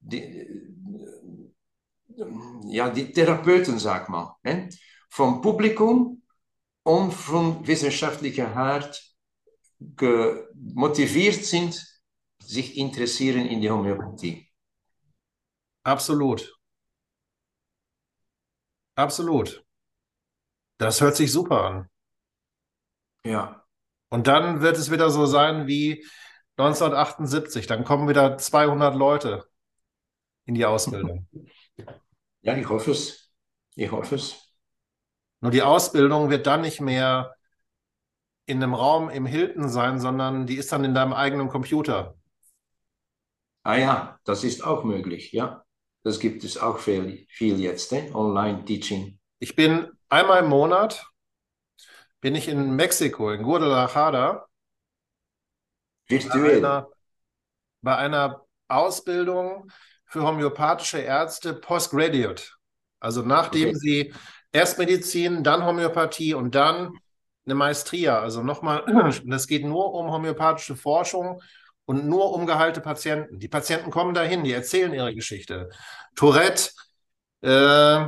die, 0.00 0.46
ja, 2.66 2.88
die 2.90 3.12
Therapeuten, 3.12 3.78
sag 3.78 4.08
mal, 4.08 4.36
hè, 4.42 4.68
vom 5.10 5.40
Publikum 5.40 6.22
und 6.82 7.12
von 7.12 7.66
wissenschaftlicher 7.66 8.56
Art 8.56 9.00
motiviert 10.54 11.44
sind, 11.44 11.91
sich 12.46 12.76
interessieren 12.76 13.46
in 13.46 13.60
die 13.60 13.70
Homöopathie. 13.70 14.48
Absolut. 15.84 16.56
Absolut. 18.94 19.64
Das 20.78 21.00
hört 21.00 21.16
sich 21.16 21.32
super 21.32 21.64
an. 21.64 21.88
Ja. 23.24 23.64
Und 24.08 24.26
dann 24.26 24.60
wird 24.60 24.76
es 24.76 24.90
wieder 24.90 25.10
so 25.10 25.26
sein 25.26 25.66
wie 25.66 26.04
1978. 26.56 27.66
Dann 27.66 27.84
kommen 27.84 28.08
wieder 28.08 28.36
200 28.36 28.94
Leute 28.94 29.46
in 30.44 30.54
die 30.54 30.64
Ausbildung. 30.64 31.28
Ja, 32.44 32.56
ich 32.56 32.68
hoffe 32.68 32.90
es. 32.90 33.32
Ich 33.76 33.92
hoffe 33.92 34.16
es. 34.16 34.52
Nur 35.40 35.52
die 35.52 35.62
Ausbildung 35.62 36.28
wird 36.28 36.48
dann 36.48 36.62
nicht 36.62 36.80
mehr 36.80 37.36
in 38.46 38.60
einem 38.60 38.74
Raum 38.74 39.10
im 39.10 39.26
Hilton 39.26 39.68
sein, 39.68 40.00
sondern 40.00 40.46
die 40.46 40.56
ist 40.56 40.72
dann 40.72 40.82
in 40.82 40.92
deinem 40.92 41.12
eigenen 41.12 41.48
Computer. 41.48 42.16
Ah 43.62 43.76
ja, 43.76 44.18
das 44.24 44.44
ist 44.44 44.64
auch 44.64 44.84
möglich, 44.84 45.32
ja. 45.32 45.64
Das 46.02 46.18
gibt 46.18 46.42
es 46.42 46.58
auch 46.58 46.78
viel, 46.78 47.26
viel 47.28 47.60
jetzt, 47.60 47.92
eh? 47.92 48.10
Online-Teaching. 48.12 49.18
Ich 49.38 49.54
bin 49.54 49.88
einmal 50.08 50.42
im 50.42 50.48
Monat, 50.48 51.06
bin 52.20 52.34
ich 52.34 52.48
in 52.48 52.74
Mexiko, 52.74 53.30
in 53.30 53.42
Guadalajara. 53.42 54.46
Virtuell. 56.08 56.60
Bei 56.60 56.68
einer, 56.68 56.88
bei 57.82 57.96
einer 57.96 58.46
Ausbildung 58.68 59.70
für 60.06 60.22
homöopathische 60.22 60.98
Ärzte 60.98 61.54
postgraduate. 61.54 62.52
Also 62.98 63.22
nachdem 63.22 63.70
okay. 63.70 63.78
sie 63.78 64.14
erst 64.50 64.78
Medizin, 64.78 65.42
dann 65.42 65.64
Homöopathie 65.64 66.34
und 66.34 66.54
dann 66.54 66.98
eine 67.44 67.54
Maestria. 67.54 68.20
Also 68.20 68.42
nochmal, 68.42 68.84
das 69.24 69.46
geht 69.46 69.64
nur 69.64 69.94
um 69.94 70.10
homöopathische 70.10 70.76
Forschung 70.76 71.40
und 71.92 72.08
nur 72.08 72.32
um 72.32 72.46
geheilte 72.46 72.80
Patienten. 72.80 73.38
Die 73.38 73.48
Patienten 73.48 73.90
kommen 73.90 74.14
dahin, 74.14 74.44
die 74.44 74.52
erzählen 74.52 74.94
ihre 74.94 75.14
Geschichte. 75.14 75.68
Tourette, 76.16 76.70
äh, 77.42 78.06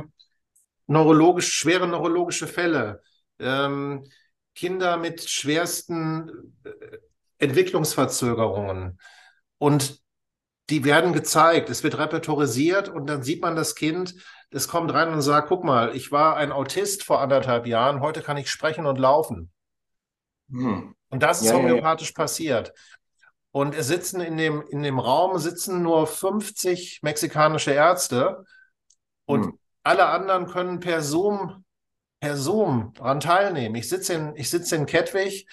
neurologisch, 0.87 1.53
schwere 1.53 1.87
neurologische 1.87 2.47
Fälle, 2.47 3.03
ähm, 3.37 4.09
Kinder 4.55 4.97
mit 4.97 5.29
schwersten 5.29 6.55
äh, 6.63 6.97
Entwicklungsverzögerungen. 7.37 8.99
Und 9.59 10.01
die 10.71 10.83
werden 10.83 11.13
gezeigt, 11.13 11.69
es 11.69 11.83
wird 11.83 11.99
repertorisiert 11.99 12.89
und 12.89 13.05
dann 13.05 13.21
sieht 13.21 13.43
man 13.43 13.55
das 13.55 13.75
Kind, 13.75 14.15
es 14.49 14.67
kommt 14.67 14.91
rein 14.93 15.13
und 15.13 15.21
sagt, 15.21 15.47
guck 15.47 15.63
mal, 15.63 15.95
ich 15.95 16.11
war 16.11 16.37
ein 16.37 16.51
Autist 16.51 17.03
vor 17.03 17.21
anderthalb 17.21 17.67
Jahren, 17.67 17.99
heute 17.99 18.23
kann 18.23 18.37
ich 18.37 18.49
sprechen 18.49 18.87
und 18.87 18.97
laufen. 18.97 19.51
Hm. 20.49 20.95
Und 21.09 21.21
das 21.21 21.41
ist 21.41 21.49
ja, 21.49 21.53
homöopathisch 21.53 22.09
ja. 22.09 22.15
passiert. 22.15 22.73
Und 23.55 23.73
es 23.73 23.87
sitzen 23.87 24.19
in 24.19 24.35
dem, 24.35 24.65
in 24.67 24.83
dem 24.83 24.99
Raum 24.99 25.37
sitzen 25.37 25.81
nur 25.81 26.07
50 26.07 26.99
mexikanische 27.03 27.71
Ärzte 27.71 28.43
und 29.23 29.45
hm. 29.45 29.59
alle 29.81 30.07
anderen 30.07 30.47
können 30.47 30.81
per 30.81 31.01
Zoom, 31.01 31.63
per 32.19 32.35
Zoom 32.35 32.91
daran 32.95 33.21
teilnehmen. 33.21 33.75
Ich 33.75 33.87
sitze 33.87 34.13
in, 34.13 34.35
ich 34.35 34.49
sitze 34.49 34.75
in 34.75 34.85
Kettwig, 34.85 35.47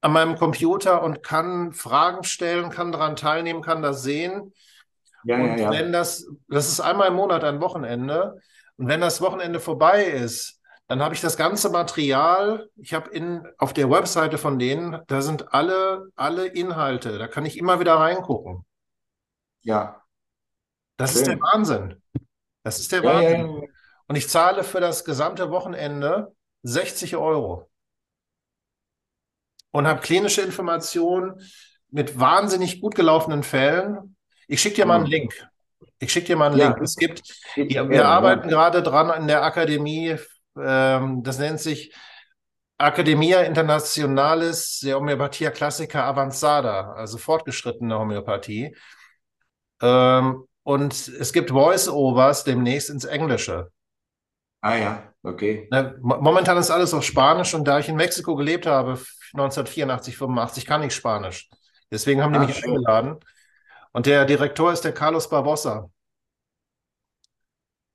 an 0.00 0.10
meinem 0.10 0.34
Computer 0.34 1.04
und 1.04 1.22
kann 1.22 1.72
Fragen 1.72 2.24
stellen, 2.24 2.70
kann 2.70 2.90
daran 2.90 3.14
teilnehmen, 3.14 3.62
kann 3.62 3.82
das 3.82 4.02
sehen. 4.02 4.52
Ja, 5.22 5.36
und 5.36 5.58
ja, 5.58 5.64
ja. 5.66 5.70
wenn 5.70 5.92
das, 5.92 6.26
das 6.48 6.66
ist 6.66 6.80
einmal 6.80 7.06
im 7.06 7.14
Monat 7.14 7.44
ein 7.44 7.60
Wochenende. 7.60 8.40
Und 8.78 8.88
wenn 8.88 9.00
das 9.00 9.20
Wochenende 9.20 9.60
vorbei 9.60 10.06
ist, 10.06 10.59
dann 10.90 11.02
habe 11.02 11.14
ich 11.14 11.20
das 11.20 11.36
ganze 11.36 11.70
Material. 11.70 12.68
Ich 12.74 12.94
habe 12.94 13.10
in, 13.10 13.46
auf 13.58 13.72
der 13.72 13.88
Webseite 13.88 14.38
von 14.38 14.58
denen, 14.58 15.00
da 15.06 15.22
sind 15.22 15.54
alle, 15.54 16.08
alle 16.16 16.46
Inhalte. 16.46 17.16
Da 17.16 17.28
kann 17.28 17.46
ich 17.46 17.56
immer 17.56 17.78
wieder 17.78 17.94
reingucken. 17.94 18.66
Ja. 19.60 20.02
Das 20.96 21.12
Schön. 21.12 21.20
ist 21.20 21.26
der 21.28 21.40
Wahnsinn. 21.40 22.02
Das 22.64 22.80
ist 22.80 22.90
der 22.90 23.04
Wahnsinn. 23.04 23.68
Und 24.08 24.16
ich 24.16 24.28
zahle 24.28 24.64
für 24.64 24.80
das 24.80 25.04
gesamte 25.04 25.52
Wochenende 25.52 26.34
60 26.64 27.14
Euro 27.14 27.70
und 29.70 29.86
habe 29.86 30.00
klinische 30.00 30.42
Informationen 30.42 31.40
mit 31.90 32.18
wahnsinnig 32.18 32.80
gut 32.80 32.96
gelaufenen 32.96 33.44
Fällen. 33.44 34.16
Ich 34.48 34.60
schicke 34.60 34.74
dir 34.74 34.86
mal 34.86 34.96
einen 34.96 35.04
mhm. 35.04 35.10
Link. 35.10 35.48
Ich 36.00 36.10
schicke 36.10 36.26
dir 36.26 36.36
mal 36.36 36.50
einen 36.50 36.58
ja. 36.58 36.70
Link. 36.70 36.80
Es 36.82 36.96
gibt, 36.96 37.22
wir, 37.54 37.88
wir 37.88 38.08
arbeiten 38.08 38.48
gerade 38.48 38.82
dran 38.82 39.22
in 39.22 39.28
der 39.28 39.44
Akademie, 39.44 40.18
ähm, 40.56 41.22
das 41.22 41.38
nennt 41.38 41.60
sich 41.60 41.94
Academia 42.78 43.42
Internationalis 43.42 44.80
der 44.80 44.96
Homöopathia 44.96 45.50
Classica 45.50 46.08
Avanzada, 46.08 46.92
also 46.92 47.18
fortgeschrittene 47.18 47.98
Homöopathie. 47.98 48.74
Ähm, 49.82 50.44
und 50.62 51.08
es 51.08 51.32
gibt 51.32 51.50
Voice-Overs 51.50 52.44
demnächst 52.44 52.90
ins 52.90 53.04
Englische. 53.04 53.70
Ah 54.62 54.76
ja, 54.76 55.14
okay. 55.22 55.68
Momentan 56.00 56.58
ist 56.58 56.70
alles 56.70 56.92
auf 56.92 57.04
Spanisch 57.04 57.54
und 57.54 57.64
da 57.64 57.78
ich 57.78 57.88
in 57.88 57.96
Mexiko 57.96 58.36
gelebt 58.36 58.66
habe, 58.66 58.98
1984, 59.32 60.16
85, 60.16 60.66
kann 60.66 60.82
ich 60.82 60.94
Spanisch. 60.94 61.48
Deswegen 61.90 62.22
haben 62.22 62.32
die 62.32 62.38
ah, 62.38 62.46
mich 62.46 62.56
schön. 62.56 62.70
eingeladen. 62.70 63.16
Und 63.92 64.06
der 64.06 64.24
Direktor 64.24 64.72
ist 64.72 64.84
der 64.84 64.92
Carlos 64.92 65.28
Barbosa, 65.28 65.90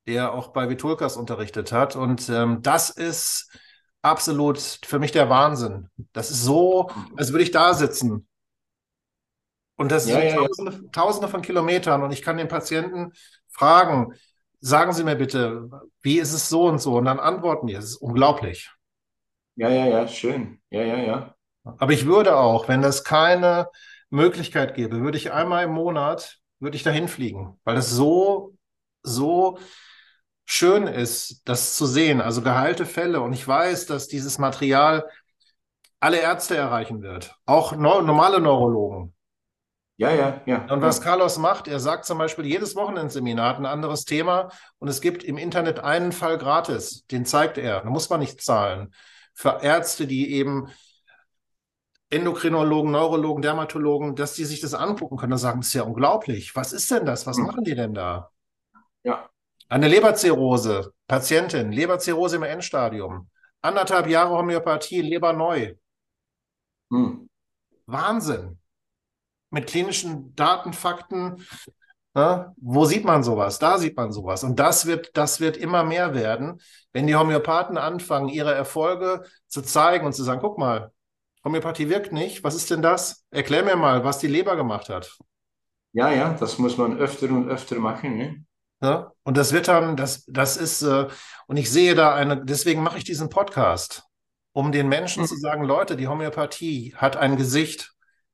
der 0.06 0.32
auch 0.32 0.48
bei 0.48 0.68
Vitulkas 0.68 1.16
unterrichtet 1.16 1.72
hat. 1.72 1.96
Und 1.96 2.28
ähm, 2.28 2.62
das 2.62 2.90
ist 2.90 3.50
absolut 4.02 4.58
für 4.58 4.98
mich 4.98 5.12
der 5.12 5.28
Wahnsinn. 5.28 5.88
Das 6.12 6.30
ist 6.30 6.42
so, 6.42 6.90
als 7.16 7.32
würde 7.32 7.44
ich 7.44 7.50
da 7.50 7.74
sitzen. 7.74 8.28
Und 9.76 9.92
das 9.92 10.08
ja, 10.08 10.20
sind 10.20 10.28
ja, 10.28 10.36
Tausende, 10.36 10.72
ja. 10.72 10.90
Tausende 10.92 11.28
von 11.28 11.42
Kilometern. 11.42 12.02
Und 12.02 12.12
ich 12.12 12.22
kann 12.22 12.36
den 12.36 12.48
Patienten 12.48 13.12
fragen, 13.48 14.14
sagen 14.60 14.92
Sie 14.92 15.04
mir 15.04 15.16
bitte, 15.16 15.68
wie 16.02 16.18
ist 16.18 16.32
es 16.32 16.48
so 16.48 16.64
und 16.64 16.80
so? 16.80 16.96
Und 16.96 17.04
dann 17.04 17.20
antworten 17.20 17.66
die. 17.66 17.74
Es 17.74 17.84
ist 17.84 17.96
unglaublich. 17.96 18.70
Ja, 19.56 19.68
ja, 19.68 19.86
ja, 19.86 20.08
schön. 20.08 20.60
Ja, 20.70 20.82
ja, 20.82 20.96
ja. 20.98 21.34
Aber 21.64 21.92
ich 21.92 22.06
würde 22.06 22.36
auch, 22.36 22.68
wenn 22.68 22.82
das 22.82 23.04
keine 23.04 23.68
Möglichkeit 24.10 24.74
gäbe, 24.74 25.00
würde 25.00 25.18
ich 25.18 25.32
einmal 25.32 25.64
im 25.64 25.72
Monat, 25.72 26.38
würde 26.60 26.76
ich 26.76 26.82
dahin 26.82 27.08
fliegen, 27.08 27.58
weil 27.64 27.76
es 27.76 27.90
so, 27.90 28.55
so 29.06 29.58
schön 30.44 30.86
ist, 30.86 31.42
das 31.44 31.74
zu 31.76 31.86
sehen. 31.86 32.20
Also 32.20 32.42
geheilte 32.42 32.86
Fälle. 32.86 33.20
Und 33.20 33.32
ich 33.32 33.46
weiß, 33.46 33.86
dass 33.86 34.08
dieses 34.08 34.38
Material 34.38 35.08
alle 36.00 36.18
Ärzte 36.18 36.56
erreichen 36.56 37.02
wird, 37.02 37.34
auch 37.46 37.72
no 37.72 38.02
normale 38.02 38.40
Neurologen. 38.40 39.12
Ja, 39.98 40.10
ja, 40.10 40.42
ja. 40.44 40.66
Und 40.70 40.82
was 40.82 41.00
Carlos 41.00 41.38
macht, 41.38 41.68
er 41.68 41.80
sagt 41.80 42.04
zum 42.04 42.18
Beispiel, 42.18 42.44
jedes 42.44 42.76
Wochenendseminar 42.76 43.56
ein 43.56 43.64
anderes 43.64 44.04
Thema 44.04 44.50
und 44.78 44.88
es 44.88 45.00
gibt 45.00 45.24
im 45.24 45.38
Internet 45.38 45.80
einen 45.80 46.12
Fall 46.12 46.36
gratis, 46.36 47.06
den 47.06 47.24
zeigt 47.24 47.56
er. 47.56 47.80
Da 47.80 47.88
muss 47.88 48.10
man 48.10 48.20
nicht 48.20 48.42
zahlen. 48.42 48.92
Für 49.32 49.60
Ärzte, 49.62 50.06
die 50.06 50.32
eben 50.34 50.68
Endokrinologen, 52.10 52.90
Neurologen, 52.90 53.40
Dermatologen, 53.40 54.14
dass 54.16 54.34
die 54.34 54.44
sich 54.44 54.60
das 54.60 54.74
angucken 54.74 55.16
können 55.16 55.32
und 55.32 55.38
sagen, 55.38 55.60
das 55.60 55.68
ist 55.68 55.74
ja 55.74 55.82
unglaublich. 55.82 56.54
Was 56.54 56.74
ist 56.74 56.90
denn 56.90 57.06
das? 57.06 57.26
Was 57.26 57.38
hm. 57.38 57.46
machen 57.46 57.64
die 57.64 57.74
denn 57.74 57.94
da? 57.94 58.30
Ja. 59.06 59.30
Eine 59.68 59.86
Leberzirrhose, 59.86 60.92
Patientin, 61.06 61.70
Leberzirrhose 61.70 62.36
im 62.36 62.42
Endstadium, 62.42 63.30
anderthalb 63.62 64.08
Jahre 64.08 64.36
Homöopathie, 64.36 65.00
Leber 65.00 65.32
neu. 65.32 65.74
Hm. 66.90 67.28
Wahnsinn. 67.86 68.58
Mit 69.50 69.68
klinischen 69.68 70.34
Daten, 70.34 70.72
Fakten. 70.72 71.46
Ne? 72.14 72.52
Wo 72.56 72.84
sieht 72.84 73.04
man 73.04 73.22
sowas? 73.22 73.60
Da 73.60 73.78
sieht 73.78 73.96
man 73.96 74.10
sowas. 74.10 74.42
Und 74.42 74.58
das 74.58 74.86
wird, 74.86 75.16
das 75.16 75.38
wird 75.38 75.56
immer 75.56 75.84
mehr 75.84 76.14
werden, 76.14 76.60
wenn 76.92 77.06
die 77.06 77.14
Homöopathen 77.14 77.78
anfangen, 77.78 78.28
ihre 78.28 78.54
Erfolge 78.54 79.22
zu 79.46 79.62
zeigen 79.62 80.04
und 80.04 80.14
zu 80.14 80.24
sagen, 80.24 80.40
guck 80.40 80.58
mal, 80.58 80.90
Homöopathie 81.44 81.88
wirkt 81.88 82.12
nicht. 82.12 82.42
Was 82.42 82.56
ist 82.56 82.70
denn 82.72 82.82
das? 82.82 83.24
Erklär 83.30 83.62
mir 83.62 83.76
mal, 83.76 84.02
was 84.02 84.18
die 84.18 84.26
Leber 84.26 84.56
gemacht 84.56 84.88
hat. 84.88 85.16
Ja, 85.92 86.10
ja, 86.10 86.34
das 86.34 86.58
muss 86.58 86.76
man 86.76 86.98
öfter 86.98 87.28
und 87.28 87.48
öfter 87.48 87.78
machen. 87.78 88.16
Ne? 88.16 88.45
Ja, 88.82 89.12
und 89.22 89.36
das 89.36 89.52
wird 89.52 89.68
dann, 89.68 89.96
das, 89.96 90.24
das 90.26 90.56
ist, 90.56 90.82
äh, 90.82 91.06
und 91.46 91.56
ich 91.56 91.70
sehe 91.70 91.94
da 91.94 92.14
eine, 92.14 92.44
deswegen 92.44 92.82
mache 92.82 92.98
ich 92.98 93.04
diesen 93.04 93.30
Podcast, 93.30 94.04
um 94.52 94.70
den 94.70 94.88
Menschen 94.88 95.22
mhm. 95.22 95.26
zu 95.26 95.36
sagen, 95.36 95.64
Leute, 95.64 95.96
die 95.96 96.08
Homöopathie 96.08 96.94
hat 96.96 97.16
ein 97.16 97.36
Gesicht. 97.36 97.92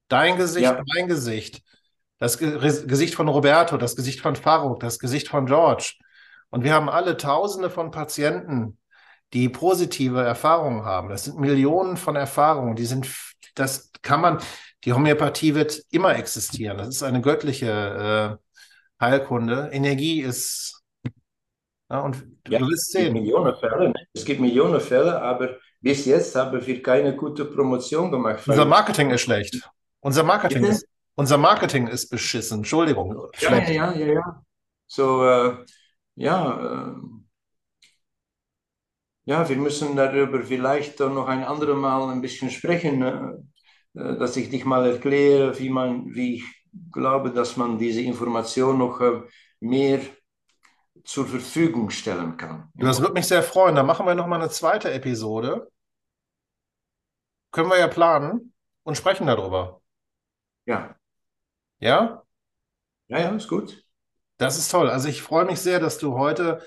Dein 0.09 0.37
Gesicht, 0.37 0.65
ja. 0.65 0.83
mein 0.95 1.07
Gesicht. 1.07 1.63
Das 2.19 2.39
Ge 2.39 2.59
Gesicht 2.59 3.15
von 3.15 3.29
Roberto, 3.29 3.77
das 3.77 3.97
Gesicht 3.97 4.21
von 4.21 4.37
Faruk, 4.37 4.81
das 4.81 4.99
Gesicht 4.99 5.29
von 5.29 5.47
George. 5.47 5.95
Und 6.51 6.65
wir 6.65 6.75
haben 6.75 6.89
alle 6.89 7.17
Tausende 7.17 7.71
von 7.71 7.91
Patienten, 7.91 8.79
die 9.33 9.49
positive 9.49 10.23
Erfahrungen 10.23 10.85
haben. 10.85 11.09
Das 11.09 11.25
sind 11.25 11.39
Millionen 11.39 11.97
von 11.97 12.17
Erfahrungen. 12.17 12.77
Die 12.77 12.85
sind, 12.85 13.09
das 13.55 13.91
kann 14.03 14.21
man, 14.21 14.39
die 14.85 14.93
Homöopathie 14.93 15.55
wird 15.55 15.83
immer 15.91 16.15
existieren. 16.17 16.79
Das 16.79 16.89
ist 16.89 17.03
eine 17.03 17.23
göttliche 17.23 18.39
äh, 18.39 18.53
Heilkunde. 19.03 19.69
Energie 19.73 20.23
ist, 20.23 20.83
ja, 21.91 22.01
und 22.01 22.25
ja, 22.49 22.59
du 22.59 22.69
wirst 22.69 22.93
sehen. 22.93 23.09
Es 23.09 23.13
gibt 23.13 23.25
Millionen 23.25 23.57
Fälle, 23.57 23.89
ne? 23.91 24.07
es 24.15 24.25
gibt 24.25 24.41
Millionen 24.41 24.81
Fälle, 24.81 25.21
aber 25.21 25.57
bis 25.81 26.07
jetzt 26.07 26.35
haben 26.35 26.65
wir 26.67 26.83
keine 26.83 27.15
gute 27.15 27.45
Promotion 27.45 28.11
gemacht. 28.11 28.49
Unser 28.49 28.65
Marketing 28.65 29.11
ist 29.11 29.21
schlecht. 29.21 29.61
Unser 30.01 30.23
Marketing, 30.23 30.65
ist, 30.65 30.87
unser 31.17 31.37
Marketing 31.37 31.89
ist 31.89 32.09
beschissen. 32.09 32.59
Entschuldigung. 32.59 33.29
Ja, 33.41 33.59
ja, 33.59 33.93
ja, 33.93 34.07
ja. 34.07 34.43
So, 34.87 35.25
äh, 35.25 35.57
ja, 36.15 36.89
äh, 36.89 36.95
ja, 39.25 39.49
wir 39.49 39.57
müssen 39.57 39.95
darüber 39.97 40.43
vielleicht 40.43 40.99
noch 41.01 41.29
ein 41.29 41.45
anderes 41.45 41.77
Mal 41.77 42.11
ein 42.11 42.23
bisschen 42.23 42.51
sprechen, 42.51 43.03
äh, 43.03 44.01
äh, 44.01 44.19
dass 44.19 44.37
ich 44.37 44.51
dich 44.51 44.65
mal 44.65 44.87
erkläre, 44.87 45.59
wie, 45.59 45.71
man, 45.71 46.07
wie 46.15 46.37
ich 46.37 46.62
glaube, 46.91 47.31
dass 47.31 47.57
man 47.57 47.79
diese 47.79 48.01
Information 48.01 48.79
noch 48.79 49.01
äh, 49.01 49.23
mehr 49.61 50.01
zur 51.05 51.27
Verfügung 51.27 51.91
stellen 51.91 52.37
kann. 52.37 52.71
Das 52.75 53.01
würde 53.01 53.15
mich 53.15 53.27
sehr 53.27 53.43
freuen. 53.43 53.75
Dann 53.75 53.87
machen 53.87 54.07
wir 54.07 54.15
noch 54.15 54.27
mal 54.27 54.41
eine 54.41 54.51
zweite 54.51 54.93
Episode. 54.93 55.71
Können 57.51 57.69
wir 57.69 57.79
ja 57.79 57.89
planen 57.89 58.55
und 58.83 58.97
sprechen 58.97 59.27
darüber. 59.27 59.81
Ja. 60.65 60.97
Ja? 61.81 62.23
Ja, 63.09 63.19
ja, 63.19 63.31
ist 63.31 63.49
gut. 63.49 63.85
Das 64.39 64.59
ist 64.59 64.71
toll. 64.71 64.89
Also 64.89 65.09
ich 65.09 65.23
freue 65.23 65.45
mich 65.45 65.61
sehr, 65.61 65.81
dass 65.81 65.99
du 65.99 66.17
heute 66.17 66.63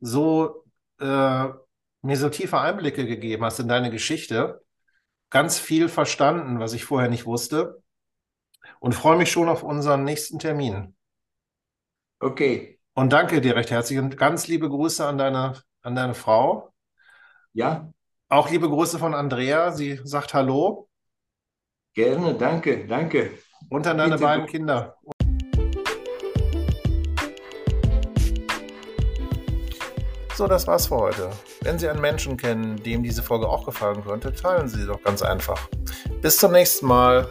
so 0.00 0.64
äh, 1.00 1.48
mir 2.02 2.16
so 2.16 2.28
tiefe 2.28 2.58
Einblicke 2.60 3.06
gegeben 3.06 3.44
hast 3.44 3.60
in 3.60 3.68
deine 3.68 3.90
Geschichte. 3.90 4.62
Ganz 5.30 5.58
viel 5.58 5.88
verstanden, 5.88 6.58
was 6.58 6.72
ich 6.72 6.84
vorher 6.84 7.08
nicht 7.08 7.26
wusste. 7.26 7.82
Und 8.80 8.94
freue 8.94 9.16
mich 9.16 9.30
schon 9.30 9.48
auf 9.48 9.62
unseren 9.62 10.04
nächsten 10.04 10.38
Termin. 10.38 10.94
Okay. 12.20 12.78
Und 12.94 13.12
danke 13.12 13.40
dir 13.40 13.54
recht 13.54 13.70
herzlich 13.70 13.98
und 13.98 14.16
ganz 14.16 14.48
liebe 14.48 14.68
Grüße 14.68 15.06
an 15.06 15.18
deine, 15.18 15.54
an 15.82 15.94
deine 15.94 16.14
Frau. 16.14 16.72
Ja. 17.52 17.92
Auch 18.28 18.50
liebe 18.50 18.68
Grüße 18.68 18.98
von 18.98 19.14
Andrea. 19.14 19.72
Sie 19.72 20.00
sagt 20.04 20.34
Hallo. 20.34 20.88
Gerne, 21.94 22.34
danke, 22.34 22.86
danke. 22.86 23.38
Und 23.70 23.86
an 23.86 23.98
deine 23.98 24.12
Bitte. 24.12 24.24
beiden 24.24 24.46
Kinder. 24.46 24.96
So, 30.38 30.46
das 30.46 30.68
war's 30.68 30.86
für 30.86 30.96
heute. 30.96 31.30
Wenn 31.62 31.80
Sie 31.80 31.88
einen 31.88 32.00
Menschen 32.00 32.36
kennen, 32.36 32.80
dem 32.84 33.02
diese 33.02 33.24
Folge 33.24 33.48
auch 33.48 33.64
gefallen 33.64 34.04
könnte, 34.04 34.32
teilen 34.32 34.68
Sie 34.68 34.82
sie 34.82 34.86
doch 34.86 35.02
ganz 35.02 35.20
einfach. 35.20 35.68
Bis 36.22 36.36
zum 36.36 36.52
nächsten 36.52 36.86
Mal. 36.86 37.28